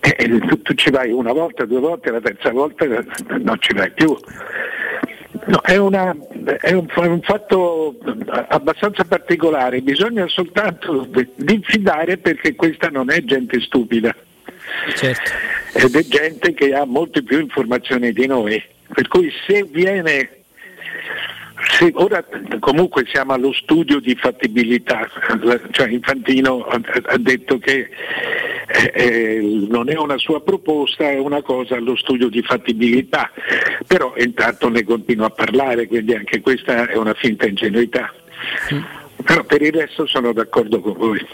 [0.00, 3.72] e, e tu, tu, ci vai una volta, due volte, la terza volta non ci
[3.74, 4.16] vai più.
[5.46, 6.16] No, è, una,
[6.60, 7.96] è, un, è, un, fatto
[8.48, 14.14] abbastanza particolare, bisogna soltanto diffidare perché questa non è gente stupida.
[14.94, 15.30] Certo.
[15.74, 18.62] Ed è gente che ha molte più informazioni di noi.
[18.94, 20.43] Per cui se viene
[21.70, 22.24] sì, ora
[22.60, 25.08] comunque siamo allo studio di fattibilità,
[25.70, 27.88] cioè Infantino ha, detto che
[28.66, 33.30] eh, eh, non è una sua proposta, è una cosa allo studio di fattibilità,
[33.86, 38.12] però intanto ne continua a parlare, quindi anche questa è una finta ingenuità.
[39.24, 41.26] Però per il resto sono d'accordo con voi.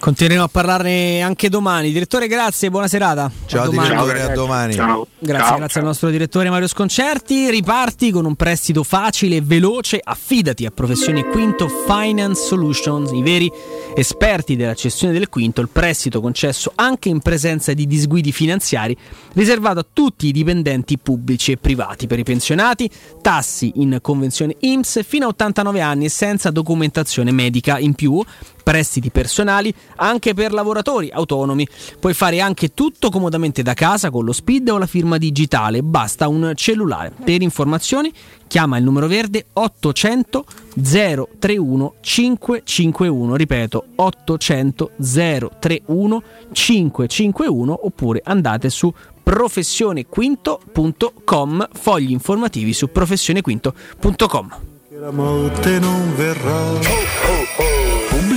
[0.00, 1.90] Continueremo a parlarne anche domani.
[1.90, 3.30] Direttore, grazie, buona serata.
[3.46, 3.88] Ciao, a domani.
[3.88, 4.74] direttore, a domani.
[4.74, 5.56] Grazie, Ciao.
[5.56, 7.50] grazie al nostro direttore Mario Sconcerti.
[7.50, 10.00] Riparti con un prestito facile e veloce.
[10.02, 13.50] Affidati a Professione Quinto Finance Solutions, i veri
[13.96, 15.60] esperti della cessione del quinto.
[15.60, 18.96] Il prestito concesso anche in presenza di disguidi finanziari,
[19.34, 22.06] riservato a tutti i dipendenti pubblici e privati.
[22.06, 22.88] Per i pensionati,
[23.20, 28.24] tassi in convenzione IMSS fino a 89 anni e senza documentazione medica in più
[28.68, 31.66] prestiti personali anche per lavoratori autonomi.
[31.98, 36.28] Puoi fare anche tutto comodamente da casa con lo speed o la firma digitale, basta
[36.28, 37.12] un cellulare.
[37.24, 38.12] Per informazioni
[38.46, 40.44] chiama il numero verde 800
[40.82, 46.22] 031 551, ripeto 800 031
[46.52, 48.92] 551 oppure andate su
[49.22, 54.56] professionequinto.com, fogli informativi su professionequinto.com.
[55.00, 57.37] La morte non verrà.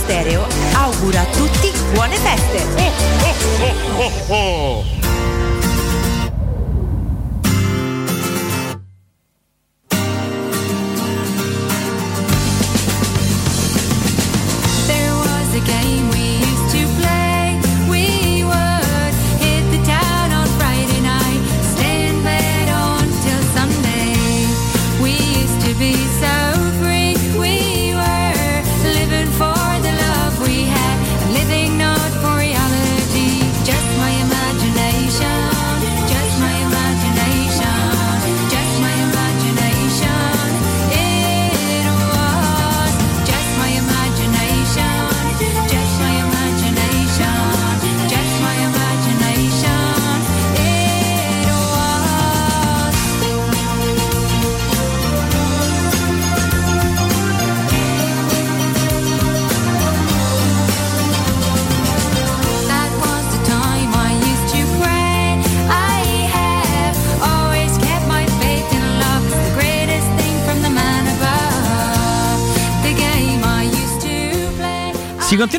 [0.00, 2.66] Stereo augura a tutti buone feste.
[3.98, 4.99] There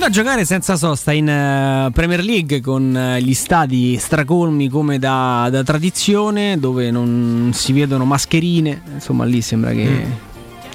[0.01, 4.97] Continua a giocare senza sosta in eh, Premier League con eh, gli stadi stracolmi come
[4.97, 8.81] da, da tradizione, dove non si vedono mascherine.
[8.95, 10.03] Insomma, lì sembra che,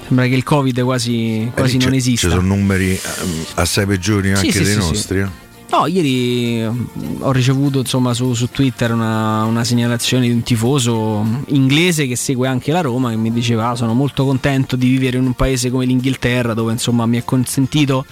[0.05, 2.27] sembra che il Covid quasi, quasi Eh, non c'è- esista.
[2.29, 4.87] Ci sono numeri ehm, assai peggiori anche sì, dei sì, sì.
[4.87, 5.19] nostri.
[5.19, 5.45] eh.
[5.69, 11.25] No, ieri mm, ho ricevuto insomma, su, su Twitter una, una segnalazione di un tifoso
[11.47, 15.17] inglese che segue anche la Roma che mi diceva "Ah, sono molto contento di vivere
[15.17, 18.05] in un paese come l'Inghilterra dove insomma mi è consentito,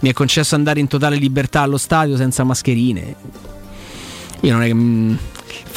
[0.00, 3.14] mi è concesso andare in totale libertà allo stadio senza mascherine.
[4.42, 4.74] Io non è che...
[4.74, 5.18] mm, Il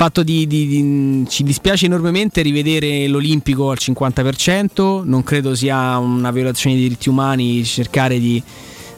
[0.01, 6.29] fatto di, di- di- ci dispiace enormemente rivedere l'Olimpico al 50%, non credo sia una
[6.31, 8.41] violazione dei diritti umani cercare di,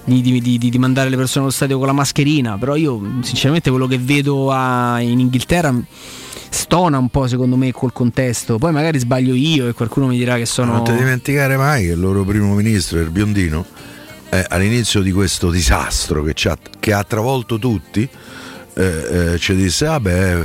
[0.08, 3.70] di- di- di- di mandare le persone allo stadio con la mascherina, però io sinceramente
[3.70, 5.74] quello che vedo a- in Inghilterra
[6.50, 10.38] stona un po' secondo me col contesto, poi magari sbaglio io e qualcuno mi dirà
[10.38, 10.74] che sono...
[10.74, 13.66] Non ti dimenticare mai che il loro primo ministro, il biondino,
[14.30, 18.08] eh, all'inizio di questo disastro che, ci ha, che ha travolto tutti,
[18.76, 20.42] eh, eh, ci disse, vabbè,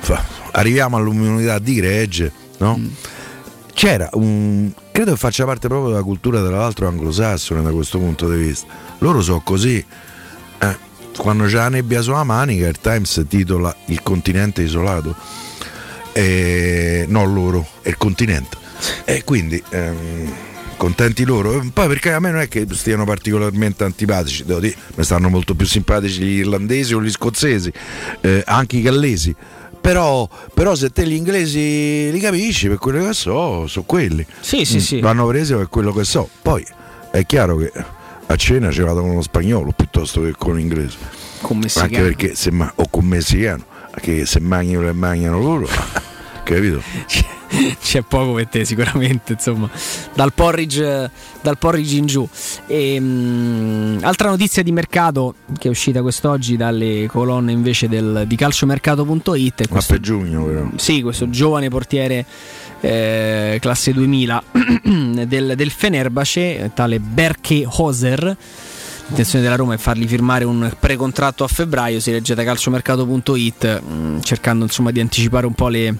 [0.00, 2.80] fa- arriviamo all'immunità di gregge, no?
[3.78, 4.72] C'era un...
[4.90, 6.42] credo che faccia parte proprio della cultura
[6.72, 8.66] tra anglosassone da questo punto di vista.
[8.98, 9.76] Loro sono così.
[10.58, 10.76] eh,
[11.16, 15.14] quando c'è la nebbia sulla manica, il Times titola Il continente isolato.
[16.12, 18.56] E, no loro, è il continente.
[19.04, 20.32] E quindi ehm,
[20.76, 21.64] contenti loro.
[21.72, 25.54] Poi perché a me non è che stiano particolarmente antipatici, devo dire, mi stanno molto
[25.54, 27.72] più simpatici gli irlandesi o gli scozzesi,
[28.22, 29.32] eh, anche i gallesi.
[29.80, 34.24] Però, però se te gli inglesi li capisci per quello che so, sono quelli.
[34.40, 35.00] Sì, sì, Mm, sì.
[35.00, 36.28] Vanno presi per quello che so.
[36.42, 36.64] Poi
[37.10, 37.72] è chiaro che
[38.26, 40.96] a cena ci vado con lo spagnolo piuttosto che con l'inglese.
[41.40, 42.04] Con Anche messicano.
[42.04, 43.64] perché se ma- o con messicano,
[44.00, 45.68] che se mangiano e mangiano loro,
[46.54, 46.82] capito?
[47.80, 49.68] C'è poco per te sicuramente, insomma,
[50.14, 51.10] dal porridge,
[51.40, 52.28] dal porridge in giù.
[52.66, 59.62] Ehm, altra notizia di mercato che è uscita quest'oggi dalle colonne invece del, di calciomercato.it.
[59.62, 60.68] è Ma per giugno però.
[60.76, 62.24] Sì, questo giovane portiere
[62.80, 64.42] eh, classe 2000
[65.26, 68.36] del, del Fenerbahce, tale Berke Hoser.
[69.06, 74.20] L'intenzione della Roma è fargli firmare un precontratto a febbraio, si legge da calciomercato.it, mh,
[74.20, 75.96] cercando insomma di anticipare un po' le,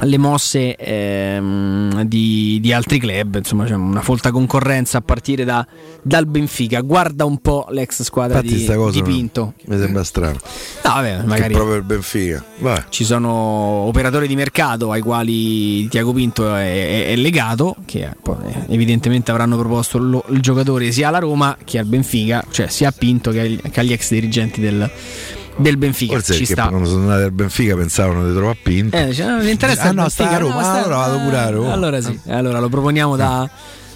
[0.00, 5.66] le mosse ehm, di, di altri club, insomma c'è una folta concorrenza a partire da-
[6.02, 6.80] dal Benfica.
[6.80, 9.54] Guarda un po' l'ex squadra Infatti di, cosa di Pinto.
[9.66, 10.38] mi sembra strano.
[10.84, 12.44] No, vabbè, magari Che proprio il Benfica.
[12.58, 12.82] Vai.
[12.88, 18.16] ci sono operatori di mercato ai quali Tiago Pinto è, è- è legato, che eh,
[18.20, 22.68] poi, eh, evidentemente avranno proposto lo- il giocatore sia alla Roma che al Benfica, cioè
[22.68, 24.90] sia a Pinto che, agli- che agli ex dirigenti del,
[25.56, 26.14] del Benfica.
[26.14, 26.68] Forse Ci sta.
[26.68, 28.96] quando sono andati al Benfica pensavano di trovare Pinto.
[28.96, 31.36] Eh, no, mi interessa Ah no, Benfica, sta a Roma, no, sta- allora vado pure
[31.38, 31.72] a Roma.
[31.72, 33.48] Allora sì, allora lo proponiamo da,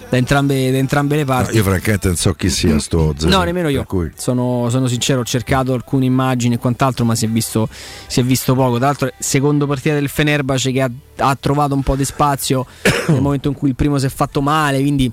[0.09, 1.55] da entrambe, da entrambe le No, parti.
[1.55, 3.27] io francamente non so chi sia sto Ozzy.
[3.27, 3.83] No, nemmeno io.
[3.83, 7.67] Cui- Sono, sono sincero, ho cercato alcune immagini e quant'altro, ma si è visto,
[8.07, 8.77] si è visto poco.
[8.77, 12.65] Tra l'altro, secondo partita del Fenerbahce che ha, ha trovato un po' di spazio
[13.09, 15.11] nel momento in cui il primo si è fatto male, quindi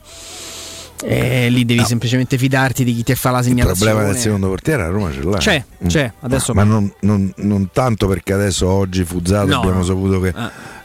[1.04, 3.90] eh, lì devi semplicemente fidarti di chi ti fa la Il segnalazione.
[3.92, 5.36] problema del secondo portiere a Roma ce l'ha.
[5.38, 5.86] C'è, Mm.
[5.88, 9.84] c'è, adesso ma non, non- non tanto perché adesso oggi Fuzzato No, abbiamo no.
[9.84, 10.32] saputo che,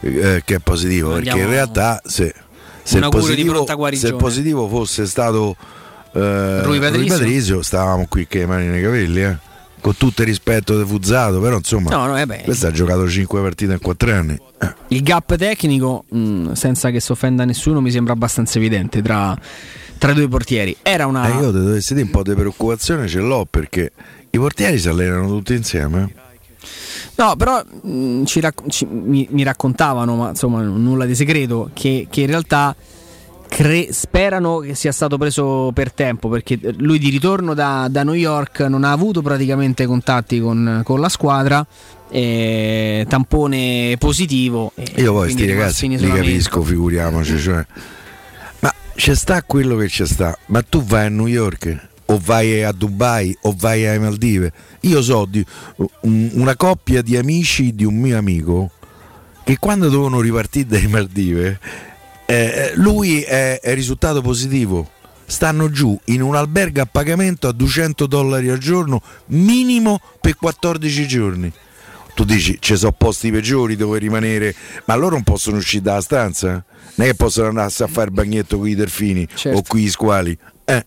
[0.01, 2.33] eh, che è positivo, perché Andiamo- in realtà se,
[2.83, 5.55] se il positivo, se il positivo fosse stato
[6.13, 7.17] eh, Rui Patrizio?
[7.17, 9.37] Patrizio, stavamo qui che mani nei capelli, eh.
[9.79, 13.41] con tutto il rispetto di Fuzzato, però insomma No, no, eh questo ha giocato 5
[13.41, 14.37] partite in 4 anni.
[14.59, 19.35] Eh, Il gap tecnico, mh, senza che si offenda nessuno, mi sembra abbastanza evidente tra,
[20.01, 20.75] tra i due portieri.
[20.81, 21.29] Era una.
[21.29, 23.91] Eh, io dovessi dire un po' di preoccupazione ce l'ho perché
[24.31, 26.09] i portieri si allenano tutti insieme.
[26.15, 26.19] eh.
[27.17, 32.07] No, però mh, ci racc- ci- mi, mi raccontavano, ma insomma nulla di segreto, che,
[32.09, 32.75] che in realtà
[33.47, 38.15] cre- sperano che sia stato preso per tempo, perché lui di ritorno da, da New
[38.15, 41.63] York non ha avuto praticamente contatti con, con la squadra,
[42.09, 44.71] eh, tampone positivo.
[44.73, 47.37] e Io poi sti ragazzi li capisco, figuriamoci.
[47.37, 47.65] Cioè.
[48.95, 50.37] C'è sta quello che c'è sta.
[50.47, 54.51] Ma tu vai a New York o vai a Dubai o vai ai Maldive.
[54.81, 55.43] Io so di
[56.01, 58.71] un- una coppia di amici di un mio amico
[59.43, 61.59] che quando dovevano ripartire dai Maldive,
[62.25, 64.89] eh, lui è, è risultato positivo.
[65.25, 71.07] Stanno giù in un albergo a pagamento a 200 dollari al giorno, minimo per 14
[71.07, 71.51] giorni.
[72.13, 74.53] Tu dici ci sono posti peggiori dove rimanere,
[74.85, 76.49] ma loro non possono uscire dalla stanza?
[76.95, 79.57] Non è che possono andarsi a fare il bagnetto con i delfini Certo.
[79.57, 80.37] o con gli squali.
[80.65, 80.85] Eh.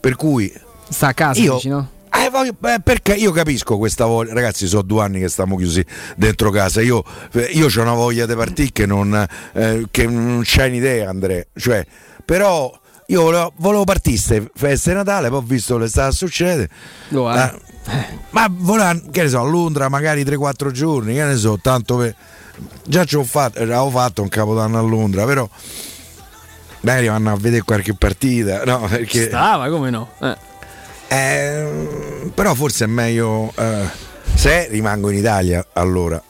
[0.00, 0.52] Per cui
[0.88, 1.90] Sta a casa, Io- dici, no?
[2.12, 5.84] eh, voglio- eh, perché io capisco questa voglia, ragazzi, sono due anni che stiamo chiusi
[6.16, 6.80] dentro casa.
[6.82, 7.02] Io,
[7.32, 11.42] eh, io ho una voglia di partire che non, eh, che non c'è un'idea, Andrea.
[11.56, 11.84] Cioè,
[12.24, 12.70] però
[13.06, 16.68] io volevo, volevo partire ste feste Natale, poi ho visto che stava a succedere.
[17.08, 17.38] Lo è.
[17.38, 17.58] Ah,
[18.30, 22.14] ma volevo, che ne so, a Londra magari 3-4 giorni, che ne so, tanto per...
[22.86, 25.48] Già ci ho fatto, avevo fatto un capodanno a Londra, però
[26.80, 28.86] magari vanno a vedere qualche partita, no?
[28.88, 29.26] Perché...
[29.26, 30.10] Stava, come no?
[30.20, 30.36] Eh.
[31.08, 33.88] Eh, però forse è meglio eh,
[34.34, 36.20] se rimango in Italia allora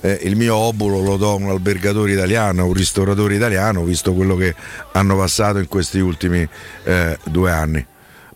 [0.00, 4.12] eh, eh, il mio obolo lo do a un albergatore italiano un ristoratore italiano visto
[4.14, 4.54] quello che
[4.92, 6.46] hanno passato in questi ultimi
[6.84, 7.84] eh, due anni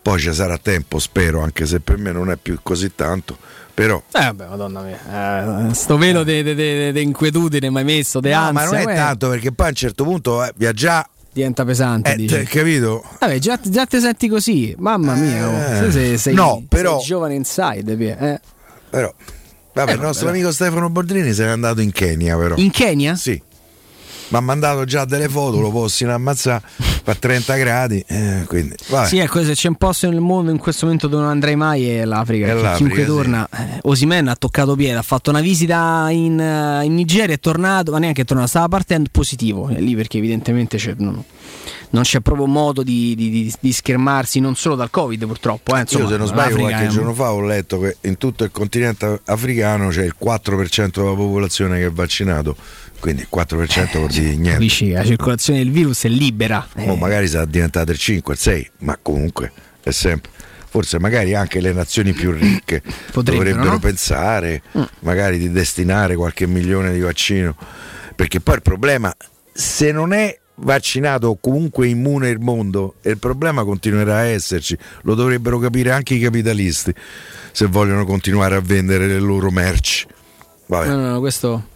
[0.00, 3.36] poi ci sarà tempo spero anche se per me non è più così tanto
[3.74, 5.70] però Eh vabbè, madonna mia.
[5.70, 8.52] Eh, sto velo di inquietudine mai messo, di no, ansia.
[8.52, 12.12] ma non è uè, tanto perché poi a un certo punto eh, viaggiare Diventa pesante,
[12.12, 14.74] eh, te- capito Vabbè, già, già ti senti così.
[14.78, 15.58] Mamma mia, oh.
[15.76, 18.18] Eh, Tu sei, sei- no, però- sei giovane inside.
[18.18, 18.40] Eh.
[18.90, 19.10] però
[19.74, 20.38] vabbè Eh, il nostro vabbè.
[20.38, 23.14] amico Stefano Bordrini se n'è andato in Kenya però In Kenya?
[23.16, 23.40] Sì.
[24.28, 26.62] Mi ha mandato già delle foto, lo possono ammazzare
[27.10, 28.04] a 30 gradi.
[28.06, 29.06] eh, quindi, vabbè.
[29.08, 31.88] Sì, ecco, se c'è un posto nel mondo in questo momento dove non andrei mai
[31.88, 32.46] è l'Africa.
[32.46, 33.06] È l'Africa, chiunque sì.
[33.06, 37.40] torna, eh, Osimen ha toccato piede, ha fatto una visita in, eh, in Nigeria, è
[37.40, 39.68] tornato, ma neanche è tornato, stava partendo positivo.
[39.68, 41.22] È lì perché evidentemente c'è, non,
[41.90, 45.74] non c'è proprio modo di, di- di- schermarsi, non solo dal Covid purtroppo.
[45.76, 48.44] Eh, insomma, Io se non sbaglio qualche è giorno fa ho letto che in tutto
[48.44, 52.56] il continente africano c'è il 4% della popolazione che è vaccinato,
[52.98, 54.52] quindi il 4% vuol dire niente.
[54.52, 54.90] Capisci?
[54.90, 56.66] La circolazione del virus è libera.
[56.76, 59.52] Eh, O magari sarà diventato il 5, il 6, ma comunque
[59.82, 60.30] è sempre.
[60.68, 62.82] Forse magari anche le nazioni più ricche
[63.12, 63.78] dovrebbero no?
[63.78, 64.82] pensare Mm.
[65.00, 67.54] magari di destinare qualche milione di vaccino,
[68.16, 69.14] perché poi il problema,
[69.52, 74.76] se non è vaccinato o comunque immune il mondo, e il problema continuerà a esserci,
[75.02, 76.94] lo dovrebbero capire anche i capitalisti
[77.52, 80.06] se vogliono continuare a vendere le loro merci.
[80.66, 80.88] Vabbè.
[80.88, 81.66] No, no, no, questo,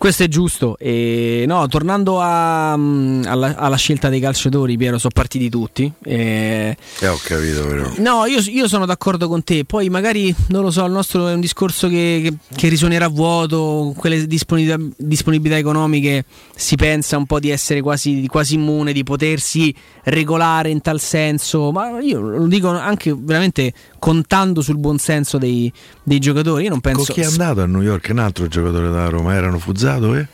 [0.00, 0.78] questo è giusto.
[0.78, 5.92] E, no, tornando a, mm, alla, alla scelta dei calciatori, Piero, sono partiti tutti.
[6.02, 7.90] E, Eh, ho capito però.
[7.98, 9.66] No, io, io sono d'accordo con te.
[9.66, 13.56] Poi magari, non lo so, il nostro è un discorso che, che- che risuonerà vuoto,
[13.58, 16.24] con quelle disponibilità, disponibilità economiche
[16.56, 19.74] si pensa un po' di essere quasi, quasi immune, di potersi
[20.04, 21.72] regolare in tal senso.
[21.72, 25.72] Ma io lo dico anche veramente contando sul buon senso dei,
[26.02, 26.64] dei giocatori.
[26.64, 27.04] Io non penso...
[27.04, 28.08] Con chi è andato a New York?
[28.10, 29.34] Un altro giocatore da Roma?
[29.34, 30.16] Erano Fuzzato?
[30.16, 30.26] Eh?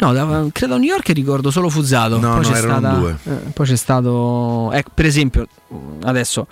[0.00, 2.18] No, da- credo a New York ricordo solo Fuzzato.
[2.18, 3.16] No, poi, no, c'è erano stata- due.
[3.24, 4.72] eh, poi c'è stato.
[4.72, 5.46] ecco, per esempio,
[6.02, 6.46] adesso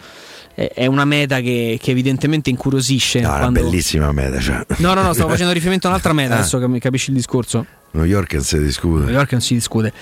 [0.54, 3.20] è, una meta che, che evidentemente incuriosisce.
[3.20, 4.40] No, è una quando- bellissima meta.
[4.40, 4.66] Cioè.
[4.78, 6.38] No, no, no, stavo facendo riferimento a un'altra meta, Ah.
[6.38, 7.64] adesso capisci il discorso.
[7.96, 9.04] New York non si discute.
[9.04, 9.92] New York non si discute.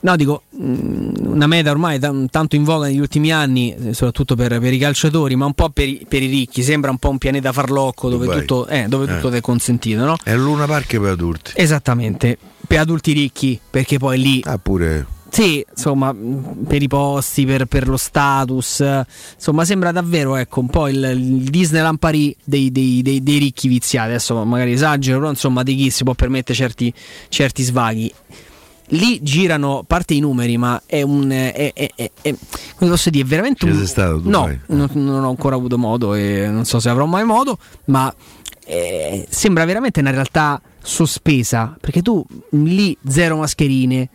[0.00, 4.34] No, dico, mh, una meta ormai tan- tanto in voga negli ultimi anni, eh, soprattutto
[4.36, 6.62] per, per i calciatori, ma un po' per i, per i ricchi.
[6.62, 8.40] Sembra un po' un pianeta farlocco dove Dubai.
[8.40, 9.20] tutto, eh, dove Eh.
[9.20, 10.16] tutto è consentito, no?
[10.22, 11.52] È Luna Park per adulti.
[11.54, 12.36] Esattamente,
[12.66, 15.06] per adulti ricchi, perché poi lì Ah, pure.
[15.34, 16.14] Sì, insomma,
[16.64, 18.84] per i posti, per, per lo status,
[19.34, 23.66] insomma, sembra davvero ecco, un po' il, il Disneyland Paris dei, dei- dei- dei ricchi
[23.66, 24.10] viziati.
[24.10, 26.94] Adesso magari esagero, però insomma, di chi si può permettere certi,
[27.28, 28.14] certi svaghi.
[28.88, 31.28] Lì girano, a parte i numeri, ma è un.
[31.28, 32.34] È, è- è- è-
[32.76, 33.76] come posso dire, è veramente un.
[33.78, 37.06] sei stato tu, no, non, non ho ancora avuto modo e non so se avrò
[37.06, 38.14] mai modo, ma
[38.66, 44.08] eh, sembra veramente una realtà sospesa perché tu lì zero mascherine.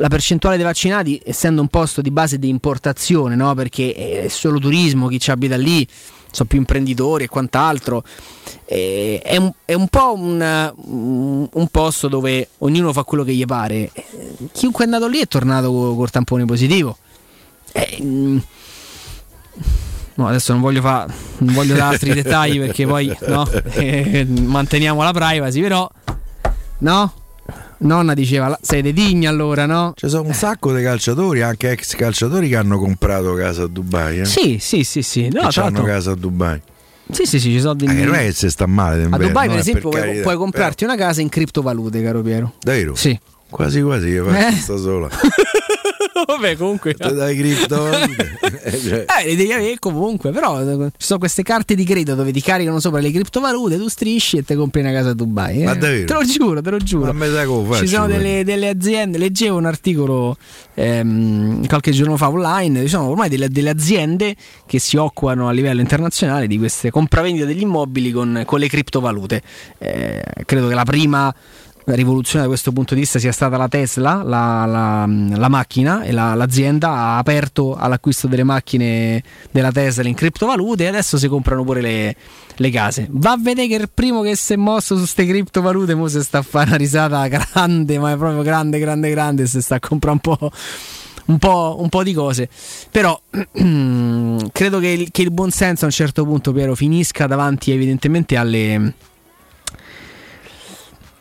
[0.00, 3.52] La percentuale dei vaccinati, essendo un posto di base di importazione, no?
[3.54, 3.92] perché
[4.24, 5.86] è solo turismo, chi ci abita lì
[6.30, 8.04] sono più imprenditori e quant'altro,
[8.66, 13.44] eh, è, un, è un po' un, un- posto dove ognuno fa quello che gli
[13.44, 13.90] pare.
[14.52, 16.96] Chiunque è andato lì è tornato co- col tampone positivo.
[17.72, 18.38] Eh, mm,
[20.14, 21.08] no, adesso non voglio, fa-
[21.38, 25.90] non voglio dare altri dettagli perché poi no, eh, manteniamo la privacy, però
[26.78, 27.12] no?
[27.80, 29.92] Nonna diceva, "La- sei dei digni allora, no?
[29.96, 34.20] Ci sono un sacco di calciatori, anche ex calciatori, che hanno comprato casa a Dubai.
[34.20, 34.24] Eh?
[34.24, 35.28] Sì, sì, sì, sì.
[35.30, 36.60] No, che hanno casa a Dubai.
[37.10, 37.90] sì, sì, sì, ci sono degli...
[38.00, 40.22] Eh, non è che si sta male A Dubai, per esempio, puoi, carità.
[40.22, 42.52] puoi comprarti una casa in criptovalute, caro Piero.
[42.60, 42.94] Davvero?
[42.94, 43.18] Sì.
[43.50, 44.52] Quasi quasi io faccio Eh?
[44.52, 45.08] sta sola.
[46.26, 46.94] Vabbè, comunque.
[46.94, 48.36] Te dai criptovalute.
[48.60, 52.14] Eh, cioè, Eh, le devi avere comunque, però eh, ci sono queste carte di credito
[52.14, 55.62] dove ti caricano sopra le criptovalute, tu strisci e ti compri una casa a Dubai.
[55.62, 55.64] eh.
[55.64, 56.06] Ma davvero?
[56.06, 57.12] Te lo giuro, te lo giuro.
[57.12, 60.36] Ma faccio, Ci sono delle, delle aziende, leggevo un articolo
[60.74, 64.34] ehm, qualche giorno fa online, ci sono ormai delle, delle aziende
[64.66, 69.42] che si occupano a livello internazionale di queste compravendite degli immobili con, con le criptovalute.
[69.78, 71.34] Eh, credo che la prima
[71.94, 76.12] rivoluzione da questo punto di vista sia stata la Tesla, la, la- la macchina e
[76.12, 81.64] la- l'azienda ha aperto all'acquisto delle macchine della Tesla in criptovalute e adesso si comprano
[81.64, 82.16] pure le,
[82.56, 83.06] le case.
[83.10, 86.20] Va a vedere che il primo che si è mosso su queste criptovalute mo si
[86.22, 89.80] sta a fare una risata grande, ma è proprio grande, grande, grande, si sta a
[89.80, 90.50] comprare un po',
[91.26, 92.48] un po', un po' di cose.
[92.90, 93.18] Però
[94.52, 98.36] credo che il, che il buon senso a un certo punto, Piero, finisca davanti evidentemente
[98.36, 98.92] alle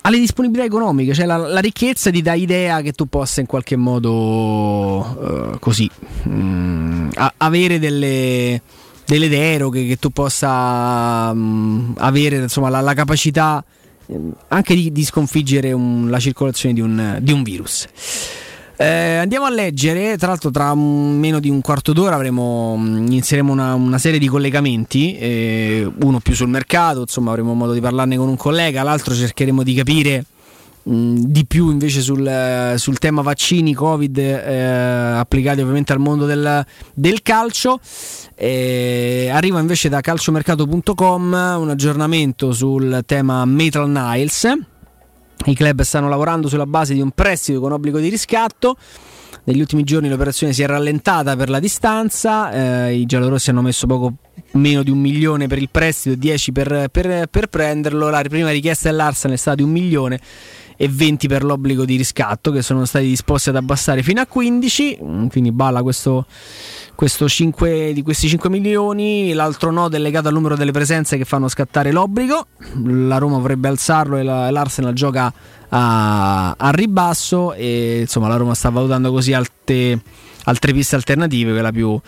[0.07, 3.75] alle disponibilità economiche, cioè la, la, ricchezza ti dà idea che tu possa in qualche
[3.75, 5.89] modo uh, così
[6.23, 8.61] mh, a, avere delle,
[9.05, 13.61] delle deroghe, che tu possa mh, avere insomma, la, la capacità
[14.05, 17.85] mh, anche di, di sconfiggere un, la circolazione di un, di un virus.
[18.79, 23.73] Eh, andiamo a leggere, tra l'altro tra meno di un quarto d'ora avremo, inizieremo una,
[23.73, 28.27] una serie di collegamenti, eh, uno più sul mercato, insomma avremo modo di parlarne con
[28.27, 30.25] un collega, l'altro cercheremo di capire
[30.83, 34.55] mh, di più invece sul, sul tema vaccini Covid eh,
[35.17, 36.63] applicati ovviamente al mondo del,
[36.93, 37.79] del calcio.
[38.35, 44.75] Eh, arriva invece da calciomercato.com un aggiornamento sul tema Metal Niles
[45.51, 48.77] i club stanno lavorando sulla base di un prestito con obbligo di riscatto.
[49.45, 52.51] Negli ultimi giorni l'operazione si è rallentata per la distanza,
[52.87, 54.15] eh, i giallorossi hanno messo poco
[54.51, 58.09] meno di un milione per il prestito e 10 per, per, per, prenderlo.
[58.09, 60.19] La prima richiesta dell'Arsenal è stata di un milione
[60.77, 64.99] e 20 per l'obbligo di riscatto che sono stati disposti ad abbassare fino a 15,
[65.29, 66.25] quindi balla questo,
[66.95, 71.25] questo 5, di questi 5 milioni, l'altro nodo è legato al numero delle presenze che
[71.25, 72.45] fanno scattare l'obbligo,
[72.85, 75.33] la Roma vorrebbe alzarlo e la, l'Arsenal gioca
[75.69, 79.99] a, a ribasso e insomma la Roma sta valutando così alte
[80.47, 81.99] altre piste alternative, quella più,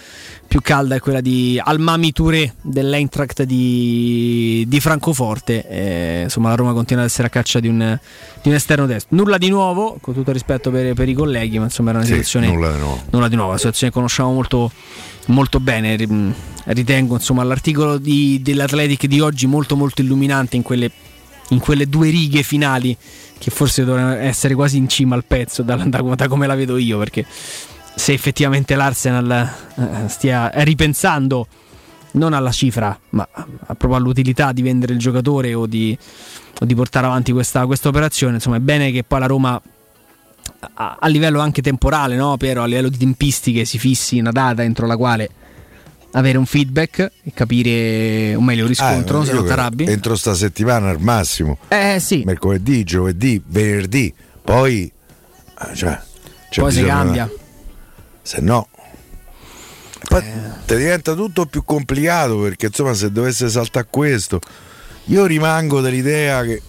[0.48, 5.68] più calda è quella di Almami Touré dell'Eintracht di, di Francoforte.
[5.68, 7.98] Eh, insomma, la Roma continua ad essere a caccia di un,
[8.42, 9.16] di un, esterno destro.
[9.16, 12.14] Nulla di nuovo, con tutto rispetto per, per i colleghi, ma insomma era una sì,
[12.14, 12.48] situazione.
[12.48, 13.02] Nulla di nuovo.
[13.10, 14.72] Nulla di nuovo, la situazione che conosciamo molto,
[15.28, 15.98] molto bene.
[16.66, 20.90] Ritengo insomma l'articolo di, dell'Athletic di oggi molto molto illuminante in quelle,
[21.50, 22.96] in quelle due righe finali
[23.38, 26.76] che forse dovrebbero essere quasi in cima al pezzo da, da, da come la vedo
[26.76, 27.26] io perché
[28.00, 29.30] se effettivamente l'Arsenal
[29.76, 31.48] eh, stia ripensando
[32.12, 33.28] non alla cifra, ma
[33.66, 35.96] proprio all'utilità di vendere il giocatore o di,
[36.62, 38.36] o di portare avanti questa, questa, operazione.
[38.36, 39.62] Insomma, è bene che poi la Roma,
[40.76, 44.64] a, a livello anche temporale, no, Piero, a livello di tempistiche, si fissi una data
[44.64, 45.30] entro la quale
[46.12, 49.20] avere un feedback e capire, o meglio, un riscontro.
[49.20, 49.84] Ah, se non t'arrabbi.
[49.84, 51.58] Entro sta settimana al massimo.
[51.68, 52.24] Eh sì.
[52.26, 54.12] Mercoledì, giovedì, venerdì,
[54.42, 54.90] poi.
[55.76, 56.00] Cioè,
[56.56, 57.30] poi si cambia
[58.30, 58.68] se no
[60.08, 60.22] poi
[60.68, 64.40] ti diventa tutto più complicato perché insomma se dovesse saltare questo
[65.06, 66.62] io rimango dell'idea che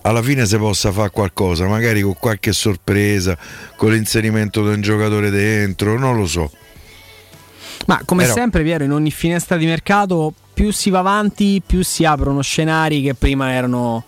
[0.00, 3.36] alla fine si possa fare qualcosa magari con qualche sorpresa
[3.76, 6.50] con l'inserimento di un giocatore dentro non lo so.
[7.84, 8.34] Ma come Però...
[8.34, 13.02] sempre Piero in ogni finestra di mercato più si va avanti più si aprono scenari
[13.02, 14.04] che prima erano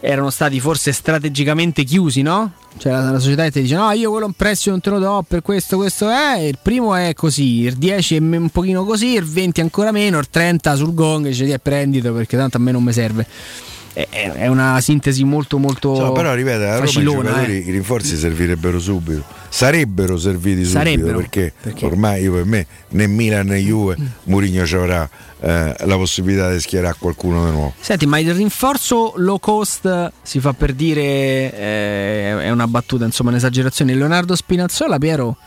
[0.00, 2.52] erano stati forse strategicamente chiusi, no?
[2.76, 5.24] Cioè la, la società ti dice no, io quello un prestito non te lo do
[5.26, 9.24] per questo, questo è, il primo è così, il 10 è un pochino così, il
[9.24, 12.82] 20 ancora meno, il 30 sul gong dice eh, prendito perché tanto a me non
[12.82, 13.26] mi serve.
[13.96, 17.56] È, è una sintesi molto molto no, però ripeto, a Roma facilona, i, eh.
[17.60, 19.24] i rinforzi servirebbero subito.
[19.48, 24.66] Sarebbero serviti subito Sarebbero, perché, perché, ormai io per me né Milan né Juve Mourinho
[24.66, 25.08] ci avrà
[25.40, 27.72] eh, la possibilità di schierare qualcuno di nuovo.
[27.80, 33.30] Senti, ma il rinforzo low cost si fa per dire eh, è una battuta, insomma,
[33.30, 33.94] un'esagerazione.
[33.94, 35.38] Leonardo Spinazzola, Piero,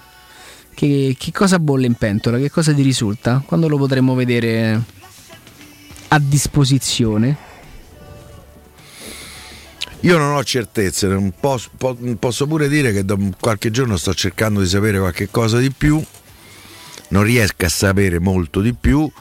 [0.73, 2.39] che, che cosa bolle in pentola?
[2.39, 3.43] Che cosa ti risulta?
[3.45, 4.81] Quando lo potremmo vedere
[6.07, 7.48] a disposizione?
[10.01, 14.97] Io non ho certezze, posso, pure dire che da qualche giorno sto cercando di sapere
[14.97, 16.01] qualche cosa di più,
[17.09, 19.11] non riesco a sapere molto di più,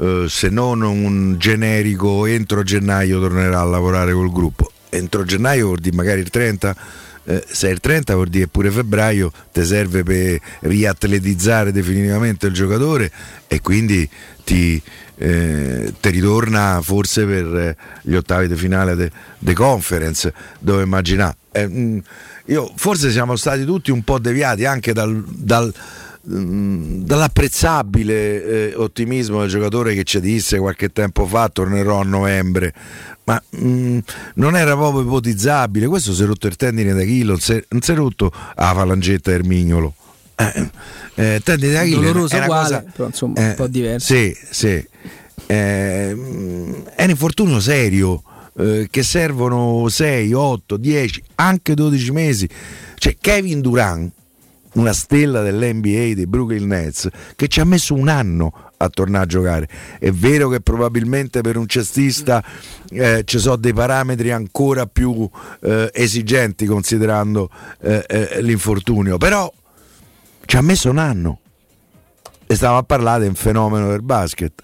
[0.00, 4.70] eh, se non un generico entro gennaio tornerà a lavorare col gruppo.
[4.88, 6.76] Entro gennaio vuol dire magari il 30,
[7.24, 13.12] eh, se il 30 vuol dire pure febbraio ti serve per riatletizzare definitivamente il giocatore
[13.46, 14.08] e quindi
[14.44, 14.80] ti,
[15.16, 21.36] eh, ti ritorna forse per eh, gli ottavi di finale de, de conference dove immaginare
[21.52, 21.98] eh, mm,
[22.74, 25.72] forse siamo stati tutti un po' deviati anche dal, dal
[26.28, 32.72] mm, dall'apprezzabile eh, ottimismo del giocatore che ci disse qualche tempo fa tornerò a novembre.
[33.24, 33.98] Ma mh, mm,
[34.34, 36.92] non era proprio ipotizzabile questo si è rotto il tendine
[37.38, 39.44] si è, non si è rotto la falangetta del
[40.42, 40.70] eh,
[41.14, 44.86] eh, tendine d'Achille doloroso è uguale cosa, però insomma un po' diverso sì sì eh,
[45.46, 48.22] è un infortunio serio
[48.54, 52.48] eh, che servono 6, 8, 10, anche 12 mesi.
[52.96, 54.12] Cioè Kevin Durant
[54.74, 57.06] una stella dell'NBA dei Brooklyn Nets
[57.36, 59.68] che ci ha messo un anno a tornare a giocare.
[59.98, 62.42] È vero che probabilmente per un cestista
[62.88, 65.28] eh, ci sono dei parametri ancora più
[65.60, 67.50] eh, esigenti considerando
[67.80, 69.52] eh, eh, l'infortunio, però
[70.44, 71.40] ci ha messo un anno
[72.46, 74.62] e stava a parlare di un fenomeno del basket.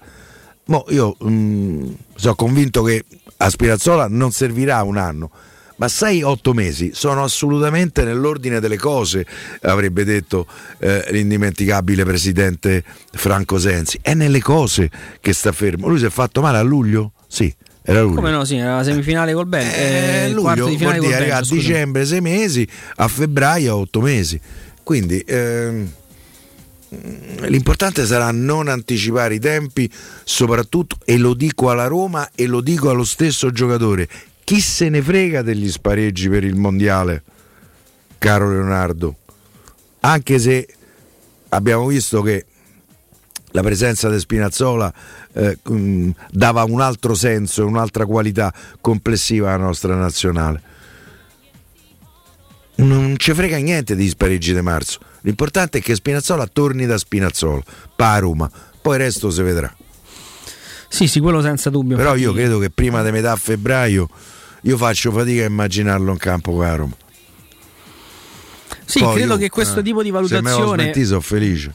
[0.65, 3.03] Mo io mm, sono convinto che
[3.37, 5.31] a Spirazzola non servirà un anno,
[5.77, 9.25] ma 6-8 mesi sono assolutamente nell'ordine delle cose,
[9.61, 10.45] avrebbe detto
[10.79, 13.97] eh, l'indimenticabile presidente Franco Sensi.
[14.01, 14.91] È nelle cose
[15.21, 15.87] che sta fermo.
[15.87, 17.13] Lui si è fatto male a luglio?
[17.27, 17.53] Sì.
[17.81, 18.15] Era luglio.
[18.15, 19.75] Come no, sì, era la semifinale col Bene.
[19.75, 24.39] Eh, il luglio di finale dire Belgio, a dicembre 6 mesi, a febbraio 8 mesi.
[24.89, 25.87] Quindi ehm,
[27.41, 29.87] l'importante sarà non anticipare i tempi,
[30.23, 34.09] soprattutto, e lo dico alla Roma e lo dico allo stesso giocatore,
[34.43, 37.21] chi se ne frega degli spareggi per il mondiale,
[38.17, 39.17] caro Leonardo?
[39.99, 40.67] Anche se
[41.49, 42.47] abbiamo visto che
[43.51, 44.91] la presenza di Spinazzola
[45.33, 48.51] eh, mh, dava un altro senso e un'altra qualità
[48.81, 50.68] complessiva alla nostra nazionale.
[52.79, 54.99] Non ci frega niente di spareggi di marzo.
[55.21, 57.61] L'importante è che Spinazzola torni da Spinazzola,
[57.95, 58.49] pa' a Roma,
[58.81, 59.73] poi il resto si vedrà.
[60.87, 61.97] Sì, sì, quello senza dubbio.
[61.97, 64.09] Però io credo che prima di metà febbraio
[64.63, 66.95] io faccio fatica a immaginarlo in campo con la Roma.
[68.85, 70.83] Sì, Poi credo io, che questo eh, tipo di Se me lo valutazione.
[70.83, 71.71] smetti sono felice.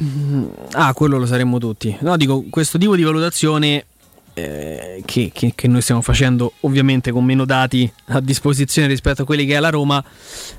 [0.73, 1.97] Ah, quello lo saremmo tutti.
[2.01, 3.87] No, dico, questo tipo di valutazione
[4.35, 9.25] eh, che, che- che noi stiamo facendo ovviamente con meno dati a disposizione rispetto a
[9.25, 10.03] quelli che ha la Roma,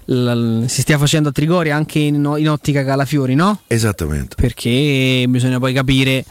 [0.05, 3.59] l- si stia facendo a Trigoria anche in, in ottica Calafiori, no?
[3.67, 4.35] Esattamente.
[4.35, 6.23] Perché bisogna poi capire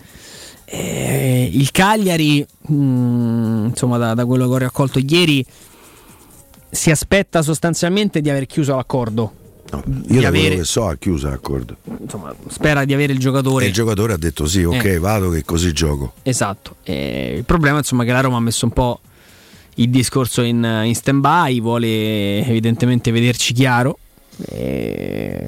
[0.65, 5.45] eh, il Cagliari, mh, insomma, da, da quello che ho raccolto ieri,
[6.71, 9.35] si aspetta sostanzialmente di aver chiuso l'accordo.
[9.77, 11.77] Io di da quello avere- che so ha chiuso l'accordo.
[12.01, 13.65] insomma, spera di avere il giocatore.
[13.65, 14.99] E il giocatore ha detto sì, ok, Eh.
[14.99, 16.15] vado che così gioco.
[16.23, 16.77] Esatto.
[16.85, 19.01] Eh, il problema insomma è che la Roma ha messo un po'
[19.77, 23.99] il discorso in, in stand-by, vuole evidentemente vederci chiaro.
[24.49, 25.47] Eh,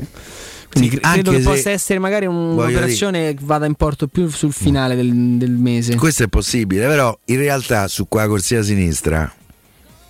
[0.70, 4.08] quindi Sì, cre- credo anche che se- possa essere magari un'operazione che vada in porto
[4.08, 5.94] più sul finale del, del mese.
[5.96, 9.32] Questo è possibile, però in realtà su quella corsia sinistra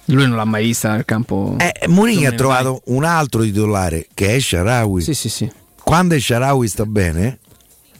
[0.07, 1.57] Lui non l'ha mai vista nel campo.
[1.59, 2.37] eh, Mourinho ha Mai.
[2.37, 5.03] trovato un altro titolare che è Sharawi.
[5.03, 5.51] Sì, sì, sì.
[5.83, 7.39] Quando Sharawi sta bene,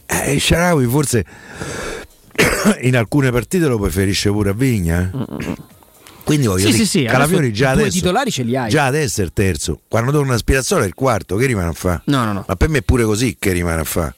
[0.07, 1.25] eh, Sharawi forse
[2.83, 5.11] in alcune partite lo preferisce pure a Vigna.
[5.13, 5.75] eh.
[6.25, 8.69] Quindi voglio Sì, dire, sì, sì, Calafiori già adesso, titolari ce li hai.
[8.69, 9.81] già adesso è il terzo.
[9.87, 12.03] Quando torna a Spinazzola è il quarto, che rimane a fare?
[12.07, 12.45] No, no, no.
[12.49, 14.17] Ma per me è pure così che rimane a fare.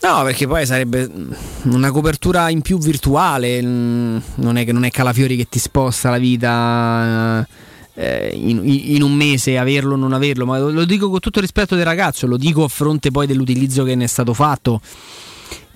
[0.00, 1.32] No, perché poi sarebbe mm,
[1.72, 3.60] una copertura in più virtuale.
[3.62, 7.46] mm, Non è che non è Calafiori che ti sposta la vita
[7.94, 10.44] eh, in, in un mese, averlo o non averlo.
[10.44, 13.94] Ma lo, dico con tutto rispetto del ragazzo, lo dico a fronte poi dell'utilizzo che
[13.94, 14.80] ne è stato fatto.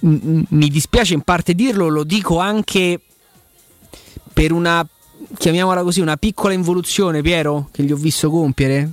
[0.03, 3.01] Mi dispiace in parte dirlo, lo dico anche
[4.33, 4.87] per una,
[5.37, 8.91] chiamiamola così, una piccola involuzione, Piero, che gli ho visto compiere.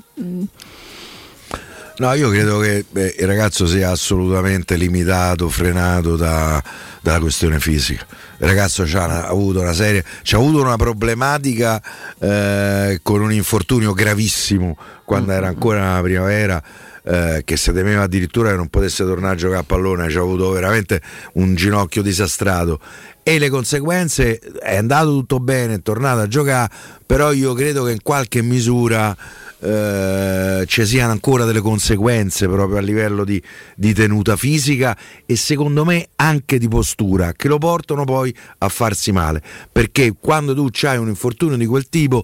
[2.00, 6.64] No, io credo che beh, il ragazzo sia assolutamente limitato, frenato da-
[7.02, 8.06] dalla questione fisica.
[8.38, 11.82] Il ragazzo ha avuto una serie, c'ha avuto una problematica
[12.20, 16.64] eh, con un infortunio gravissimo quando era ancora nella primavera.
[17.10, 20.52] eh, che si temeva addirittura che non potesse tornare a giocare a pallone, c'ha avuto
[20.52, 21.02] veramente
[21.36, 22.82] un ginocchio disastrato
[23.24, 26.70] e le conseguenze è andato tutto bene, è tornato a giocare,
[27.06, 29.16] però io credo che in qualche misura
[29.60, 33.42] eh, ci siano ancora delle conseguenze proprio a livello di,
[33.76, 39.12] di tenuta fisica e secondo me anche di postura che lo portano poi a farsi
[39.12, 39.42] male.
[39.72, 42.24] Perché quando tu hai un infortunio di quel tipo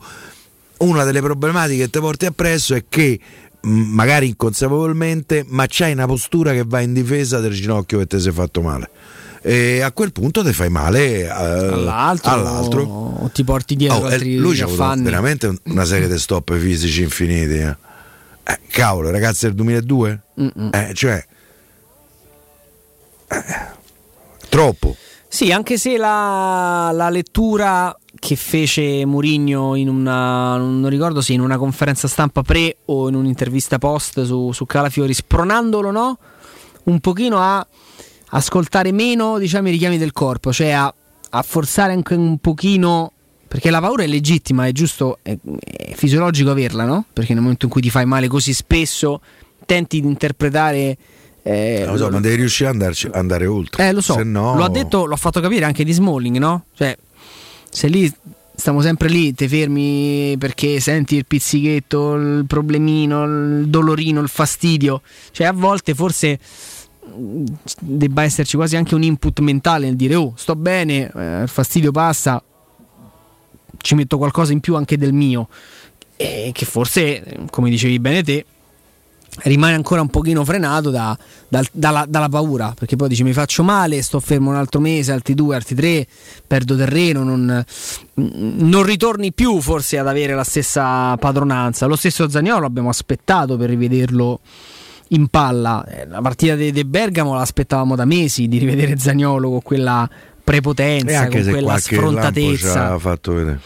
[0.79, 3.19] una delle problematiche che ti porti appresso è che
[3.61, 8.33] magari inconsapevolmente ma c'hai una postura che va in difesa del ginocchio che ti sei
[8.33, 8.89] fatto male
[9.45, 12.83] e a quel punto ti fai male eh, all'altro, all'altro.
[12.83, 15.03] o ti porti dietro Oh, eh, altri lui avuto affanni.
[15.03, 17.55] veramente un- una serie di stop fisici infiniti.
[17.57, 17.75] Eh.
[18.45, 20.21] Eh, cavolo, ragazzi del 2002?
[20.71, 21.25] Eh, cioè,
[23.27, 23.43] eh,
[24.49, 24.95] troppo.
[25.27, 31.41] Sì, anche se la, la lettura che fece Mourinho in una non ricordo se in
[31.41, 36.17] una conferenza stampa pre o in un'intervista post su, su Calafiori, spronandolo no?
[36.83, 37.65] un pochino a
[38.35, 40.93] ascoltare meno diciamo, i richiami del corpo, cioè a,
[41.29, 43.11] a forzare anche un pochino
[43.47, 47.05] perché la paura è legittima, è giusto, è, è fisiologico averla, no?
[47.13, 49.21] Perché nel momento in cui ti fai male così spesso,
[49.67, 50.97] tenti di interpretare.
[51.43, 53.87] eh, Lo so, ma devi riuscire ad andarci- andare oltre.
[53.87, 56.65] eh, lo so, no, lo ha detto, l'ho fatto capire anche di Smalling, no?
[56.75, 56.97] Cioè,
[57.69, 58.11] se lì
[58.55, 65.03] stiamo sempre lì, ti fermi perché senti il pizzichetto, il problemino, il dolorino, il fastidio.
[65.31, 66.39] Cioè, a volte forse
[67.79, 71.91] debba esserci quasi anche un input mentale nel dire oh, sto bene, eh, il fastidio
[71.91, 72.41] passa,
[73.77, 75.47] ci metto qualcosa in più anche del mio.
[76.15, 78.45] E che forse, come dicevi bene te,
[79.41, 81.17] rimane ancora un pochino frenato da-
[81.47, 85.11] dal- dalla, dalla paura perché poi dici mi faccio male sto fermo un altro mese
[85.11, 86.07] altri due altri tre
[86.45, 87.65] perdo terreno non,
[88.13, 93.69] non ritorni più forse ad avere la stessa padronanza lo stesso Zagnolo abbiamo aspettato per
[93.69, 94.39] rivederlo
[95.13, 95.85] in palla.
[95.85, 100.09] Eh, la partita di De Bergamo l'aspettavamo da mesi di rivedere Zagnolo con quella
[100.43, 102.91] prepotenza con quella sfrontatezza.
[102.93, 103.59] ha fatto vedere.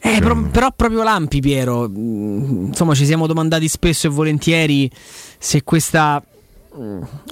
[0.00, 4.90] eh, però, però proprio Lampi, Piero, mh, insomma ci siamo domandati spesso e volentieri
[5.38, 6.22] se questa,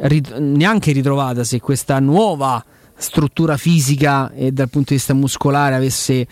[0.00, 2.64] rit- neanche ritrovata, se questa nuova
[2.96, 6.26] struttura fisica e dal punto di vista muscolare avesse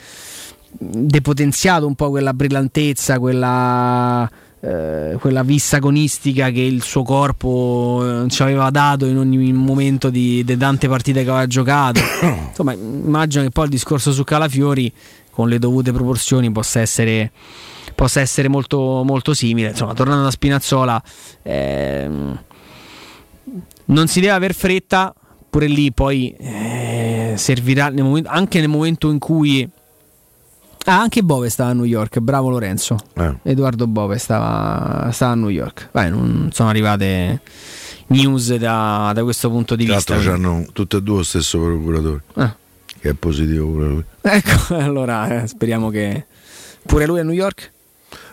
[0.73, 4.29] depotenziato un po' quella brillantezza, quella,
[4.63, 10.11] eh, quella vista agonistica che il suo corpo eh, ci aveva dato in ogni momento
[10.11, 12.01] di, di tante partite che aveva giocato.
[12.49, 14.93] Insomma, immagino che poi il discorso su Calafiori
[15.31, 17.33] con le dovute proporzioni possa essere,
[17.95, 19.71] possa essere molto, molto simile.
[19.71, 21.03] Insomma, tornando a Spinazzola,
[21.43, 22.43] ehm,
[23.87, 25.15] non si deve aver fretta,
[25.49, 29.69] pure lì poi eh, servirà nel momento- anche nel momento in cui...
[30.87, 32.97] Ah, anche Bove stava a New York, bravo Lorenzo.
[33.15, 33.35] Eh.
[33.43, 35.91] Edoardo Bove stava, stava a New York.
[35.93, 37.41] Vai, non sono arrivate
[38.09, 40.15] news da, da questo punto di Tra vista.
[40.15, 42.23] l'altro hanno tutte e due lo stesso procuratore.
[42.35, 42.55] Ah.
[42.99, 44.05] Che è positivo pure lui.
[44.23, 46.27] Ecco, allora eh, speriamo che
[46.87, 47.73] pure lui a New York.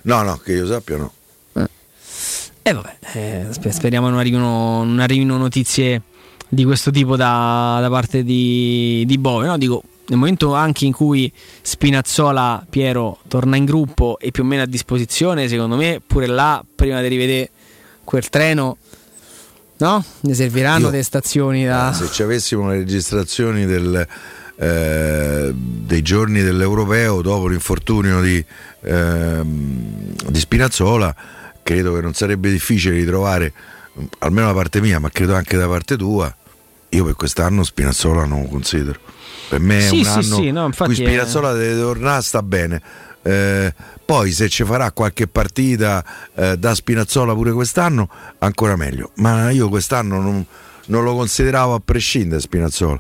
[0.03, 1.11] No, no, che io sappia no.
[2.63, 6.01] E vabbè, eh, spe- speriamo non arrivino, non arrivino notizie
[6.49, 9.47] di questo tipo da, da parte di, di Bove.
[9.47, 9.57] No?
[9.57, 11.31] Dico, nel momento anche in cui
[11.61, 16.63] Spinazzola, Piero, torna in gruppo e più o meno a disposizione, secondo me pure là,
[16.75, 17.49] prima di rivedere
[18.03, 18.77] quel treno,
[19.77, 20.03] no?
[20.21, 21.91] Ne serviranno Io- delle stazioni da...
[21.91, 24.07] Eh, Se ci avessimo le registrazioni del,
[24.55, 28.43] eh, dei giorni dell'Europeo dopo l'infortunio di,
[28.81, 31.13] ehm, di Spinazzola,
[31.63, 33.51] credo che non sarebbe difficile ritrovare,
[34.19, 36.33] almeno da parte mia, ma credo anche da parte tua.
[36.89, 38.99] Io per quest'anno Spinazzola non lo considero.
[39.49, 42.21] Per me è Sì, un sì, anno sì, no, infatti cui è- Spinazzola deve tornare,
[42.21, 42.81] sta bene.
[43.23, 43.73] Eh,
[44.05, 46.03] poi se ci farà qualche partita
[46.35, 48.09] eh, da Spinazzola pure quest'anno,
[48.39, 49.11] ancora meglio.
[49.15, 50.45] Ma io quest'anno non,
[50.87, 52.99] non lo consideravo a prescindere Spinazzola.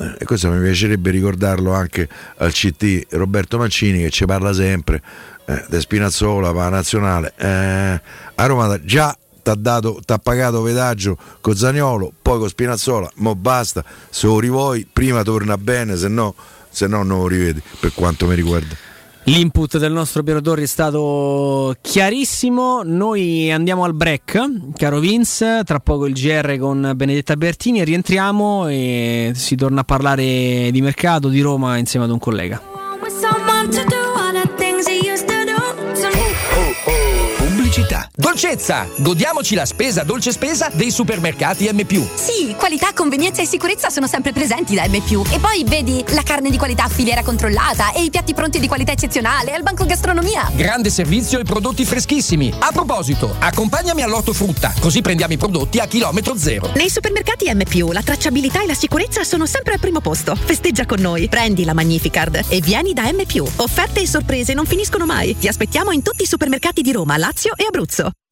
[0.00, 5.02] Eh, E questo mi piacerebbe ricordarlo anche al CT Roberto Mancini che ci parla sempre
[5.46, 7.32] eh, di Spinazzola, la nazionale.
[7.36, 8.00] Eh,
[8.36, 9.16] a Roma già
[9.56, 15.22] ti ha pagato pedaggio con Zagnolo, poi con Spinazzola, mo basta, se lo rivuoi, prima
[15.22, 16.34] torna bene, se no,
[16.70, 18.74] se no non lo rivedi, per quanto mi riguarda.
[19.28, 22.80] L'input del nostro operatore è stato chiarissimo.
[22.82, 25.60] Noi andiamo al break, caro Vince.
[25.66, 27.84] Tra poco il GR con Benedetta Bertini.
[27.84, 32.62] Rientriamo e si torna a parlare di mercato di Roma insieme ad un collega.
[37.78, 38.08] Pubblicità.
[38.12, 38.88] Dolcezza!
[38.96, 41.86] Godiamoci la spesa dolce spesa dei supermercati M.
[42.14, 44.94] Sì, qualità, convenienza e sicurezza sono sempre presenti da M+.
[44.94, 48.66] E poi vedi la carne di qualità a filiera controllata e i piatti pronti di
[48.66, 50.50] qualità eccezionale al banco gastronomia.
[50.54, 52.52] Grande servizio e prodotti freschissimi.
[52.58, 56.72] A proposito, accompagnami all'ortofrutta, così prendiamo i prodotti a chilometro zero.
[56.74, 60.34] Nei supermercati M+, la tracciabilità e la sicurezza sono sempre al primo posto.
[60.34, 63.22] Festeggia con noi, prendi la Magnificard e vieni da M+.
[63.56, 65.38] Offerte e sorprese non finiscono mai.
[65.38, 68.12] Ti aspettiamo in tutti i supermercati di Roma, Lazio e Abruzzo.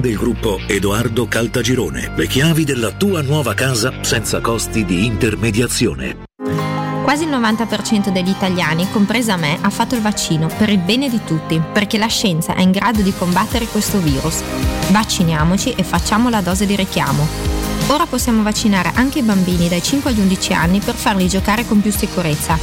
[0.00, 2.12] del gruppo Edoardo Caltagirone.
[2.14, 6.24] Le chiavi della tua nuova casa senza costi di intermediazione.
[7.02, 11.20] Quasi il 90% degli italiani, compresa me, ha fatto il vaccino per il bene di
[11.24, 14.42] tutti, perché la scienza è in grado di combattere questo virus.
[14.90, 17.55] Vacciniamoci e facciamo la dose di richiamo.
[17.88, 21.80] Ora possiamo vaccinare anche i bambini dai 5 agli 11 anni per farli giocare con
[21.80, 22.58] più sicurezza.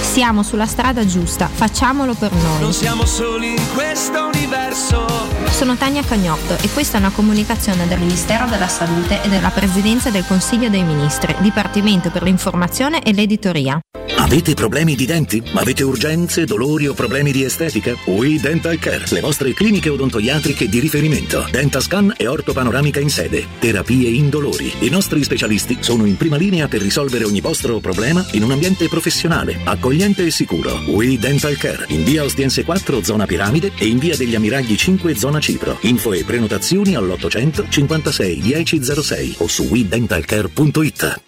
[0.00, 2.60] Siamo sulla strada giusta, facciamolo per noi.
[2.60, 5.06] Non siamo soli in questo universo.
[5.50, 10.10] Sono Tania Cagnotto e questa è una comunicazione del Ministero della Salute e della Presidenza
[10.10, 13.80] del Consiglio dei Ministri, Dipartimento per l'informazione e l'editoria.
[14.16, 15.42] Avete problemi di denti?
[15.54, 17.94] Avete urgenze, dolori o problemi di estetica?
[18.06, 21.46] We Dental Care, le vostre cliniche odontoiatriche di riferimento.
[21.50, 23.46] Dentascan e ortopanoramica in sede.
[23.58, 24.57] Terapie indolori.
[24.64, 28.88] I nostri specialisti sono in prima linea per risolvere ogni vostro problema in un ambiente
[28.88, 30.82] professionale, accogliente e sicuro.
[30.86, 35.14] We Dental Care, in via Ostiense 4, zona Piramide e in via degli Ammiragli 5,
[35.16, 35.78] zona Cipro.
[35.82, 41.27] Info e prenotazioni all'800 56 1006 o su WeDentalCare.it.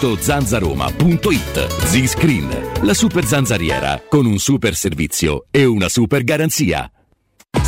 [0.19, 1.67] zanzaroma.it.
[1.85, 2.49] Z-Screen,
[2.81, 6.91] la super zanzariera, con un super servizio e una super garanzia.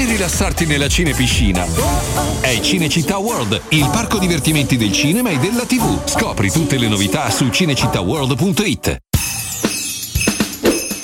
[0.00, 1.66] e rilassarti nella cinepiscina.
[2.40, 6.06] È Cinecittà World, il parco divertimenti del cinema e della TV.
[6.06, 8.98] Scopri tutte le novità su cinecittàworld.it.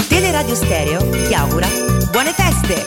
[0.09, 1.68] Teleradio Stereo ti augura
[2.10, 2.86] buone feste!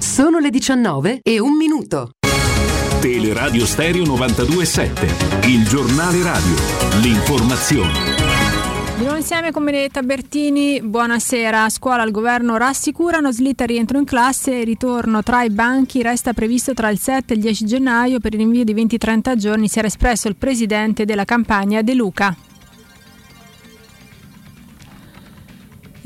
[0.00, 2.10] Sono le 19 e un minuto.
[3.00, 6.54] Teleradio Stereo 927, il giornale radio,
[7.00, 8.17] l'informazione.
[8.98, 11.68] Di nuovo insieme con Benedetta Bertini, buonasera.
[11.68, 16.74] Scuola il governo rassicurano, slitta rientro in classe e ritorno tra i banchi resta previsto
[16.74, 19.86] tra il 7 e il 10 gennaio per il rinvio di 20-30 giorni, si era
[19.86, 22.34] espresso il presidente della campagna De Luca.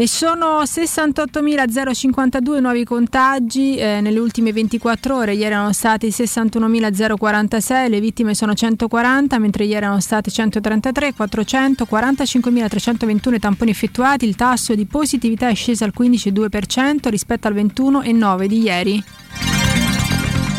[0.03, 8.01] E sono 68.052 nuovi contagi eh, nelle ultime 24 ore, ieri erano stati 61.046, le
[8.01, 14.87] vittime sono 140, mentre ieri erano state 133, 400, 45.321 tamponi effettuati, il tasso di
[14.87, 19.05] positività è sceso al 15,2% rispetto al 21,9% di ieri.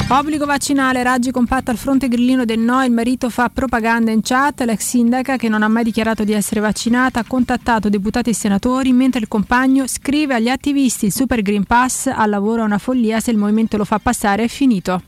[0.09, 4.61] Obbligo vaccinale, Raggi compatta al fronte grillino del no, il marito fa propaganda in chat,
[4.61, 8.91] l'ex sindaca che non ha mai dichiarato di essere vaccinata ha contattato deputati e senatori
[8.91, 13.19] mentre il compagno scrive agli attivisti il Super Green Pass al lavoro è una follia,
[13.19, 15.01] se il movimento lo fa passare è finito.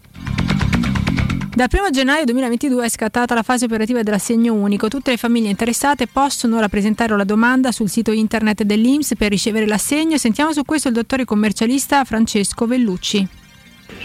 [1.53, 4.87] Dal 1 gennaio 2022 è scattata la fase operativa dell'assegno unico.
[4.87, 9.67] Tutte le famiglie interessate possono ora presentare la domanda sul sito internet dell'Inps per ricevere
[9.67, 10.17] l'assegno.
[10.17, 13.44] Sentiamo su questo il dottore commercialista Francesco Vellucci.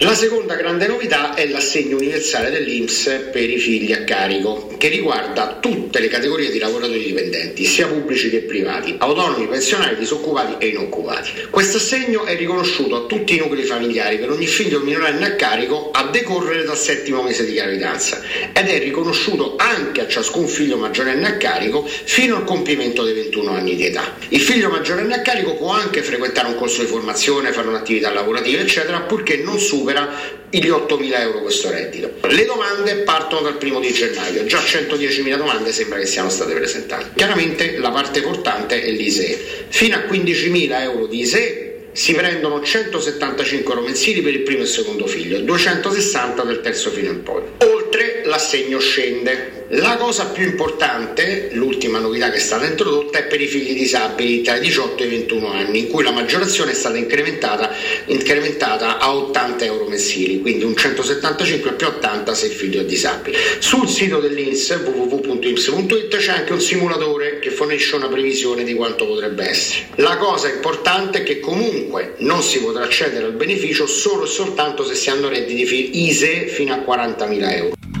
[0.03, 5.57] La seconda grande novità è l'assegno universale dell'Inps per i figli a carico, che riguarda
[5.59, 11.47] tutte le categorie di lavoratori dipendenti, sia pubblici che privati, autonomi, pensionari, disoccupati e inoccupati.
[11.51, 15.91] Questo assegno è riconosciuto a tutti i nuclei familiari per ogni figlio minorenne a carico
[15.91, 18.21] a decorrere dal settimo mese di gravidanza
[18.53, 23.51] ed è riconosciuto anche a ciascun figlio maggiorenne a carico fino al compimento dei 21
[23.51, 24.15] anni di età.
[24.29, 28.61] Il figlio maggiorenne a carico può anche frequentare un corso di formazione, fare un'attività lavorativa,
[28.61, 30.09] eccetera, purché non supera
[30.49, 32.11] gli 8.000 euro questo reddito.
[32.27, 37.11] Le domande partono dal primo di gennaio, già 110.000 domande sembra che siano state presentate.
[37.15, 39.65] Chiaramente la parte portante è l'ISEE.
[39.69, 44.63] Fino a 15.000 euro di ISEE si prendono 175 euro mensili per il primo e
[44.63, 47.41] il secondo figlio, 260 del terzo figlio in poi.
[47.73, 49.59] Oltre l'assegno scende.
[49.73, 54.41] La cosa più importante, l'ultima novità che è stata introdotta, è per i figli disabili
[54.41, 57.73] tra i 18 e i 21 anni, in cui la maggiorazione è stata incrementata,
[58.07, 63.37] incrementata a 80 euro mensili, quindi un 175 più 80 se il figlio è disabile.
[63.59, 69.47] Sul sito dell'Inps www.inps.it c'è anche un simulatore che fornisce una previsione di quanto potrebbe
[69.47, 69.85] essere.
[69.95, 74.83] La cosa importante è che comunque non si potrà accedere al beneficio solo e soltanto
[74.83, 78.00] se si hanno redditi ISE fino a 40.000 euro.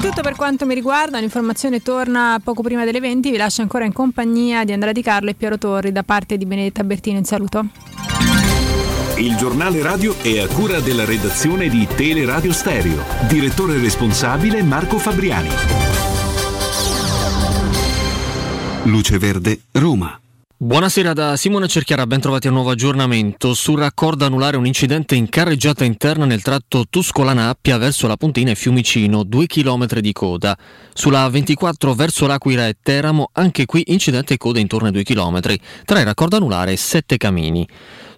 [0.00, 3.92] Tutto per quanto mi riguarda, l'informazione torna poco prima delle 20, vi lascio ancora in
[3.92, 7.66] compagnia di Andrea Di Carlo e Piero Torri da parte di Benedetta Bertino in saluto.
[9.18, 13.04] Il giornale radio è a cura della redazione di Teleradio Stereo.
[13.28, 15.50] Direttore responsabile Marco Fabriani.
[18.84, 20.18] Luce Verde, Roma.
[20.62, 23.54] Buonasera da Simone Cerchiara, ben trovati a un nuovo aggiornamento.
[23.54, 28.54] Sul raccordo anulare un incidente in carreggiata interna nel tratto Tuscolana-Appia verso la Pontina e
[28.54, 30.54] Fiumicino, 2 km di coda.
[30.92, 35.40] Sulla 24 verso l'Aquila e Teramo, anche qui incidente e coda intorno ai 2 km,
[35.86, 37.66] tra il raccordo anulare e 7 camini.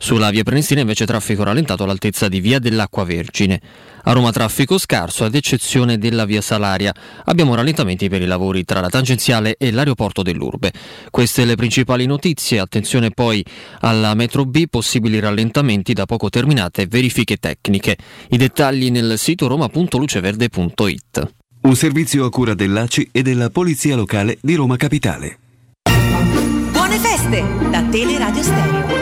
[0.03, 3.61] Sulla via Prenestina invece traffico rallentato all'altezza di via dell'Acqua Vergine.
[4.03, 6.93] A Roma traffico scarso ad eccezione della via Salaria.
[7.27, 10.73] Abbiamo rallentamenti per i lavori tra la tangenziale e l'aeroporto dell'Urbe.
[11.09, 12.59] Queste le principali notizie.
[12.59, 13.45] Attenzione poi
[13.83, 17.97] alla metro B, possibili rallentamenti da poco terminate, verifiche tecniche.
[18.31, 21.33] I dettagli nel sito roma.luceverde.it.
[21.61, 25.39] Un servizio a cura dell'ACI e della Polizia Locale di Roma Capitale.
[26.73, 29.02] Buone feste da Teleradio Stereo.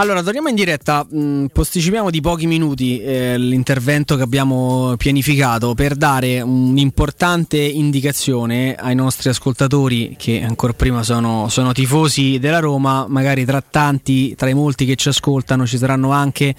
[0.00, 5.94] Allora, torniamo in diretta, mh, posticipiamo di pochi minuti eh, l'intervento che abbiamo pianificato per
[5.94, 13.44] dare un'importante indicazione ai nostri ascoltatori che ancora prima sono, sono tifosi della Roma, magari
[13.44, 16.56] tra tanti, tra i molti che ci ascoltano ci saranno anche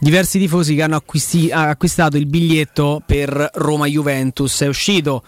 [0.00, 4.62] diversi tifosi che hanno acquisti- acquistato il biglietto per Roma-Juventus.
[4.62, 5.22] È uscito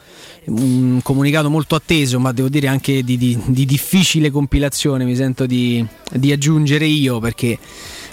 [0.47, 5.05] un comunicato molto atteso, ma devo dire anche di, di- di difficile compilazione.
[5.05, 7.59] Mi sento di, di aggiungere io perché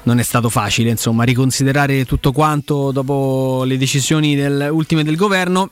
[0.03, 5.69] non è stato facile insomma riconsiderare tutto quanto dopo le decisioni del- ultime del governo.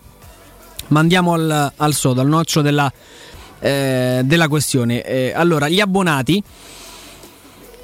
[0.88, 2.92] Ma andiamo al, al sodo, al noccio della,
[3.60, 5.04] eh, della questione.
[5.04, 6.44] Eh, allora, gli abbonati.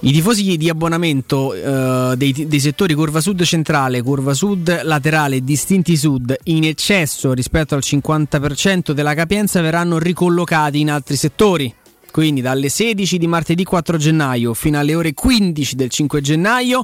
[0.03, 5.43] I tifosi di abbonamento eh, dei, dei settori curva sud centrale, curva sud laterale e
[5.43, 11.71] distinti sud in eccesso rispetto al 50% della capienza verranno ricollocati in altri settori.
[12.11, 16.83] Quindi dalle 16 di martedì 4 gennaio fino alle ore 15 del 5 gennaio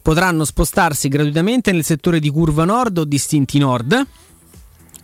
[0.00, 4.06] potranno spostarsi gratuitamente nel settore di curva nord o distinti nord.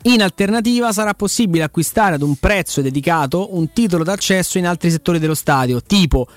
[0.02, 5.18] In alternativa sarà possibile acquistare ad un prezzo dedicato un titolo d'accesso in altri settori
[5.18, 6.28] dello stadio, tipo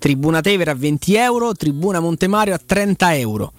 [0.00, 3.52] Tribuna Tevere a 20 euro, Tribuna Montemario a 30 euro.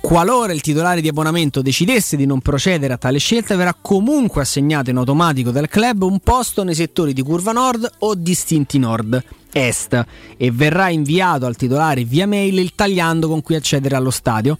[0.00, 4.88] Qualora il titolare di abbonamento decidesse di non procedere a tale scelta, verrà comunque assegnato
[4.88, 9.22] in automatico dal club un posto nei settori di curva nord o distinti nord
[9.52, 10.04] est
[10.36, 14.56] e verrà inviato al titolare via mail il tagliando con cui accedere allo stadio.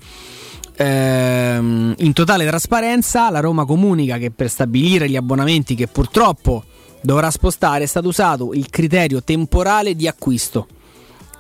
[0.77, 6.65] Ehm, in totale trasparenza, la Roma comunica che per stabilire gli abbonamenti che purtroppo
[7.01, 10.67] dovrà spostare è stato usato il criterio temporale di acquisto.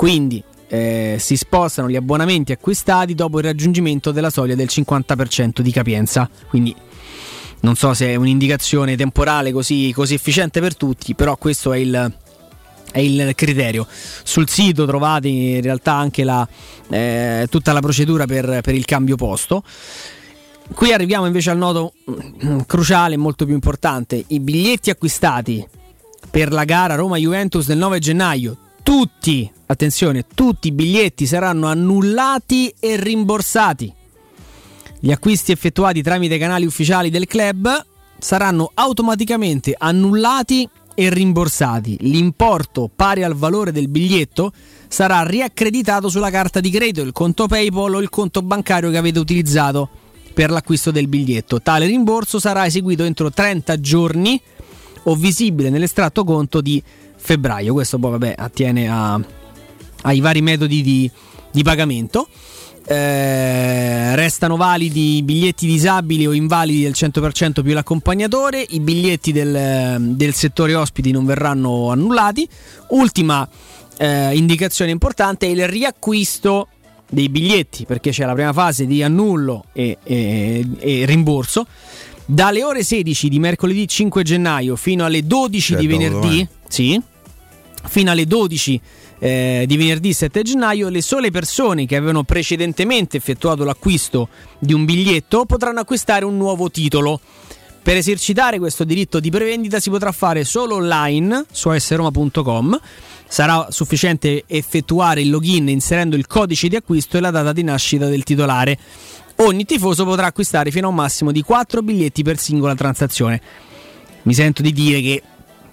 [0.00, 5.70] Quindi eh, si spostano gli abbonamenti acquistati dopo il raggiungimento della soglia del 50% di
[5.70, 6.26] capienza.
[6.48, 6.74] Quindi
[7.60, 12.14] non so se è un'indicazione temporale così, così efficiente per tutti, però questo è il,
[12.92, 13.86] è il criterio.
[13.90, 16.48] Sul sito trovate in realtà anche la,
[16.88, 19.62] eh, tutta la procedura per, per il cambio posto.
[20.72, 24.24] Qui arriviamo invece al nodo mm, cruciale molto più importante.
[24.28, 25.62] I biglietti acquistati
[26.30, 28.56] per la gara Roma-Juventus del 9 gennaio,
[28.90, 33.94] tutti, attenzione, tutti i biglietti saranno annullati e rimborsati.
[34.98, 37.86] Gli acquisti effettuati tramite canali ufficiali del club
[38.18, 41.98] saranno automaticamente annullati e rimborsati.
[42.00, 44.52] L'importo pari al valore del biglietto
[44.88, 49.20] sarà riaccreditato sulla carta di credito, il conto PayPal o il conto bancario che avete
[49.20, 49.88] utilizzato
[50.34, 51.62] per l'acquisto del biglietto.
[51.62, 54.42] Tale rimborso sarà eseguito entro 30 giorni
[55.04, 56.82] o visibile nell'estratto conto di
[57.20, 57.72] febbraio.
[57.72, 59.20] Questo poi vabbè, attiene a,
[60.02, 61.10] ai vari metodi di,
[61.52, 62.28] di pagamento.
[62.82, 70.14] Eh, restano validi i biglietti disabili o invalidi del 100% più l'accompagnatore, i biglietti del,
[70.16, 72.48] del settore ospiti non verranno annullati.
[72.88, 73.48] Ultima
[73.96, 76.68] eh, indicazione importante è il riacquisto
[77.10, 81.66] dei biglietti, perché c'è la prima fase di annullo e, e, e rimborso.
[82.30, 87.02] Dalle ore 16 di mercoledì 5 gennaio fino alle 12 Cioè, di dopo venerdì, sì,
[87.88, 88.80] fino alle 12
[89.18, 94.28] eh, di venerdì 7 gennaio, le sole persone che avevano precedentemente effettuato l'acquisto
[94.60, 97.20] di un biglietto potranno acquistare un nuovo titolo.
[97.82, 102.78] Per esercitare questo diritto di prevendita si potrà fare solo online su sroma.com.
[103.26, 108.06] Sarà sufficiente effettuare il login inserendo il codice di acquisto e la data di nascita
[108.06, 108.78] del titolare.
[109.42, 113.40] Ogni tifoso potrà acquistare fino a un massimo di 4 biglietti per singola transazione.
[114.22, 115.22] Mi sento di dire che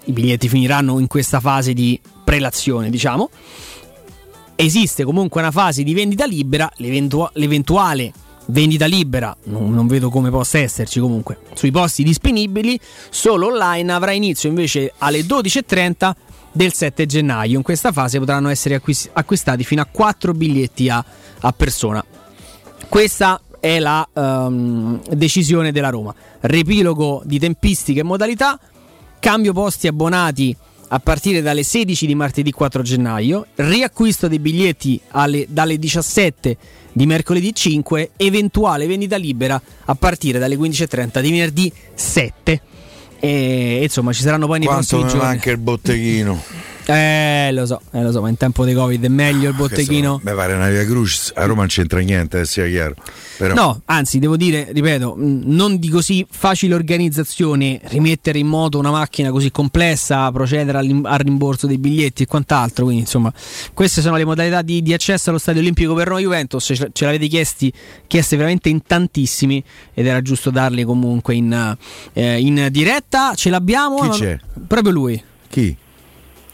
[0.04, 3.28] i biglietti finiranno in questa fase di prelazione, diciamo.
[4.56, 8.10] Esiste comunque una fase di vendita libera, l'eventua- l'eventuale
[8.46, 12.80] vendita libera, non, non vedo come possa esserci comunque, sui posti disponibili,
[13.10, 16.12] solo online avrà inizio invece alle 12.30
[16.52, 17.58] del 7 gennaio.
[17.58, 21.04] In questa fase potranno essere acquis- acquistati fino a 4 biglietti a,
[21.40, 22.02] a persona.
[22.88, 26.14] Questa è la ehm, decisione della Roma.
[26.40, 28.58] Riepilogo di tempistiche e modalità,
[29.18, 30.56] cambio posti abbonati
[30.90, 36.56] a partire dalle 16 di martedì 4 gennaio, riacquisto dei biglietti alle- dalle 17
[36.92, 42.60] di mercoledì 5, eventuale vendita libera a partire dalle 15.30 di venerdì 7.
[43.20, 45.26] E insomma ci saranno poi nei Quanto prossimi mi giorni.
[45.26, 46.42] manca il botteghino?
[46.90, 50.22] Eh, lo so, eh, lo so, ma in tempo di Covid è meglio il botteghino.
[50.24, 52.94] Mi pare una via Crucis, a Roma non c'entra niente, eh, sia chiaro.
[53.36, 58.78] Però, No, anzi, devo dire, ripeto, mh, non di così facile organizzazione rimettere in moto
[58.78, 62.84] una macchina così complessa, procedere al rimborso dei biglietti e quant'altro.
[62.84, 63.30] Quindi, insomma,
[63.74, 66.64] queste sono le modalità di, di accesso allo stadio olimpico per Roma Juventus.
[66.64, 67.70] Ce, ce l'avete chiesti,
[68.06, 69.62] chieste veramente in tantissimi
[69.92, 71.76] ed era giusto darli comunque in,
[72.14, 73.34] eh, in diretta.
[73.34, 74.00] Ce l'abbiamo.
[74.00, 74.38] Chi ma- c'è?
[74.66, 75.22] Proprio lui.
[75.50, 75.76] Chi?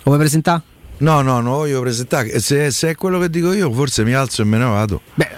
[0.05, 0.63] Lo vuoi presentare?
[0.97, 2.39] No, no, non voglio presentare.
[2.39, 5.01] Se, se è quello che dico io, forse mi alzo e me ne vado.
[5.15, 5.29] Beh,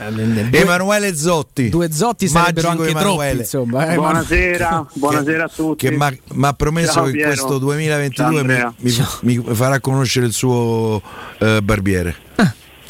[0.51, 1.71] Emanuele Zotti.
[1.71, 3.29] Due Zotti sarebbero Magico anche Emanuele.
[3.31, 3.91] troppi, insomma.
[3.91, 5.89] eh, Buonasera, buonasera a tutti.
[5.89, 5.97] Che
[6.33, 7.29] mi ha promesso Ciao, che Piero.
[7.29, 11.01] questo 2022 Ciao, mi, mi- mi farà conoscere il suo
[11.39, 12.15] eh, barbiere.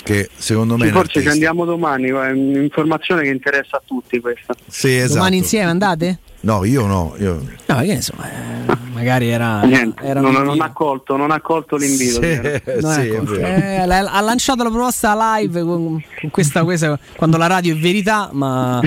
[0.03, 4.55] Che secondo me Sì, forse ci andiamo domani, è un'informazione che interessa a tutti questa.
[4.69, 5.15] Sì, esatto.
[5.15, 6.19] Domani insieme andate?
[6.47, 7.15] No, io no.
[7.19, 7.43] Io...
[7.67, 9.63] No, che ne so, eh, magari era.
[9.63, 12.23] Niente, era non, non ha colto, non ha colto l'invito.
[12.23, 13.35] Sì, ecco, è vero.
[13.83, 17.79] eh, la- ha lanciato la proposta live con, con questa, questa- quando la radio è
[17.79, 18.81] verità, ma,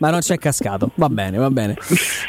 [0.00, 0.90] ma non c'è cascato.
[0.96, 1.76] Va bene, va bene.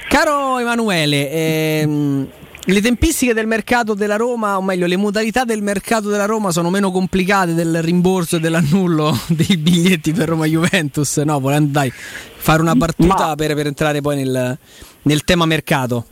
[0.07, 2.27] Caro Emanuele, ehm,
[2.67, 6.71] le tempistiche del mercato della Roma, o meglio, le modalità del mercato della Roma sono
[6.71, 11.17] meno complicate del rimborso e dell'annullo dei biglietti per Roma Juventus.
[11.17, 14.57] No, volendo dai, fare una battuta per, per entrare poi nel,
[15.03, 16.05] nel tema mercato.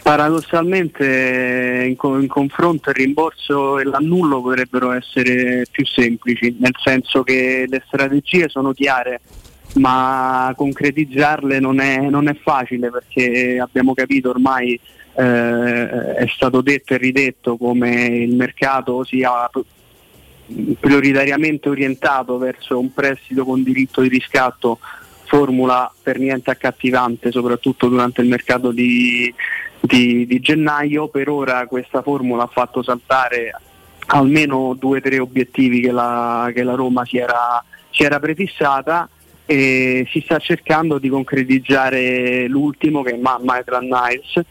[0.00, 7.22] Paradossalmente in, co- in confronto il rimborso e l'annullo potrebbero essere più semplici, nel senso
[7.24, 9.20] che le strategie sono chiare,
[9.74, 14.80] ma concretizzarle non è, non è facile perché abbiamo capito ormai
[15.18, 19.50] eh, è stato detto e ridetto come il mercato sia
[20.78, 24.78] prioritariamente orientato verso un prestito con diritto di riscatto,
[25.24, 29.32] formula per niente accattivante, soprattutto durante il mercato di,
[29.80, 31.08] di- di gennaio.
[31.08, 33.50] Per ora questa formula ha fatto saltare
[34.06, 39.08] almeno due o tre obiettivi che la, che la Roma si era, si era prefissata
[39.44, 44.46] e si sta cercando di concretizzare l'ultimo che è Ma- Maitland Niles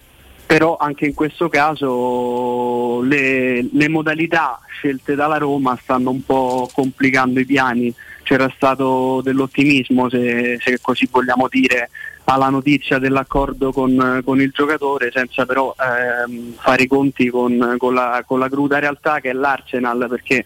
[0.47, 7.41] però anche in questo caso le, le modalità scelte dalla Roma stanno un po' complicando
[7.41, 7.93] i piani.
[8.23, 11.89] C'era stato dell'ottimismo se, se così vogliamo dire
[12.23, 17.93] alla notizia dell'accordo con, con il giocatore senza però ehm, fare i conti con, con
[17.93, 20.45] la, con la cruda realtà che è l'Arsenal perché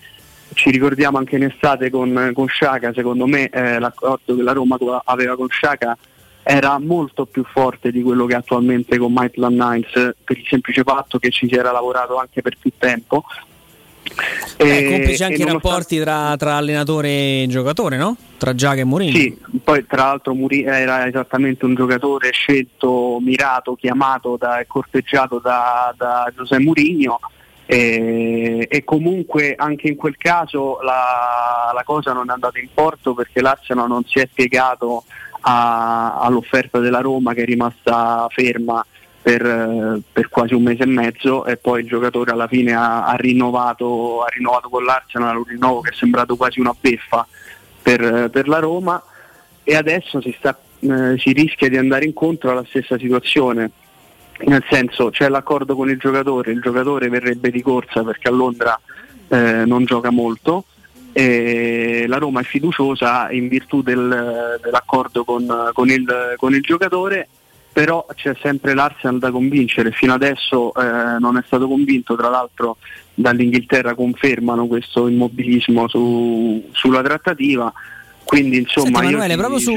[0.53, 5.35] ci ricordiamo anche in estate con, Sciaca, secondo me eh, l'accordo che la Roma aveva
[5.35, 5.97] con Sciaca
[6.43, 11.19] era molto più forte di quello che attualmente con Maitland Niles per il semplice fatto
[11.19, 13.23] che ci si era lavorato anche per più tempo.
[14.57, 18.17] Eh, E- complici anche i rapporti tra, tra allenatore e giocatore, no?
[18.37, 19.15] Tra Giaga e Mourinho.
[19.15, 25.39] Sì, poi tra l'altro Muri- era esattamente un giocatore scelto, mirato, chiamato da, e corteggiato
[25.39, 27.19] da, da Giuseppe Mourinho
[27.67, 33.13] e, e comunque anche in quel caso la, la cosa non è andata in porto
[33.13, 35.05] perché l'Arsenal non si è piegato
[35.41, 38.85] a- all'offerta della Roma che è rimasta ferma
[39.21, 43.05] per, eh, per quasi un mese e mezzo e poi il giocatore alla fine ha,
[43.05, 47.25] ha rinnovato, ha rinnovato con l'Arsenal un rinnovo che è sembrato quasi una beffa
[47.81, 49.01] per, per la Roma
[49.63, 53.71] e adesso si, sta, eh, si rischia di andare incontro alla stessa situazione.
[54.43, 58.79] Nel senso c'è l'accordo con il giocatore, il giocatore verrebbe di corsa perché a Londra
[59.27, 60.65] eh, non gioca molto
[61.13, 67.27] la Roma è fiduciosa in virtù del- dell'accordo con, con il, con il giocatore,
[67.71, 72.77] però c'è sempre l'Arsenal da convincere, fino adesso eh, non è stato convinto, tra l'altro
[73.13, 77.71] dall'Inghilterra confermano questo immobilismo su- sulla trattativa,
[78.31, 79.01] quindi insomma Senti,
[79.33, 79.73] ci- proprio su,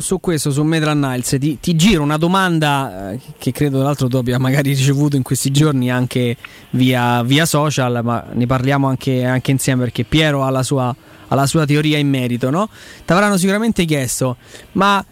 [0.00, 4.08] su questo, su Medran Niles, ti, ti giro una domanda eh, che credo tra l'altro
[4.08, 6.34] tu abbia magari ricevuto in questi giorni anche
[6.70, 10.96] via, via social, ma ne parliamo anche, anche insieme perché Piero ha la sua,
[11.28, 12.70] ha la sua teoria in merito, no?
[13.04, 14.38] Ti avranno sicuramente chiesto,
[14.72, 15.04] ma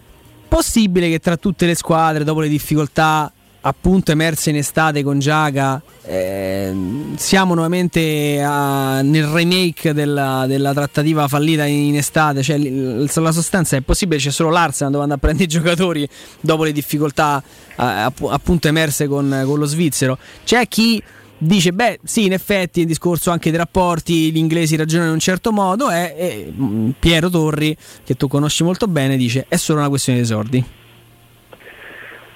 [0.49, 3.31] possibile che tra tutte le squadre, dopo le difficoltà
[3.63, 11.29] appunto emerse in estate con Giaga, ehm, siamo nuovamente a- nel remake della, della trattativa
[11.29, 15.45] fallita in estate, cioè la sostanza è possibile c'è solo l'Arsenal dove andare a prendere
[15.45, 16.09] i giocatori
[16.41, 20.19] dopo le difficoltà eh, app- appunto emerse con, con lo svizzero.
[20.45, 21.03] C'è chi
[21.39, 25.21] dice beh sì in effetti il discorso anche dei rapporti gli inglesi ragionano in un
[25.21, 29.81] certo modo e, e, mm, Piero Torri che tu conosci molto bene dice è solo
[29.81, 30.65] una questione di soldi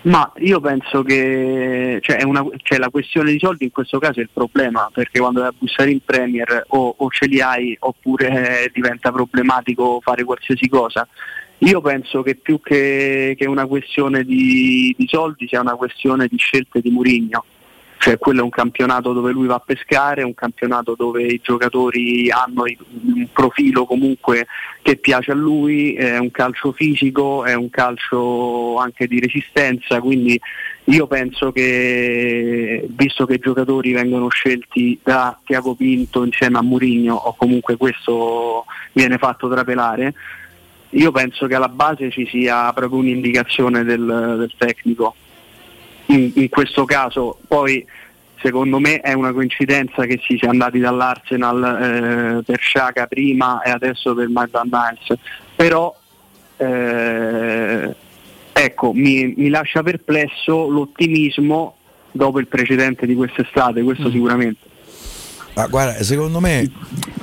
[0.07, 4.23] Ma io penso che cioè, una- cioè, la questione di soldi in questo caso è
[4.23, 8.67] il problema, perché quando vai a bussare in Premier o, o ce li hai oppure
[8.67, 11.07] eh, diventa problematico fare qualsiasi cosa.
[11.59, 16.37] Io penso che più che, che una questione di, di soldi sia una questione di
[16.37, 17.45] scelte di Murigno.
[17.99, 22.31] Cioè quello è un campionato dove lui va a pescare, un campionato dove i giocatori
[22.31, 24.47] hanno un profilo comunque
[24.83, 30.39] che piace a lui, è un calcio fisico, è un calcio anche di resistenza, quindi
[30.85, 37.15] io penso che visto che i giocatori vengono scelti da Tiago Pinto insieme a Murigno
[37.15, 40.15] o comunque questo viene fatto trapelare,
[40.91, 45.15] io penso che alla base ci sia proprio un'indicazione del, del tecnico.
[46.07, 47.39] In, in questo caso.
[47.47, 47.85] Poi
[48.41, 53.71] secondo me è una coincidenza che si sia andati dall'Arsenal eh, per Sciaca prima e
[53.71, 55.19] adesso per Maitland Niles
[55.57, 55.95] però
[56.59, 57.95] eh,
[58.53, 61.77] ecco mi, mi lascia perplesso l'ottimismo
[62.13, 64.75] dopo il precedente di quest'estate questo sicuramente.
[65.55, 66.71] Ma guarda, secondo me,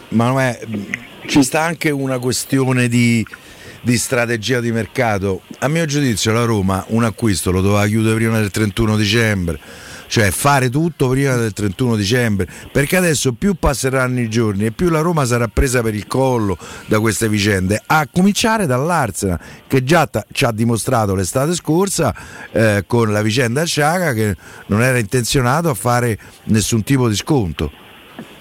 [0.10, 0.60] Manuè,
[1.28, 3.26] ci sta anche una questione di,
[3.84, 5.42] di strategia di mercato.
[5.60, 9.60] A mio giudizio la Roma un acquisto lo doveva chiudere prima del 31 dicembre,
[10.08, 14.90] cioè fare tutto prima del 31 dicembre, perché adesso più passeranno i giorni e più
[14.90, 16.58] la Roma sarà presa per il collo
[16.88, 22.16] da queste vicende, a cominciare dall'Arsenal che già ta- ci ha dimostrato l'estate scorsa
[22.52, 24.36] eh, con la vicenda Sciaga che
[24.68, 27.72] non era intenzionato a fare nessun tipo di sconto.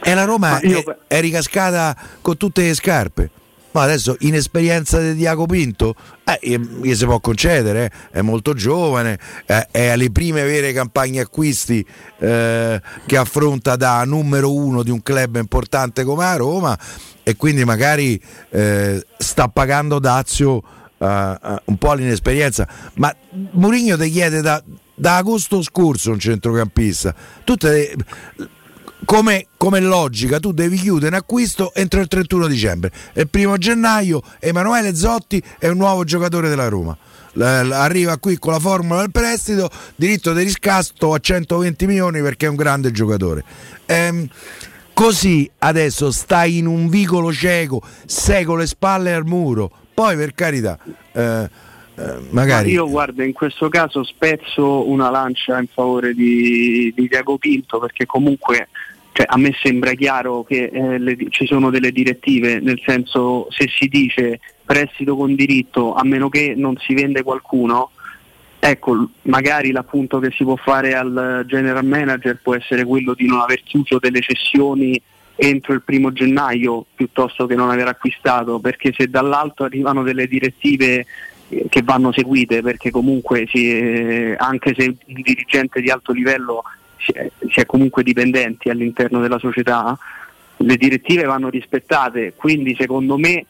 [0.04, 3.30] E la Roma è, è ricascata con tutte le scarpe.
[3.72, 5.94] Ma adesso inesperienza di Diaco Pinto
[6.24, 11.20] eh, gli si può concedere, eh, è molto giovane, eh, è alle prime vere campagne
[11.20, 11.84] acquisti
[12.18, 16.78] eh, che affronta da numero uno di un club importante come la Roma
[17.22, 18.20] e quindi magari
[18.50, 20.62] eh, sta pagando dazio
[20.98, 22.68] eh, un po' l'inesperienza.
[22.94, 23.14] Ma
[23.52, 24.62] Mourinho ti chiede da,
[24.94, 27.14] da agosto scorso un centrocampista.
[27.44, 27.96] Tutte le-
[29.04, 32.90] come, come logica tu devi chiudere un acquisto entro il 31 dicembre.
[33.14, 36.96] Il primo gennaio Emanuele Zotti è un nuovo giocatore della Roma.
[37.34, 42.48] Arriva qui con la formula del prestito, diritto di riscatto a 120 milioni perché è
[42.48, 43.42] un grande giocatore.
[43.86, 44.28] Ehm,
[44.92, 49.70] così adesso stai in un vicolo cieco, sei con le spalle al muro.
[49.94, 50.78] Poi per carità,
[51.12, 51.48] eh,
[51.94, 52.68] eh, magari...
[52.68, 57.78] Ma io guarda, in questo caso spezzo una lancia in favore di, di Diago Pinto
[57.78, 58.68] perché comunque
[59.22, 63.68] cioè, a me sembra chiaro che eh, le- ci sono delle direttive, nel senso se
[63.68, 67.90] si dice prestito con diritto a meno che non si vende qualcuno,
[68.58, 73.40] ecco, magari l'appunto che si può fare al general manager può essere quello di non
[73.40, 75.00] aver chiuso delle cessioni
[75.36, 81.06] entro il primo gennaio piuttosto che non aver acquistato, perché se dall'alto arrivano delle direttive
[81.48, 86.62] eh, che vanno seguite, perché comunque si- eh, anche se il dirigente di alto livello
[87.04, 89.98] si è, comunque dipendenti all'interno della società,
[90.56, 93.46] le direttive vanno rispettate, quindi secondo me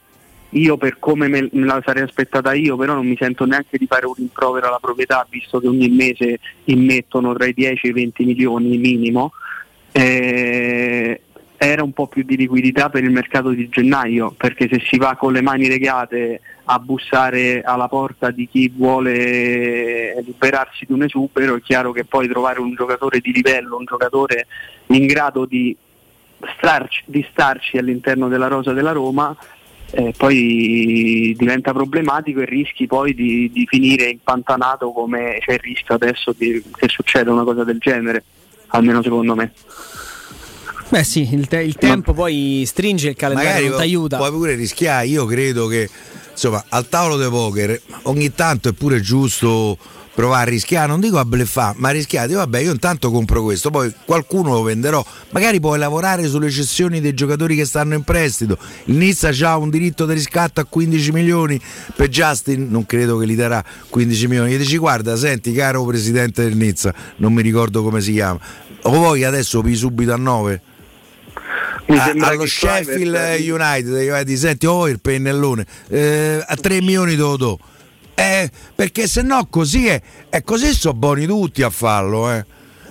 [0.51, 3.87] io per come me, me la sarei aspettata io, però non mi sento neanche di
[3.87, 7.93] fare un rimprovero alla proprietà, visto che ogni mese immettono tra i 10 e i
[7.93, 9.33] 20 milioni minimo.
[9.93, 11.21] Eh,
[11.57, 15.17] era un po' più di liquidità per il mercato di gennaio, perché se si va
[15.17, 21.57] con le mani legate a bussare alla porta di chi vuole liberarsi di un esubero,
[21.57, 24.47] è chiaro che poi trovare un giocatore di livello, un giocatore
[24.87, 25.77] in grado di
[26.57, 29.37] starci, di starci all'interno della rosa della Roma,
[29.91, 35.95] eh, poi diventa problematico e rischi poi di, di finire impantanato come c'è il rischio
[35.95, 38.25] adesso di- che succeda una cosa del genere,
[38.69, 39.53] almeno secondo me.
[40.89, 44.19] Beh sì, il, te- il tempo poi stringe il calendario, non ti aiuta.
[44.19, 45.07] puoi pure rischiare.
[45.07, 45.89] Io credo che
[46.43, 49.79] insomma al tavolo dei poker ogni tanto è pure giusto
[50.15, 53.71] provare a rischiare, non dico a bleffare, ma rischiare, dico, vabbè io intanto compro questo,
[53.71, 58.59] poi qualcuno lo venderò, magari puoi lavorare sulle cessioni dei giocatori che stanno in prestito,
[58.87, 61.59] il Nizza ha un diritto di riscatto a 15 milioni,
[61.97, 66.43] per Justin non credo che gli darà 15 milioni, gli dici guarda senti caro presidente
[66.43, 68.39] del Nizza, non mi ricordo come si chiama,
[68.83, 70.61] o vuoi adesso vi subito a 9?
[71.87, 76.57] Mi A- sembra allo Sheffield Kluivert- United eh, ti senti oh il pennellone eh, a
[76.57, 77.59] 3 milioni te lo do.
[78.15, 82.45] Eh, perché se no così è, è così sono buoni tutti a farlo eh.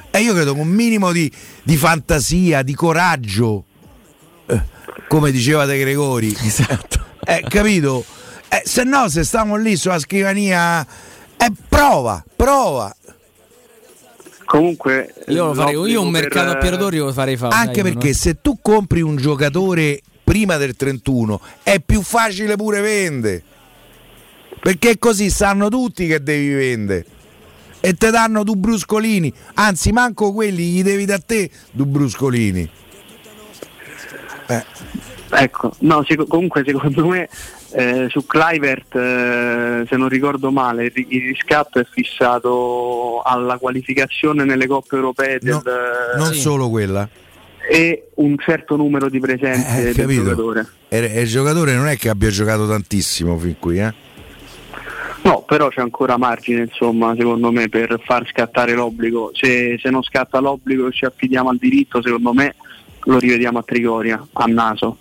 [0.10, 1.32] e io credo con un minimo di,
[1.64, 3.64] di fantasia di coraggio
[4.48, 4.62] eh,
[5.08, 6.36] come diceva De Gregori.
[6.44, 7.06] Esatto.
[7.24, 8.04] Eh, capito?
[8.50, 10.86] Eh, se no se stiamo lì sulla scrivania
[11.38, 12.94] eh, prova prova
[14.52, 17.56] Comunque Io, lo farei, io un mercato per- a Pierdori lo farei fare.
[17.56, 18.14] Anche dai, perché no?
[18.14, 23.42] se tu compri un giocatore prima del 31 è più facile pure vendere.
[24.60, 27.06] Perché così sanno tutti che devi vendere.
[27.80, 29.34] E te danno due bruscolini.
[29.54, 32.70] Anzi, manco quelli gli devi da te due bruscolini.
[34.48, 34.66] Eh.
[35.30, 37.30] Ecco, no, comunque secondo me
[37.74, 43.58] eh, su Clivert, eh, se non ricordo male, il, ri- il riscatto è fissato alla
[43.58, 45.62] qualificazione nelle coppe europee del,
[46.18, 47.08] Non solo quella.
[47.70, 50.24] e un certo numero di presenze Eh, del capito?
[50.24, 50.68] giocatore.
[50.90, 53.94] E, e il giocatore non è che abbia giocato tantissimo fin qui, eh?
[55.24, 59.30] No, però c'è ancora margine, insomma, secondo me, per far scattare l'obbligo.
[59.34, 62.56] Se, se non scatta l'obbligo e ci affidiamo al diritto, secondo me
[63.04, 64.98] lo rivediamo a Trigoria, a naso.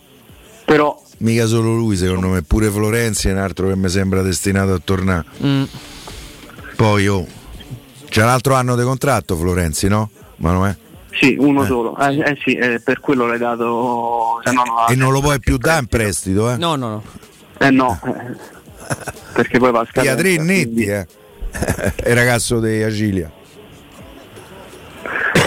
[0.71, 4.73] Però Mica solo lui, secondo me, pure Florenzi è un altro che mi sembra destinato
[4.73, 5.25] a tornare.
[5.45, 5.65] Mm.
[6.77, 7.27] Poi oh,
[8.09, 10.11] c'è un altro anno di contratto Florenzi, no?
[10.37, 10.77] Ma non è?
[11.11, 11.99] sì, uno solo.
[11.99, 14.41] Eh, eh sì, eh, per quello l'hai dato.
[14.45, 16.57] Se no, no, E non lo puoi più dare in prestito, eh?
[16.57, 17.03] No, no, no.
[17.59, 18.37] Eh no, eh,
[19.35, 20.23] perché poi va a Via scadenza.
[20.23, 21.07] tre netti, eh.
[22.11, 23.29] il ragazzo di Agilia.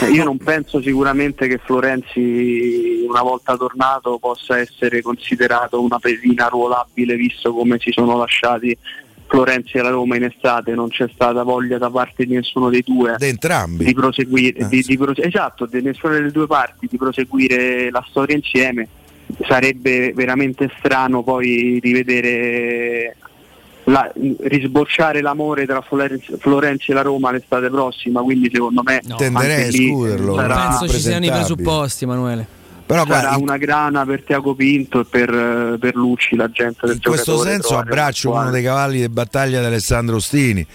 [0.01, 6.47] Eh, Io non penso sicuramente che Florenzi, una volta tornato, possa essere considerato una pedina
[6.47, 8.77] ruolabile, visto come si sono lasciati
[9.27, 10.73] Florenzi e la Roma in estate.
[10.73, 14.81] Non c'è stata voglia da parte di nessuno dei due di entrambi di proseguire, di-
[14.81, 18.87] di prose- esatto, di nessuna delle due parti di proseguire la storia insieme.
[19.47, 23.15] Sarebbe veramente strano poi rivedere
[23.85, 29.51] la- risbocciare l'amore tra Florenzi, Florenzi e la Roma l'estate prossima, quindi secondo me Tenderei
[29.51, 32.47] anche a escluderlo, sarà, Penso ci siano i presupposti, Emanuele.
[32.85, 36.95] Però sarà guarda, una grana per Tiago Pinto e per, per Lucci, la gente del
[36.95, 40.65] in questo senso abbraccio uno dei cavalli di battaglia di Alessandro Ostini.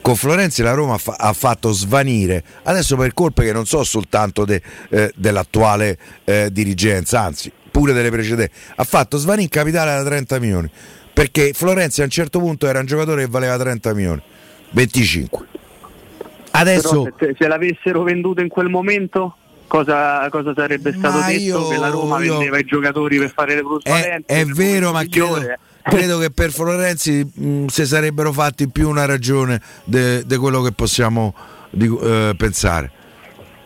[0.00, 3.82] Con Florenzi la Roma ha, fa- ha fatto svanire, adesso per colpe che non so
[3.84, 9.90] soltanto de- eh, dell'attuale eh, dirigenza, anzi pure delle precedenti, ha fatto svanire in capitale
[9.90, 10.70] da 30 milioni,
[11.18, 14.22] perché Florenzi a un certo punto era un giocatore che valeva 30 milioni,
[14.70, 15.46] 25.
[15.50, 19.34] Però Adesso se, se l'avessero venduto in quel momento
[19.66, 23.32] cosa, cosa sarebbe stato Ma detto io- che la Roma io- vendeva i giocatori per
[23.32, 24.22] fare le È, plusvalenze?
[24.26, 25.40] è vero, ma credo,
[25.82, 31.34] credo che per Florenzi mh, si sarebbero fatti più una ragione di quello che possiamo
[31.70, 32.92] di- eh, pensare.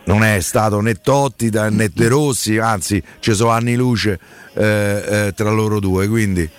[0.05, 4.19] Non è stato né Totti né De Rossi, anzi ci sono anni luce
[4.55, 6.49] eh, eh, tra loro due, quindi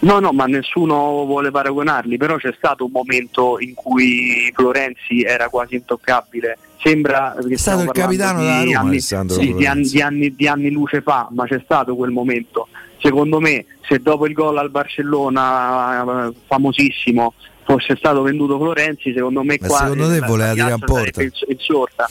[0.00, 5.48] No, no, ma nessuno vuole paragonarli, però c'è stato un momento in cui Florenzi era
[5.48, 6.56] quasi intoccabile.
[6.82, 10.34] Sembra che È stato il capitano di della Roma, anni, sì, di, anni, di, anni,
[10.34, 12.68] di anni luce fa, ma c'è stato quel momento.
[12.98, 19.42] Secondo me, se dopo il gol al Barcellona, eh, famosissimo, fosse stato venduto Florenzi, secondo
[19.42, 21.10] me Ma qua secondo te voleva tirare in piazza porta?
[21.12, 22.10] sarebbe in- insorta.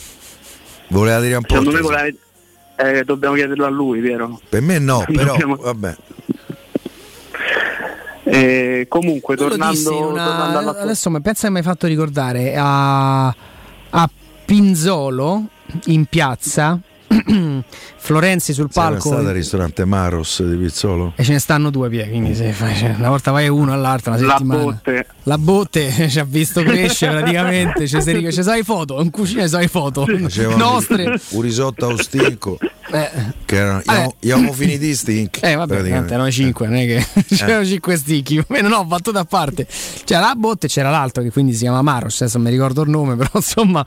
[0.88, 1.48] voleva dire un po'.
[1.48, 2.06] Secondo me voleva,
[2.76, 4.40] eh, dobbiamo chiederlo a lui, vero?
[4.48, 5.96] Per me no, però Dobbiamo- vabbè.
[8.32, 12.54] Eh, comunque, Tu tornando, una- tornando alla adesso mi pensa che mi hai fatto ricordare
[12.56, 14.10] a, a
[14.44, 15.44] Pinzolo
[15.86, 16.78] in piazza
[18.02, 21.12] Florenzi sul palco stato al ristorante Maros di Pizzolo?
[21.16, 24.12] e ce ne stanno due piedi quindi se fai- cioè, una volta vai uno all'altra
[24.14, 25.06] una La settimana botte.
[25.24, 29.48] la botte ci ha visto crescere praticamente ci sei- ci sai foto in cucina ci
[29.50, 32.58] sai foto Facevano nostre un risotto austinco
[32.92, 33.10] Eh.
[33.44, 35.38] che erano, abbiamo, abbiamo finito i stink.
[35.42, 37.06] Eh vabbè, erano 5, non è che
[37.36, 38.42] c'erano 5 sticchi.
[38.48, 39.64] Meno no, battuta a parte.
[40.04, 42.82] C'era la botte e c'era l'altro che quindi si chiama Maros, adesso non mi ricordo
[42.82, 43.84] il nome, però insomma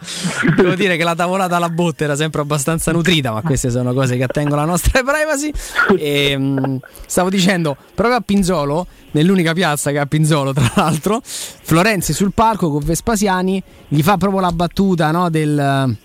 [0.56, 4.03] devo dire che la tavolata alla botte era sempre abbastanza nutrita, ma queste sono cose
[4.06, 5.52] che attengono alla nostra privacy.
[5.98, 12.14] E, mh, stavo dicendo, proprio a Pinzolo, nell'unica piazza che ha Pinzolo tra l'altro, Florenzi
[12.14, 15.98] sul palco con Vespasiani gli fa proprio la battuta no, del...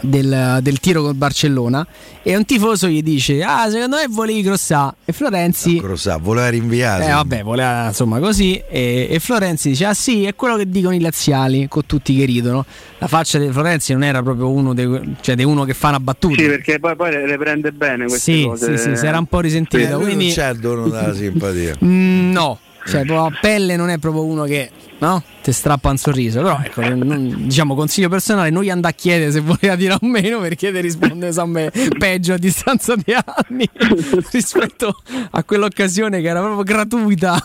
[0.00, 1.86] Del, del tiro col Barcellona
[2.22, 6.48] e un tifoso gli dice ah secondo me volevi crossà e Florenzi Lo sa, voleva
[6.48, 7.04] rinviare.
[7.06, 8.60] eh vabbè, voleva insomma così.
[8.68, 12.24] E, e Florenzi dice: Ah sì, è quello che dicono i laziali, con tutti che
[12.24, 12.64] ridono.
[12.98, 16.00] La faccia di Florenzi non era proprio uno dei, cioè di uno che fa una
[16.00, 16.40] battuta.
[16.40, 18.76] Sì, perché poi, poi le, le prende bene queste Sì, cose.
[18.78, 19.98] sì, sì, si era un po' risentito.
[20.00, 21.76] Quindi, non c'è il dono della simpatia.
[21.84, 24.70] Mm, no, cioè, proprio a pelle non è proprio uno che
[25.02, 25.22] no?
[25.42, 26.40] ti strappa un sorriso.
[26.40, 29.98] Però, ecco, non- diciamo, consiglio personale: non gli andare a chiedere se voleva dire o
[30.06, 33.68] meno, perché ti risponde sempre peggio a distanza di anni
[34.30, 34.96] rispetto
[35.30, 37.44] a quell'occasione che era proprio gratuita.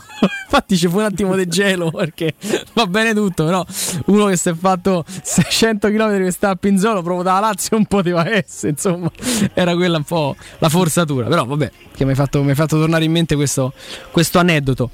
[0.49, 2.33] Infatti, ci fu un attimo di gelo perché
[2.73, 3.65] va bene tutto, però
[4.05, 7.85] uno che si è fatto 600 km che sta a Pinzolo proprio dalla Lazio un
[7.85, 9.11] po' di essere, insomma,
[9.53, 11.27] era quella un po' la forzatura.
[11.27, 13.73] Però, vabbè, che mi hai fatto, mi hai fatto tornare in mente questo,
[14.11, 14.89] questo aneddoto.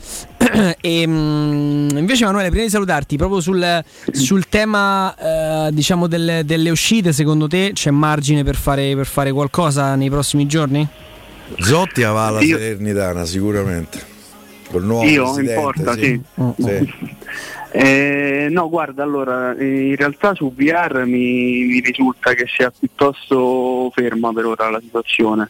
[0.81, 5.15] e, mm, invece, Emanuele, prima di salutarti, proprio sul, sul tema
[5.67, 10.09] eh, diciamo delle, delle uscite, secondo te c'è margine per fare, per fare qualcosa nei
[10.09, 10.87] prossimi giorni?
[11.59, 14.11] Zotti va alla Io- Salernitana sicuramente.
[14.73, 16.19] Col nuovo Io in porta, sì.
[16.57, 16.63] sì.
[16.63, 17.15] Sì.
[17.75, 23.91] Eh, no, guarda, allora, eh, in realtà su VR mi, mi risulta che sia piuttosto
[23.93, 25.49] ferma per ora la situazione.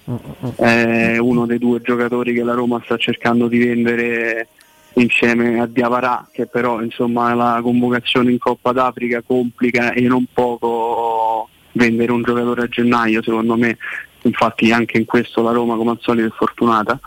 [0.56, 4.48] È uno dei due giocatori che la Roma sta cercando di vendere
[4.96, 11.48] insieme a Diavarà, che però insomma la convocazione in Coppa d'Africa complica e non poco
[11.74, 13.78] vendere un giocatore a gennaio, secondo me.
[14.22, 17.00] Infatti anche in questo la Roma come al solito è fortunata.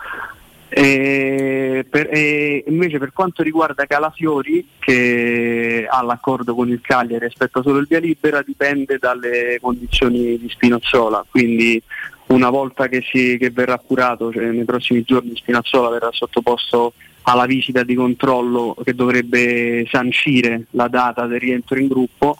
[0.69, 7.27] E per- e invece per quanto riguarda Calafiori che ha l'accordo con il Cagliari e
[7.27, 11.25] aspetta solo il via libera dipende dalle condizioni di Spinazzola.
[11.29, 11.81] Quindi
[12.27, 17.45] una volta che, si, che verrà curato cioè nei prossimi giorni Spinazzola verrà sottoposto alla
[17.45, 22.37] visita di controllo che dovrebbe sancire la data del rientro in gruppo.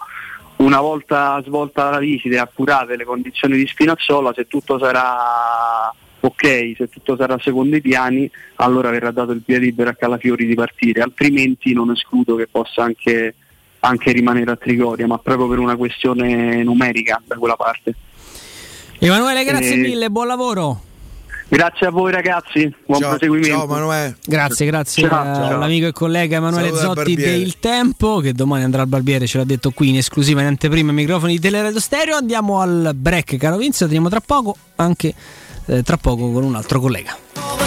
[0.57, 6.73] Una volta svolta la visita e appurate le condizioni di Spinazzola se tutto sarà ok,
[6.75, 10.55] se tutto sarà secondo i piani, allora verrà dato il via libera a Calafiori di
[10.55, 13.35] partire, altrimenti non escludo che possa anche,
[13.79, 17.95] anche rimanere a Trigoria, ma proprio per una questione numerica da quella parte.
[18.99, 20.81] Emanuele, grazie Eh, mille, buon lavoro.
[21.49, 24.15] Grazie a voi ragazzi, buon proseguimento.
[24.25, 25.55] Grazie, grazie Ciao, eh, ciao.
[25.55, 29.37] all'amico e collega Emanuele Saluta il Zotti del Tempo che domani andrà al barbiere, ce
[29.37, 32.17] l'ha detto qui in esclusiva in anteprima ai microfoni di Teleradio Stereo.
[32.17, 35.13] Andiamo al break, caro Vince, torniamo tra poco, anche
[35.67, 37.66] eh, tra poco con un altro collega.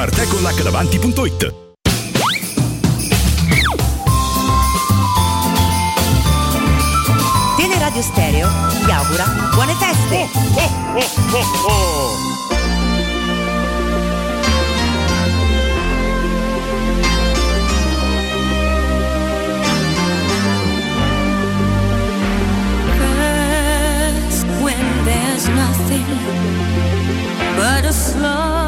[0.00, 1.54] www.arteconlacdavanti.it
[7.56, 8.48] Teleradio Stereo
[8.84, 10.28] vi augura buone feste!
[22.96, 26.06] First, when there's nothing
[27.56, 28.59] but a slow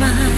[0.00, 0.29] mind.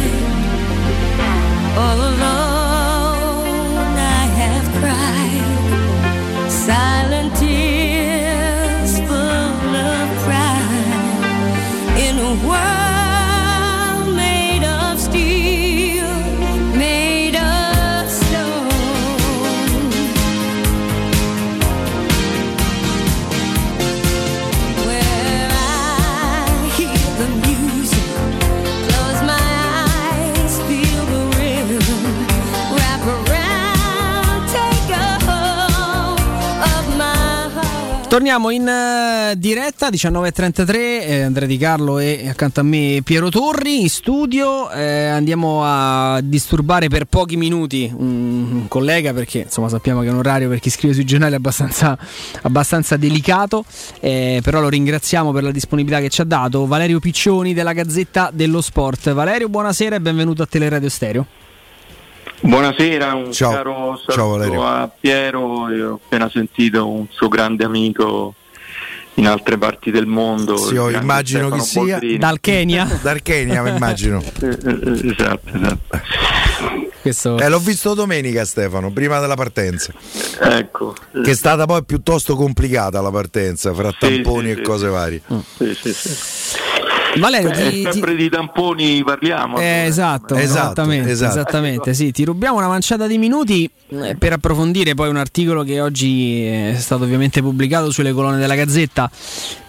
[38.12, 43.80] Torniamo in eh, diretta 19.33, eh, Andrea Di Carlo e accanto a me Piero Torri
[43.80, 44.70] in studio.
[44.70, 50.10] Eh, andiamo a disturbare per pochi minuti un, un collega perché insomma sappiamo che è
[50.10, 51.96] un orario per chi scrive sui giornali abbastanza,
[52.42, 53.64] abbastanza delicato,
[54.00, 56.66] eh, però lo ringraziamo per la disponibilità che ci ha dato.
[56.66, 59.10] Valerio Piccioni della Gazzetta dello Sport.
[59.14, 61.26] Valerio, buonasera e benvenuto a Teleradio Stereo.
[62.44, 63.52] Buonasera, un Ciao.
[63.52, 63.72] caro
[64.04, 64.66] Ciao, saluto Valerio.
[64.66, 68.34] a Piero, Io ho appena sentito un suo grande amico
[69.14, 70.56] in altre parti del mondo.
[70.56, 71.92] Sì, immagino chi Stefano sia.
[71.98, 72.18] Boldrini.
[72.18, 72.84] Dal Kenya?
[73.00, 74.20] Dal Kenya, mi immagino.
[74.42, 76.00] Eh, eh, esatto, esatto.
[77.00, 77.38] Questo...
[77.38, 79.92] Eh, l'ho visto domenica Stefano, prima della partenza.
[80.40, 80.94] Ecco.
[81.22, 84.62] Che è stata poi piuttosto complicata la partenza, fra Sì, tamponi sì, e sì.
[84.62, 85.20] cose varie.
[85.56, 86.08] Sì, sì, sì.
[87.20, 89.58] Valerio, Eh, ti- sempre di tamponi parliamo.
[89.58, 91.32] Eh, esatto, Esatto, esattamente, esatto.
[91.38, 92.10] esattamente, sì.
[92.12, 96.74] Ti rubiamo una manciata di minuti eh, per approfondire poi un articolo che oggi è
[96.78, 99.10] stato ovviamente pubblicato sulle colonne della Gazzetta.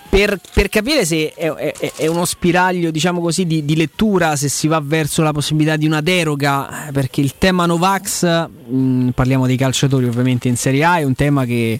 [0.09, 4.47] Per, per capire se è, è- è uno spiraglio, diciamo così, di, di lettura, se
[4.47, 9.47] si va verso la possibilità di una deroga, eh, perché il tema Novax, mh, parliamo
[9.47, 11.79] dei calciatori ovviamente in Serie A, è un tema che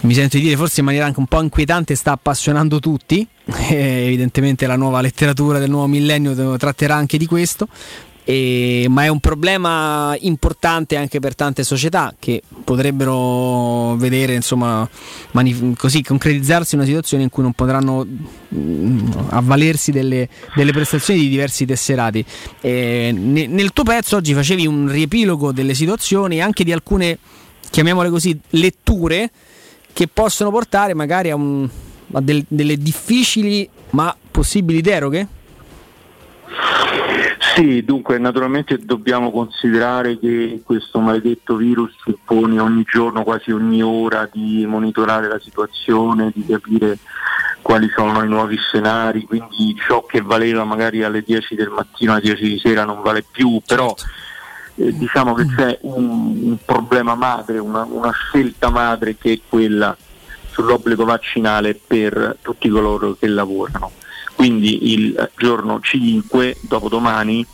[0.00, 3.26] mi sento di dire forse in maniera anche un po' inquietante sta appassionando tutti.
[3.70, 7.66] Eh, evidentemente la nuova letteratura del nuovo millennio te- tratterà anche di questo.
[8.24, 14.86] E- ma è un problema importante anche per tante società che potrebbero vedere insomma
[15.30, 18.06] manif- così concretizzarsi una situazione in cui non potranno
[18.54, 22.22] mm, avvalersi delle, delle prestazioni di diversi tesserati.
[22.60, 27.18] E ne- nel tuo pezzo oggi facevi un riepilogo delle situazioni e anche di alcune
[27.70, 29.30] chiamiamole così letture
[29.98, 31.68] che possono portare magari a, un-
[32.12, 35.26] a del- delle difficili ma possibili deroghe?
[37.56, 44.28] Sì, dunque naturalmente dobbiamo considerare che questo maledetto virus impone ogni giorno, quasi ogni ora,
[44.32, 46.98] di monitorare la situazione, di capire
[47.60, 52.20] quali sono i nuovi scenari, quindi ciò che valeva magari alle 10 del mattino, alle
[52.20, 53.92] 10 di sera non vale più, però
[54.78, 56.04] eh, diciamo che c'è un,
[56.42, 59.96] un problema madre, una, una scelta madre che è quella
[60.50, 63.90] sull'obbligo vaccinale per tutti coloro che lavorano.
[64.34, 67.44] Quindi il giorno 5, dopodomani,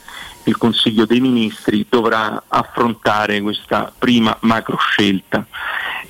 [0.44, 5.46] il Consiglio dei Ministri dovrà affrontare questa prima macro scelta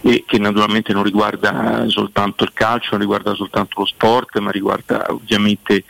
[0.06, 5.06] e che naturalmente non riguarda soltanto il calcio, non riguarda soltanto lo sport, ma riguarda
[5.08, 5.84] ovviamente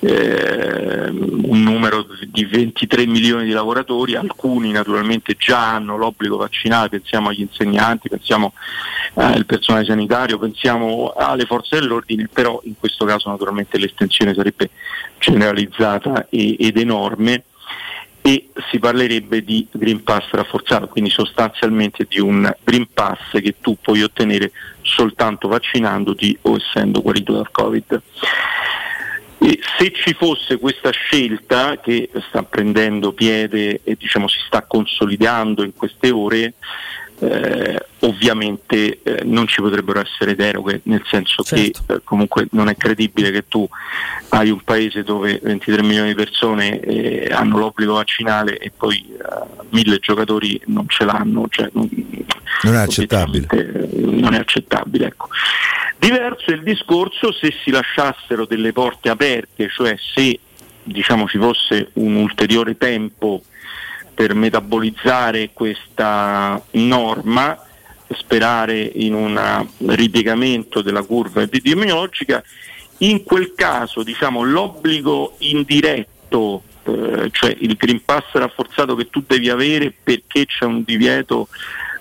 [0.00, 7.30] eh, un numero di 23 milioni di lavoratori, alcuni naturalmente già hanno l'obbligo vaccinale, pensiamo
[7.30, 8.52] agli insegnanti, pensiamo
[9.14, 14.70] al personale sanitario, pensiamo alle forze dell'ordine, però in questo caso naturalmente l'estensione sarebbe
[15.18, 17.42] generalizzata e- ed enorme
[18.26, 23.76] e si parlerebbe di Green Pass rafforzato, quindi sostanzialmente di un Green Pass che tu
[23.80, 24.50] puoi ottenere
[24.82, 28.02] soltanto vaccinandoti o essendo guarito dal Covid.
[29.38, 35.62] E se ci fosse questa scelta che sta prendendo piede e diciamo, si sta consolidando
[35.62, 36.54] in queste ore,
[37.18, 42.76] eh, ovviamente eh, non ci potrebbero essere deroghe, nel senso che eh, comunque non è
[42.76, 43.66] credibile che tu
[44.30, 49.64] hai un paese dove 23 milioni di persone eh, hanno l'obbligo vaccinale e poi eh,
[49.70, 51.88] mille giocatori non ce l'hanno, cioè, non,
[52.62, 53.46] Non è accettabile.
[53.50, 55.06] eh, non è accettabile.
[55.06, 55.28] Ecco.
[55.98, 60.38] Diverso è il discorso se si lasciassero delle porte aperte, cioè se
[60.82, 63.42] diciamo, ci fosse un ulteriore tempo
[64.16, 67.62] per metabolizzare questa norma,
[68.14, 72.42] sperare in un ripiegamento della curva epidemiologica,
[72.98, 79.50] in quel caso diciamo, l'obbligo indiretto, eh, cioè il Green Pass rafforzato che tu devi
[79.50, 81.48] avere perché c'è un divieto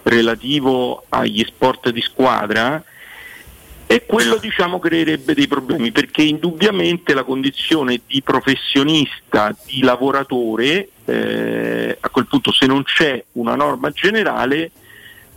[0.04, 2.82] relativo agli sport di squadra,
[3.88, 11.98] e quello diciamo creerebbe dei problemi perché indubbiamente la condizione di professionista, di lavoratore, eh,
[12.00, 14.72] a quel punto se non c'è una norma generale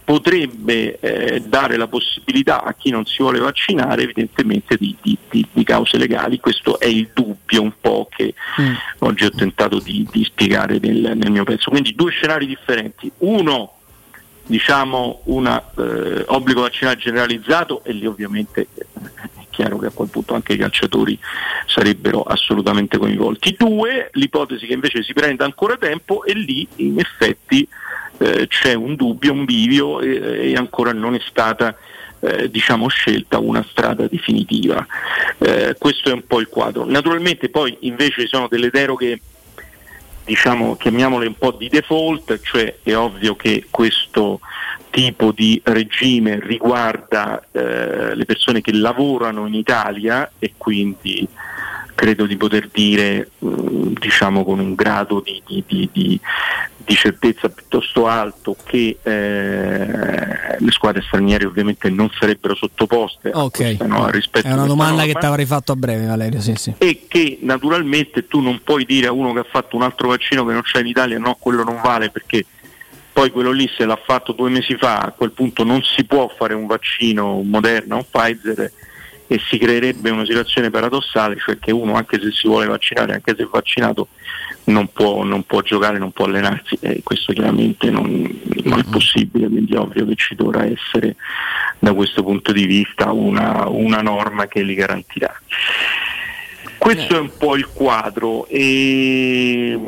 [0.02, 5.46] potrebbe eh, dare la possibilità a chi non si vuole vaccinare evidentemente di, di- di-
[5.52, 8.32] di cause legali, questo è il dubbio un po' che
[9.00, 11.68] oggi ho tentato di, di spiegare nel, nel mio pezzo.
[11.68, 13.77] Quindi due scenari differenti, uno
[14.48, 20.08] diciamo un eh, obbligo vaccinale generalizzato e lì ovviamente eh, è chiaro che a quel
[20.08, 21.18] punto anche i calciatori
[21.66, 23.54] sarebbero assolutamente coinvolti.
[23.58, 27.68] Due, l'ipotesi che invece si prenda ancora tempo e lì in effetti
[28.18, 31.76] eh, c'è un dubbio, un bivio e, e ancora non è stata
[32.20, 34.84] eh, diciamo scelta una strada definitiva.
[35.38, 36.86] Eh, questo è un po' il quadro.
[36.86, 39.20] Naturalmente poi invece ci sono delle deroghe
[40.28, 44.40] diciamo, chiamiamole un po' di default, cioè è ovvio che questo
[44.90, 51.26] tipo di regime riguarda eh, le persone che lavorano in Italia e quindi
[51.94, 56.20] credo di poter dire mh, diciamo con un grado di, di- di-
[56.88, 63.56] di- certezza piuttosto alto che eh, le squadre straniere ovviamente non sarebbero sottoposte a Ok,
[63.56, 66.40] questa, no, rispetto è una domanda che ti avrei fatto a breve, Valerio.
[66.40, 66.74] Sì, sì.
[66.78, 70.44] e che naturalmente tu non puoi dire a uno che ha fatto un altro vaccino
[70.44, 72.44] che non c'è in Italia no, quello non vale perché
[73.12, 76.32] poi quello lì se l'ha fatto due mesi fa a quel punto non si può
[76.36, 78.70] fare un vaccino Moderna o Pfizer
[79.30, 83.34] e si creerebbe una situazione paradossale, cioè che uno anche se si vuole vaccinare, anche
[83.36, 84.08] se è vaccinato,
[84.64, 88.10] non può, non può giocare, non può allenarsi e questo chiaramente non,
[88.64, 91.16] non è possibile, quindi è ovvio che ci dovrà essere
[91.78, 95.34] da questo punto di vista una, una norma che li garantirà.
[96.78, 99.78] Questo è un po' il quadro e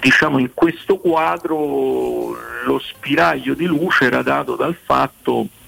[0.00, 5.61] diciamo in questo quadro lo spiraglio di luce era dato dal fatto che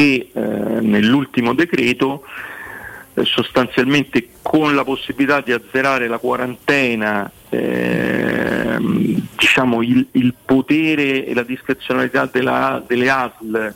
[0.00, 0.40] eh,
[0.80, 2.24] nell'ultimo decreto
[3.14, 11.34] eh, sostanzialmente con la possibilità di azzerare la quarantena ehm, diciamo il, il potere e
[11.34, 13.74] la discrezionalità della- delle ASL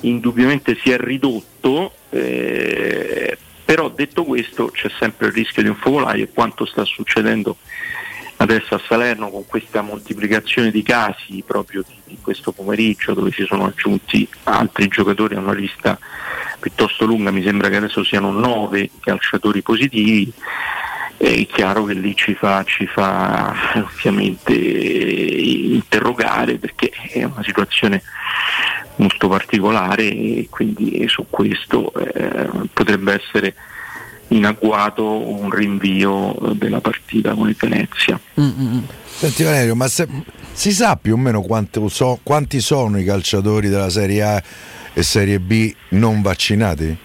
[0.00, 6.24] indubbiamente si è ridotto eh, però detto questo c'è sempre il rischio di un focolaio
[6.24, 7.56] e quanto sta succedendo
[8.36, 13.66] adesso a Salerno con questa moltiplicazione di casi proprio di, questo pomeriggio dove si sono
[13.66, 15.98] aggiunti altri giocatori a una lista
[16.58, 20.32] piuttosto lunga, mi sembra che adesso siano nove calciatori positivi,
[21.16, 28.02] è chiaro che lì ci fa, ci fa ovviamente interrogare perché è una situazione
[28.96, 33.54] molto particolare e quindi su questo eh, potrebbe essere
[34.28, 38.18] in agguato un rinvio della partita con il Venezia.
[38.34, 40.08] Senti Valerio, ma se-
[40.52, 41.44] si sa più o meno
[41.88, 44.42] so- quanti sono i calciatori della Serie A
[44.92, 46.96] e Serie B non vaccinati?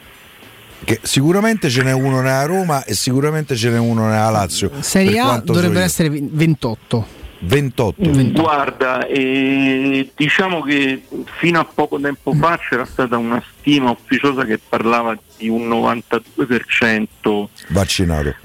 [0.83, 4.71] Che sicuramente ce n'è uno nella Roma e sicuramente ce n'è uno nella Lazio.
[4.79, 7.19] Serie A dovrebbero essere 28.
[7.43, 8.31] 28.
[8.33, 11.03] Guarda, eh, diciamo che
[11.39, 17.47] fino a poco tempo fa c'era stata una stima ufficiosa che parlava di un 92%
[17.69, 18.35] Vaccinato.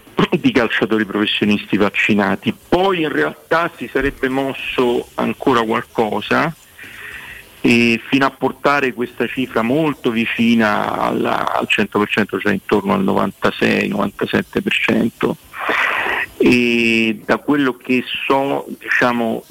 [0.40, 2.54] di calciatori professionisti vaccinati.
[2.68, 6.54] Poi in realtà si sarebbe mosso ancora qualcosa
[7.60, 15.36] e fino a portare questa cifra molto vicina alla- al 100%, cioè intorno al 96-97%.
[16.38, 19.42] E da quello che so, diciamo,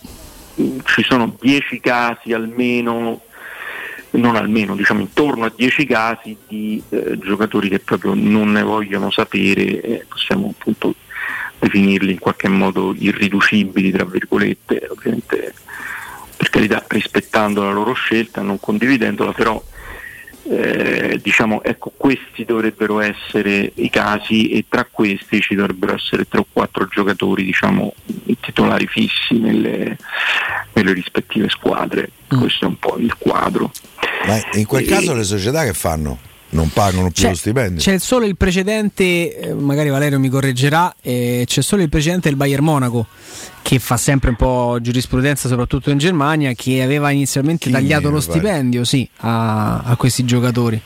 [0.56, 3.22] ci sono 10 casi almeno
[4.18, 9.12] non almeno, diciamo intorno a 10 casi di eh, giocatori che proprio non ne vogliono
[9.12, 10.96] sapere, eh, possiamo appunto
[11.60, 15.54] definirli in qualche modo irriducibili, tra virgolette, ovviamente
[16.36, 19.62] per carità rispettando la loro scelta, non condividendola, però
[20.48, 26.40] eh, diciamo ecco questi dovrebbero essere i casi e tra questi ci dovrebbero essere tre
[26.40, 27.94] o quattro giocatori diciamo
[28.40, 29.98] titolari fissi nelle,
[30.74, 32.10] nelle rispettive squadre.
[32.28, 33.72] Questo è un po' il quadro.
[34.26, 36.20] Ma in quel caso le società che fanno?
[36.56, 37.82] Non pagano più C'è- lo stipendio?
[37.82, 42.38] C'è solo il precedente, eh, magari Valerio mi correggerà, eh, c'è solo il precedente del
[42.38, 43.08] Bayern Monaco
[43.62, 48.84] che fa sempre un po' giurisprudenza soprattutto in Germania che aveva inizialmente tagliato lo stipendio
[48.86, 50.82] sì, a, a questi giocatori.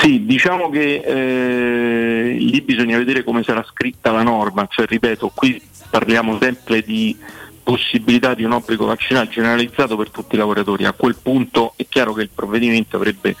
[0.00, 5.60] Sì, diciamo che eh, lì bisogna vedere come sarà scritta la norma, cioè ripeto, qui
[5.90, 7.16] parliamo sempre di
[7.62, 10.86] possibilità di un obbligo vaccinale generalizzato per tutti i lavoratori.
[10.86, 13.36] A quel punto è chiaro che il provvedimento avrebbe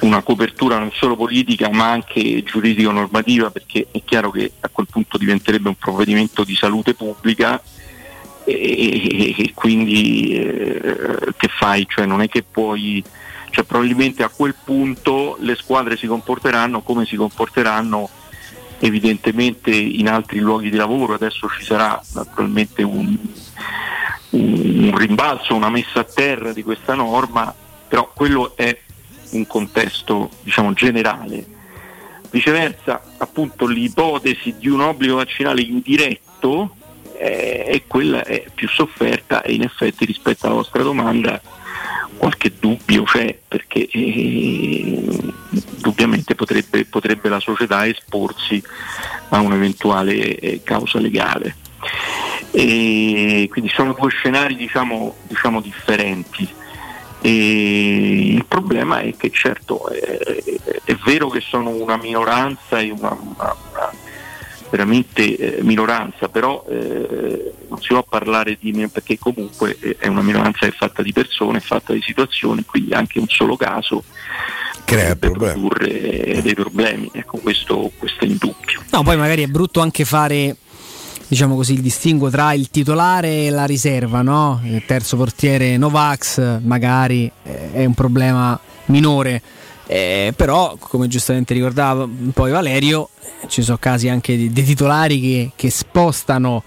[0.00, 5.18] una copertura non solo politica ma anche giuridico-normativa perché è chiaro che a quel punto
[5.18, 7.60] diventerebbe un provvedimento di salute pubblica
[8.44, 11.86] e, e- quindi eh, che fai?
[11.88, 13.02] Cioè non è che puoi,
[13.50, 18.08] cioè probabilmente a quel punto le squadre si comporteranno come si comporteranno
[18.80, 23.18] evidentemente in altri luoghi di lavoro, adesso ci sarà naturalmente un,
[24.30, 27.52] un- un rimbalzo, una messa a terra di questa norma,
[27.88, 28.76] però quello è
[29.30, 31.44] un contesto diciamo generale.
[32.30, 36.76] Viceversa, appunto, l'ipotesi di un obbligo vaccinale indiretto
[37.18, 41.40] eh, è quella è più sofferta e in effetti rispetto alla vostra domanda
[42.18, 45.02] qualche dubbio c'è perché eh,
[45.50, 48.62] indubbiamente potrebbe, potrebbe la società esporsi
[49.30, 51.56] a un'eventuale eh, causa legale.
[52.50, 56.48] E quindi sono due scenari diciamo, diciamo differenti.
[57.20, 63.10] E il problema è che certo eh, è vero che sono una minoranza e una,
[63.10, 63.92] una- una
[64.70, 70.22] veramente eh, minoranza, però eh, non si può parlare di perché comunque eh, è una
[70.22, 74.04] minoranza che è fatta di persone, è fatta di situazioni, quindi anche un solo caso
[74.84, 77.10] crea produrre dei problemi.
[77.12, 78.82] Ecco, questo, questo è indubbio.
[78.90, 80.56] No, poi magari è brutto anche fare
[81.28, 84.60] diciamo così, il distinguo tra il titolare e la riserva, no?
[84.64, 89.42] Il terzo portiere Novax magari eh, è un problema minore.
[89.86, 93.10] Eh, però, come giustamente ricordava poi Valerio,
[93.46, 96.62] ci sono casi anche di titolari che, che spostano,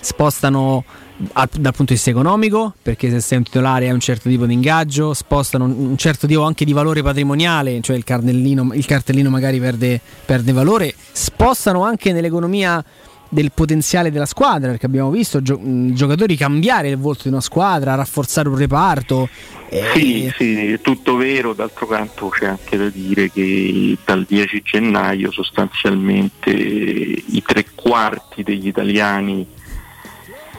[0.00, 0.84] spostano
[1.32, 4.46] a- dal punto di vista economico, perché se sei un titolare hai un certo tipo
[4.46, 9.60] di ingaggio, spostano un, certo tipo anche di valore patrimoniale, cioè il, il cartellino magari
[9.60, 12.82] perde, perde valore, spostano anche nell'economia
[13.28, 17.94] del potenziale della squadra, perché abbiamo visto gio- giocatori cambiare il volto di una squadra,
[17.94, 19.28] rafforzare un reparto.
[19.68, 24.62] eh, Sì, sì, è tutto vero, d'altro canto c'è anche da dire che dal 10
[24.64, 29.46] gennaio sostanzialmente i tre quarti degli italiani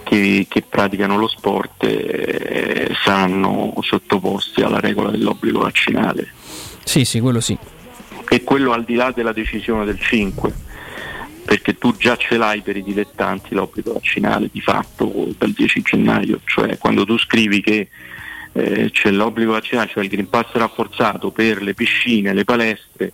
[0.04, 6.28] che, che praticano lo sport eh, saranno sottoposti alla regola dell'obbligo vaccinale.
[6.84, 7.58] Sì, sì, quello sì.
[8.30, 10.54] E quello al di là della decisione del 5,
[11.46, 16.40] perché tu già ce l'hai per i dilettanti l'obbligo vaccinale di fatto dal 10 gennaio,
[16.46, 17.88] cioè quando tu scrivi che
[18.52, 23.14] eh, c'è l'obbligo vaccinale, cioè il Green Pass rafforzato per le piscine, le palestre,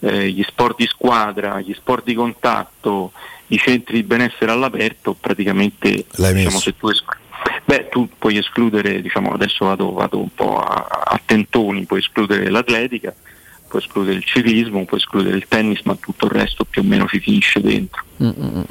[0.00, 3.12] eh, gli sport di squadra, gli sport di contatto,
[3.48, 6.06] i centri di benessere all'aperto, praticamente
[6.42, 7.18] diciamo, se tu esclu-
[7.64, 12.50] Beh, tu puoi escludere, diciamo, adesso vado, vado un po' a, a tentoni, puoi escludere
[12.50, 13.14] l'atletica,
[13.70, 17.06] puoi escludere il ciclismo, puoi escludere il tennis, ma tutto il resto più o meno
[17.06, 18.02] ci finisce dentro.
[18.20, 18.64] Mm-mm.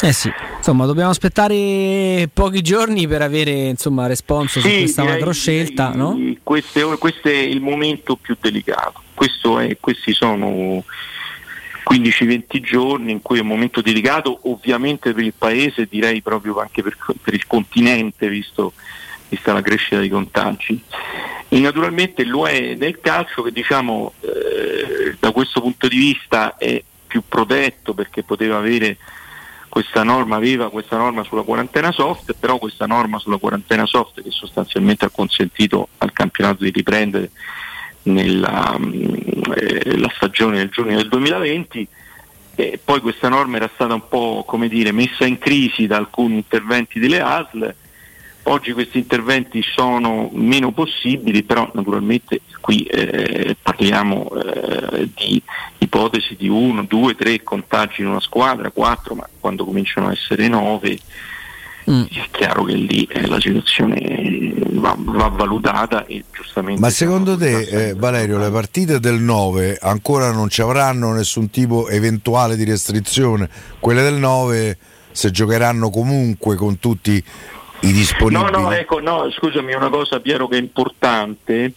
[0.00, 5.16] Eh sì, insomma, dobbiamo aspettare pochi giorni per avere insomma responso su Sì, questa direi-
[5.18, 6.16] macro scelta, no?
[6.42, 9.02] Questo è, questo è il momento più delicato.
[9.60, 10.84] È- questi sono
[11.90, 16.82] 15-20 giorni in cui è un momento delicato, ovviamente per il paese, direi proprio anche
[16.82, 18.74] per, per il continente, visto,
[19.28, 20.82] vista la crescita dei contagi.
[21.48, 26.82] E naturalmente lo è nel calcio che diciamo eh, da questo punto di vista è
[27.06, 28.98] più protetto perché poteva avere
[29.68, 34.30] questa norma aveva questa norma sulla quarantena soft, però questa norma sulla quarantena soft che
[34.30, 37.30] sostanzialmente ha consentito al campionato di riprendere
[38.04, 38.76] nella
[39.54, 41.88] eh, stagione del giugno del 2020
[42.54, 46.34] e poi questa norma era stata un po' come dire messa in crisi da alcuni
[46.34, 47.74] interventi delle ASL
[48.48, 55.42] oggi questi interventi sono meno possibili però naturalmente qui eh, parliamo eh, di
[55.78, 60.48] ipotesi di uno, due, tre contagi in una squadra, quattro ma quando cominciano a essere
[60.48, 60.98] nove
[61.88, 67.60] è chiaro che lì eh, la situazione va, va valutata e giustamente Ma secondo te,
[67.60, 73.48] eh, Valerio, le partite del 9 ancora non ci avranno nessun tipo eventuale di restrizione?
[73.80, 74.76] Quelle del 9
[75.12, 77.24] se giocheranno comunque con tutti
[77.80, 78.50] i disponibili?
[78.50, 81.72] No, no, ecco, no, scusami, una cosa Piero che è importante,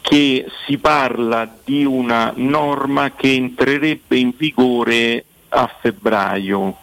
[0.00, 6.76] che si parla di una norma che entrerebbe in vigore a febbraio.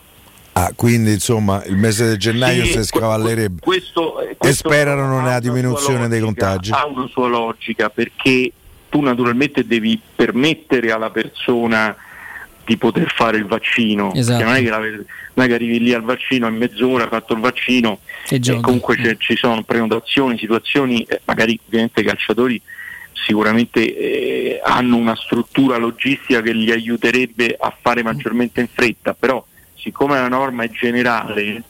[0.53, 3.61] Ah, quindi insomma il mese di gennaio Sì, si scavallerebbe.
[3.61, 6.71] Questo, eh, e questo sperano ha nella diminuzione sua dei logica, contagi.
[6.71, 8.51] Ha una sua logica perché
[8.89, 11.95] tu naturalmente devi permettere alla persona
[12.67, 14.13] di poter fare il vaccino.
[14.13, 14.43] Esatto.
[14.43, 17.33] Non, è che la- non è che arrivi lì al vaccino in mezz'ora, hai fatto
[17.33, 18.59] il vaccino E giochi.
[18.61, 22.61] comunque ci sono prenotazioni, situazioni, eh, magari ovviamente i calciatori
[23.13, 29.43] sicuramente eh, hanno una struttura logistica che li aiuterebbe a fare maggiormente in fretta, però
[29.75, 31.63] siccome la norma è generale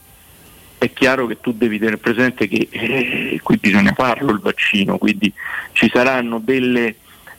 [0.78, 5.32] è chiaro che tu devi tenere presente che eh, qui bisogna farlo il vaccino, quindi
[5.72, 6.94] ci saranno delle,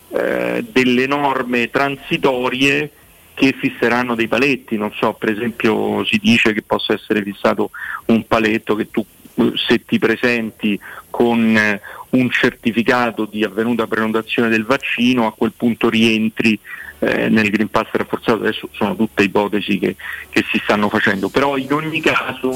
[0.09, 2.91] eh, delle norme transitorie
[3.40, 7.72] che fisseranno dei paletti, non so, per esempio si dice che possa essere fissato
[8.08, 10.77] un paletto che tu eh, se ti presenti
[11.09, 16.59] con eh, un certificato di avvenuta prenotazione del vaccino a quel punto rientri
[17.00, 19.95] eh, nel Green Pass rafforzato, adesso sono tutte ipotesi che,
[20.30, 22.51] che si stanno facendo, però in ogni caso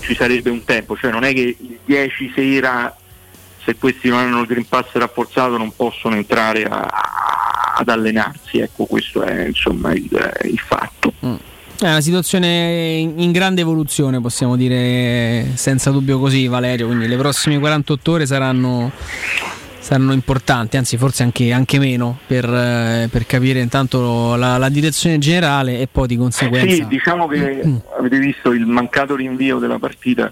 [0.00, 2.94] ci sarebbe un tempo, cioè non è che il 10 sera
[3.64, 8.58] se questi non hanno il Green Pass rafforzato non possono entrare a- a- ad allenarsi,
[8.58, 10.08] ecco questo è insomma il,
[10.44, 11.14] il fatto.
[11.20, 16.86] È una situazione in grande evoluzione, possiamo dire senza dubbio così, Valerio.
[16.86, 18.90] Quindi le prossime 48 ore saranno,
[19.78, 25.16] saranno importanti, anzi, forse anche, anche meno per, eh, per capire intanto la, la direzione
[25.16, 26.74] generale e poi di conseguenza.
[26.74, 27.62] Sì, diciamo che
[27.96, 30.30] avete visto il mancato rinvio della partita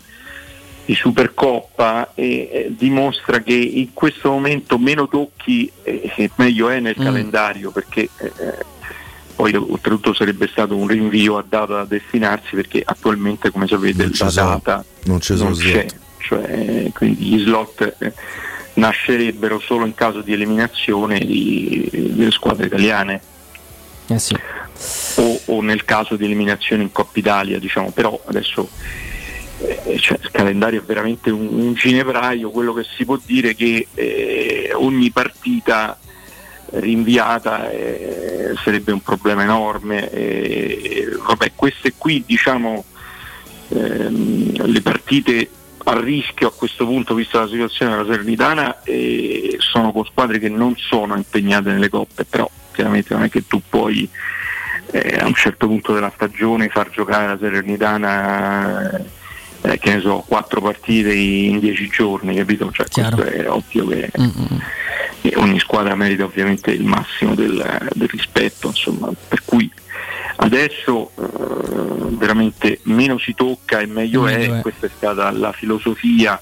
[0.88, 6.80] di Supercoppa e eh, dimostra che in questo momento meno tocchi eh, eh, meglio è
[6.80, 7.04] nel Mm.
[7.04, 8.32] calendario perché eh,
[9.36, 14.12] poi oltretutto sarebbe stato un rinvio a data da destinarsi perché attualmente come sapete Non
[14.18, 15.86] la data non ci sono c'è,
[16.20, 18.12] cioè, quindi gli slot eh,
[18.74, 23.20] nascerebbero solo in caso di eliminazione di- delle squadre italiane.
[24.06, 24.34] Eh sì.
[25.16, 29.17] o, o nel caso di eliminazione in Coppa Italia, diciamo, però adesso eh,
[29.98, 33.88] cioè, il calendario è veramente un, un ginepraio, quello che si può dire è che
[33.94, 35.98] eh, ogni partita
[36.70, 40.10] rinviata eh, sarebbe un problema enorme.
[40.10, 42.84] eh, vabbè, queste qui diciamo
[43.68, 45.50] ehm, le partite
[45.84, 50.50] a rischio a questo punto, vista la situazione della Salernitana, eh, sono con squadre che
[50.50, 54.08] non sono impegnate nelle coppe, però chiaramente non è che tu puoi
[54.90, 59.16] eh, a un certo punto della stagione far giocare la Salernitana
[59.62, 62.70] eh, che ne so, quattro partite in dieci giorni, capito?
[62.72, 64.10] Cioè, questo è ovvio che
[65.20, 69.70] e ogni squadra merita ovviamente il massimo del, del rispetto, insomma, per cui
[70.36, 74.58] adesso eh, veramente meno si tocca e meglio, Meglio è.
[74.58, 74.60] è.
[74.60, 76.40] questa è stata la filosofia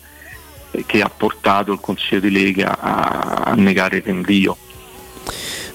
[0.70, 4.58] eh, che ha portato il Consiglio di Lega a, a negare il rinvio.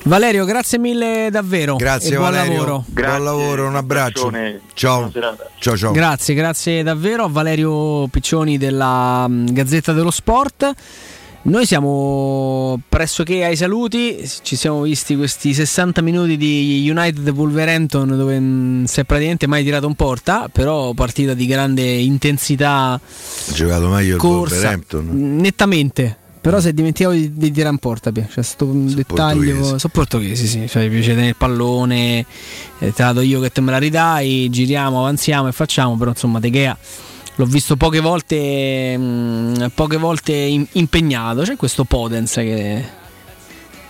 [0.04, 1.76] Valerio, grazie mille davvero.
[1.76, 2.54] Grazie e buon Valerio.
[2.54, 2.86] lavoro.
[2.88, 4.32] Buon lavoro, un abbraccio.
[4.74, 5.12] Ciao.
[5.60, 5.92] Ciao ciao.
[5.92, 10.74] Grazie, grazie davvero a Valerio Piccioni della mm, Gazzetta dello Sport.
[11.44, 18.40] Noi siamo pressoché ai saluti, ci siamo visti questi 60 minuti di United Wolverhampton dove
[18.40, 23.00] mm, si è praticamente mai tirato in porta, però partita di grande intensità, Ha
[23.54, 25.36] giocato meglio il corsa, Wolverhampton.
[25.38, 26.18] nettamente.
[26.42, 28.26] Però si è dimenticato di, di porta, Pia.
[28.26, 29.54] c'è stato un dettaglio.
[29.54, 29.64] portoghesi.
[29.64, 30.68] Sono portoghesi, sì.
[30.68, 32.26] Cioè, mi piace tenere il pallone,
[32.80, 35.96] eh, te la do io che te me la ridai, giriamo, avanziamo e facciamo.
[35.98, 36.76] Però insomma, De Gea
[37.36, 41.44] l'ho visto poche volte, mh, poche volte in- impegnato.
[41.44, 42.84] C'è questo Podens che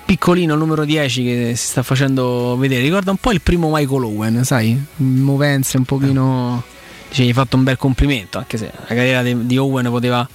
[0.05, 2.81] piccolino, numero 10 che si sta facendo vedere.
[2.81, 4.77] Ricorda un po' il primo Michael Owen, sai?
[4.97, 6.63] Movenze un pochino.
[7.07, 10.27] Dice, gli hai fatto un bel complimento, anche se la carriera di, di Owen poteva,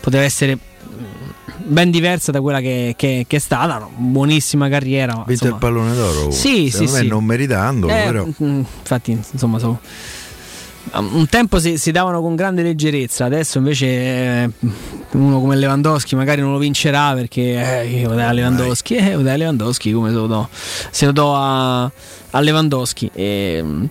[0.00, 0.58] poteva essere
[1.56, 3.78] ben diversa da quella che, che- che è stata.
[3.78, 3.90] no?
[3.96, 5.14] Buonissima carriera.
[5.16, 6.30] ma, Vinto il pallone d'oro.
[6.30, 7.06] Sì, sì, me sì.
[7.06, 8.24] non meritandolo, eh, però.
[8.26, 9.78] mm, Infatti, insomma, so-
[10.92, 14.50] un tempo si, si davano con grande leggerezza, adesso invece eh,
[15.12, 19.92] uno come Lewandowski magari non lo vincerà perché eh, io dai Lewandowski, eh, dai Lewandowski
[19.92, 20.48] come se lo do,
[20.90, 23.10] se lo do a, a Lewandowski.
[23.14, 23.84] E, mm,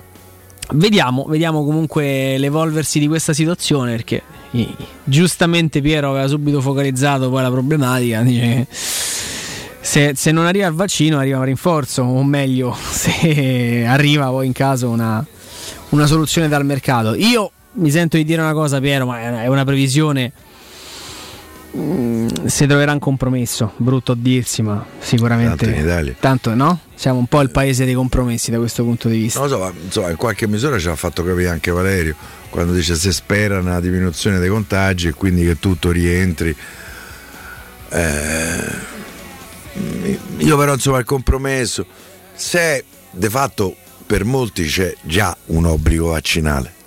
[0.74, 4.22] vediamo, vediamo comunque l'evolversi di questa situazione perché
[5.04, 8.68] giustamente Piero aveva subito focalizzato poi la problematica, dice
[9.90, 14.54] se, se non arriva il vaccino arriva un rinforzo, o meglio, se arriva poi in
[14.54, 15.26] caso una,
[15.90, 17.16] una soluzione dal mercato.
[17.16, 20.32] Io mi sento di dire una cosa, Piero, ma è una previsione.
[21.78, 25.66] Mm, si troverà un compromesso, brutto a dirsi, ma sicuramente.
[25.66, 26.16] Tanto in Italia.
[26.20, 26.80] Tanto no?
[26.96, 29.40] Siamo un po' il paese dei compromessi da questo punto di vista.
[29.40, 32.16] Non lo so, ma insomma, in qualche misura ci ha fatto capire anche Valerio
[32.50, 36.56] quando dice se spera una diminuzione dei contagi e quindi che tutto rientri.
[37.92, 38.98] Eh,
[40.38, 41.86] io però insomma il compromesso,
[42.34, 43.76] se de fatto
[44.06, 46.78] per molti c'è già un obbligo vaccinale.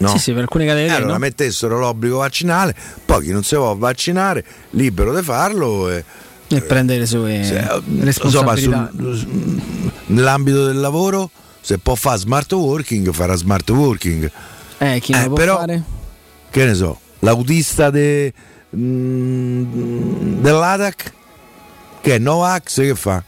[0.00, 0.08] No?
[0.08, 0.92] Sì, sì, per alcune categorie.
[0.94, 1.18] Eh, allora no?
[1.18, 5.90] mettessero l'obbligo vaccinale, poi chi non si può vaccinare, libero di farlo.
[5.90, 6.02] E,
[6.48, 8.90] E prendere le sue se- responsabilità.
[8.92, 9.62] insomma,
[10.06, 11.30] nell'ambito del lavoro,
[11.60, 14.30] se può fare smart working, farà smart working.
[14.78, 15.82] Eh, chi non Eh, può però- fare?
[16.50, 18.32] Che ne so, l'autista de-
[18.74, 21.12] mm, dell'ADAC,
[22.00, 23.22] che è Novax, che fa?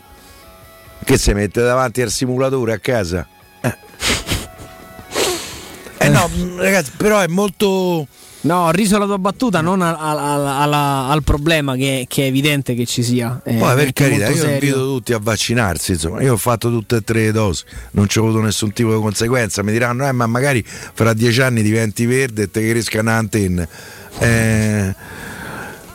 [1.05, 3.27] Che si mette davanti al simulatore a casa?
[6.03, 8.07] Eh, Eh no, ragazzi, però è molto.
[8.45, 12.25] No, ho riso la tua battuta, non al, al- al- alla- al problema che, che
[12.25, 13.41] è evidente che ci sia.
[13.45, 14.53] È Poi per carità, io serio.
[14.55, 18.19] invito tutti a vaccinarsi, insomma, io ho fatto tutte e tre le dosi, non c'è
[18.19, 22.43] avuto nessun tipo di conseguenza, mi diranno, eh, ma magari fra dieci anni diventi verde
[22.43, 23.69] e te cresca un'antenna.
[24.19, 24.95] Eh,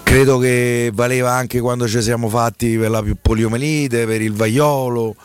[0.03, 5.15] credo che valeva anche quando ci siamo fatti per la poliomelite, per il vaiolo,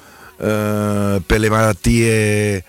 [0.40, 2.64] eh, per le malattie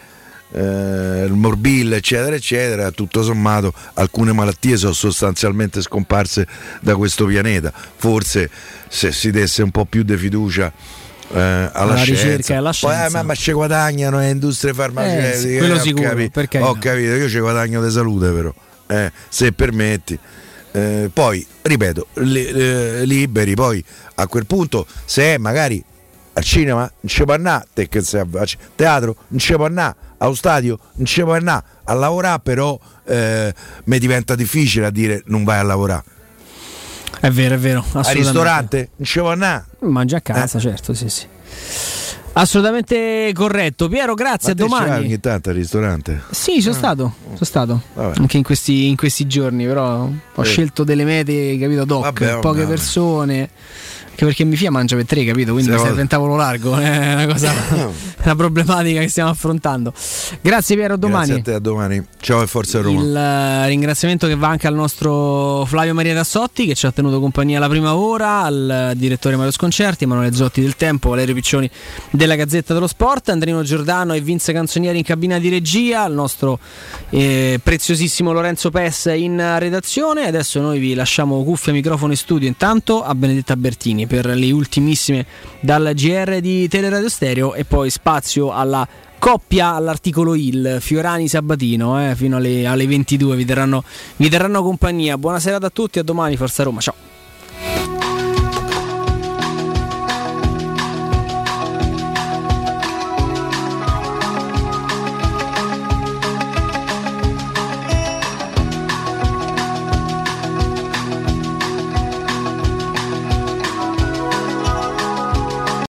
[0.56, 6.48] eh, il morbillo eccetera eccetera tutto sommato alcune malattie sono sostanzialmente scomparse
[6.82, 8.50] da questo pianeta forse
[8.88, 10.72] se si desse un po' più di fiducia
[11.32, 12.24] eh, alla, Alla scienza.
[12.24, 13.18] ricerca e alla Poi, eh, scienza.
[13.18, 16.74] ma, ma ci guadagnano le industrie farmaceutiche Eh, sì, eh, quello ho sicuro, capito, ho
[16.76, 18.54] capito io ci guadagno di salute però
[18.88, 20.20] eh, se permetti
[20.76, 23.84] Eh, poi ripeto li- eh, liberi poi
[24.16, 25.84] a quel punto se è magari
[26.36, 27.68] al cinema non ci può andare,
[28.76, 33.54] teatro non ci può andare, allo stadio non ci può andare, a lavorare però eh,
[33.86, 36.04] mi diventa difficile a dire non vai a lavorare.
[37.20, 37.86] È vero, è vero.
[37.94, 39.66] Al ristorante non ci può andare.
[39.80, 41.26] Mangia a casa, certo, sì, sì.
[42.36, 43.88] Assolutamente corretto.
[43.88, 45.06] Piero, grazie, a domani.
[45.06, 46.24] ogni tanto al ristorante.
[46.32, 48.20] Sì, sono stato, sono stato Vabbè.
[48.20, 50.46] anche in questi, in questi giorni, però ho Eh.
[50.46, 52.70] scelto delle mete, capito, doc, Vabbè, poche vabbè.
[52.70, 53.50] persone.
[54.14, 55.54] Anche perché mi fia mangia per tre, capito?
[55.54, 57.52] Quindi serve un tavolo largo, è una cosa,
[58.24, 59.92] una problematica che stiamo affrontando.
[60.40, 61.26] Grazie Piero, a domani.
[61.26, 62.06] Grazie a te, a domani.
[62.20, 63.02] Ciao e forza Roma.
[63.02, 67.20] Il eh, ringraziamento che va anche al nostro Flavio Maria Tassotti che ci ha tenuto
[67.20, 71.68] compagnia la prima ora, al direttore Mario Sconcerti, Emanuele Zotti del Tempo, Valerio Piccioni
[72.12, 76.60] della Gazzetta dello Sport, Andrino Giordano e Vince Canzonieri in cabina di regia, il nostro
[77.10, 80.28] eh, preziosissimo Lorenzo Pes in redazione.
[80.28, 85.26] Adesso noi vi lasciamo cuffia, microfono e studio intanto a Benedetta Bertini per le ultimissime
[85.60, 88.88] dal GR di Teleradio Stereo e poi spazio alla
[89.20, 93.84] coppia all'articolo il Fiorani Sabatino eh, fino alle, alle 22 vi terranno,
[94.18, 95.18] vi terranno compagnia.
[95.18, 97.23] Buona serata a tutti a domani Forza Roma ciao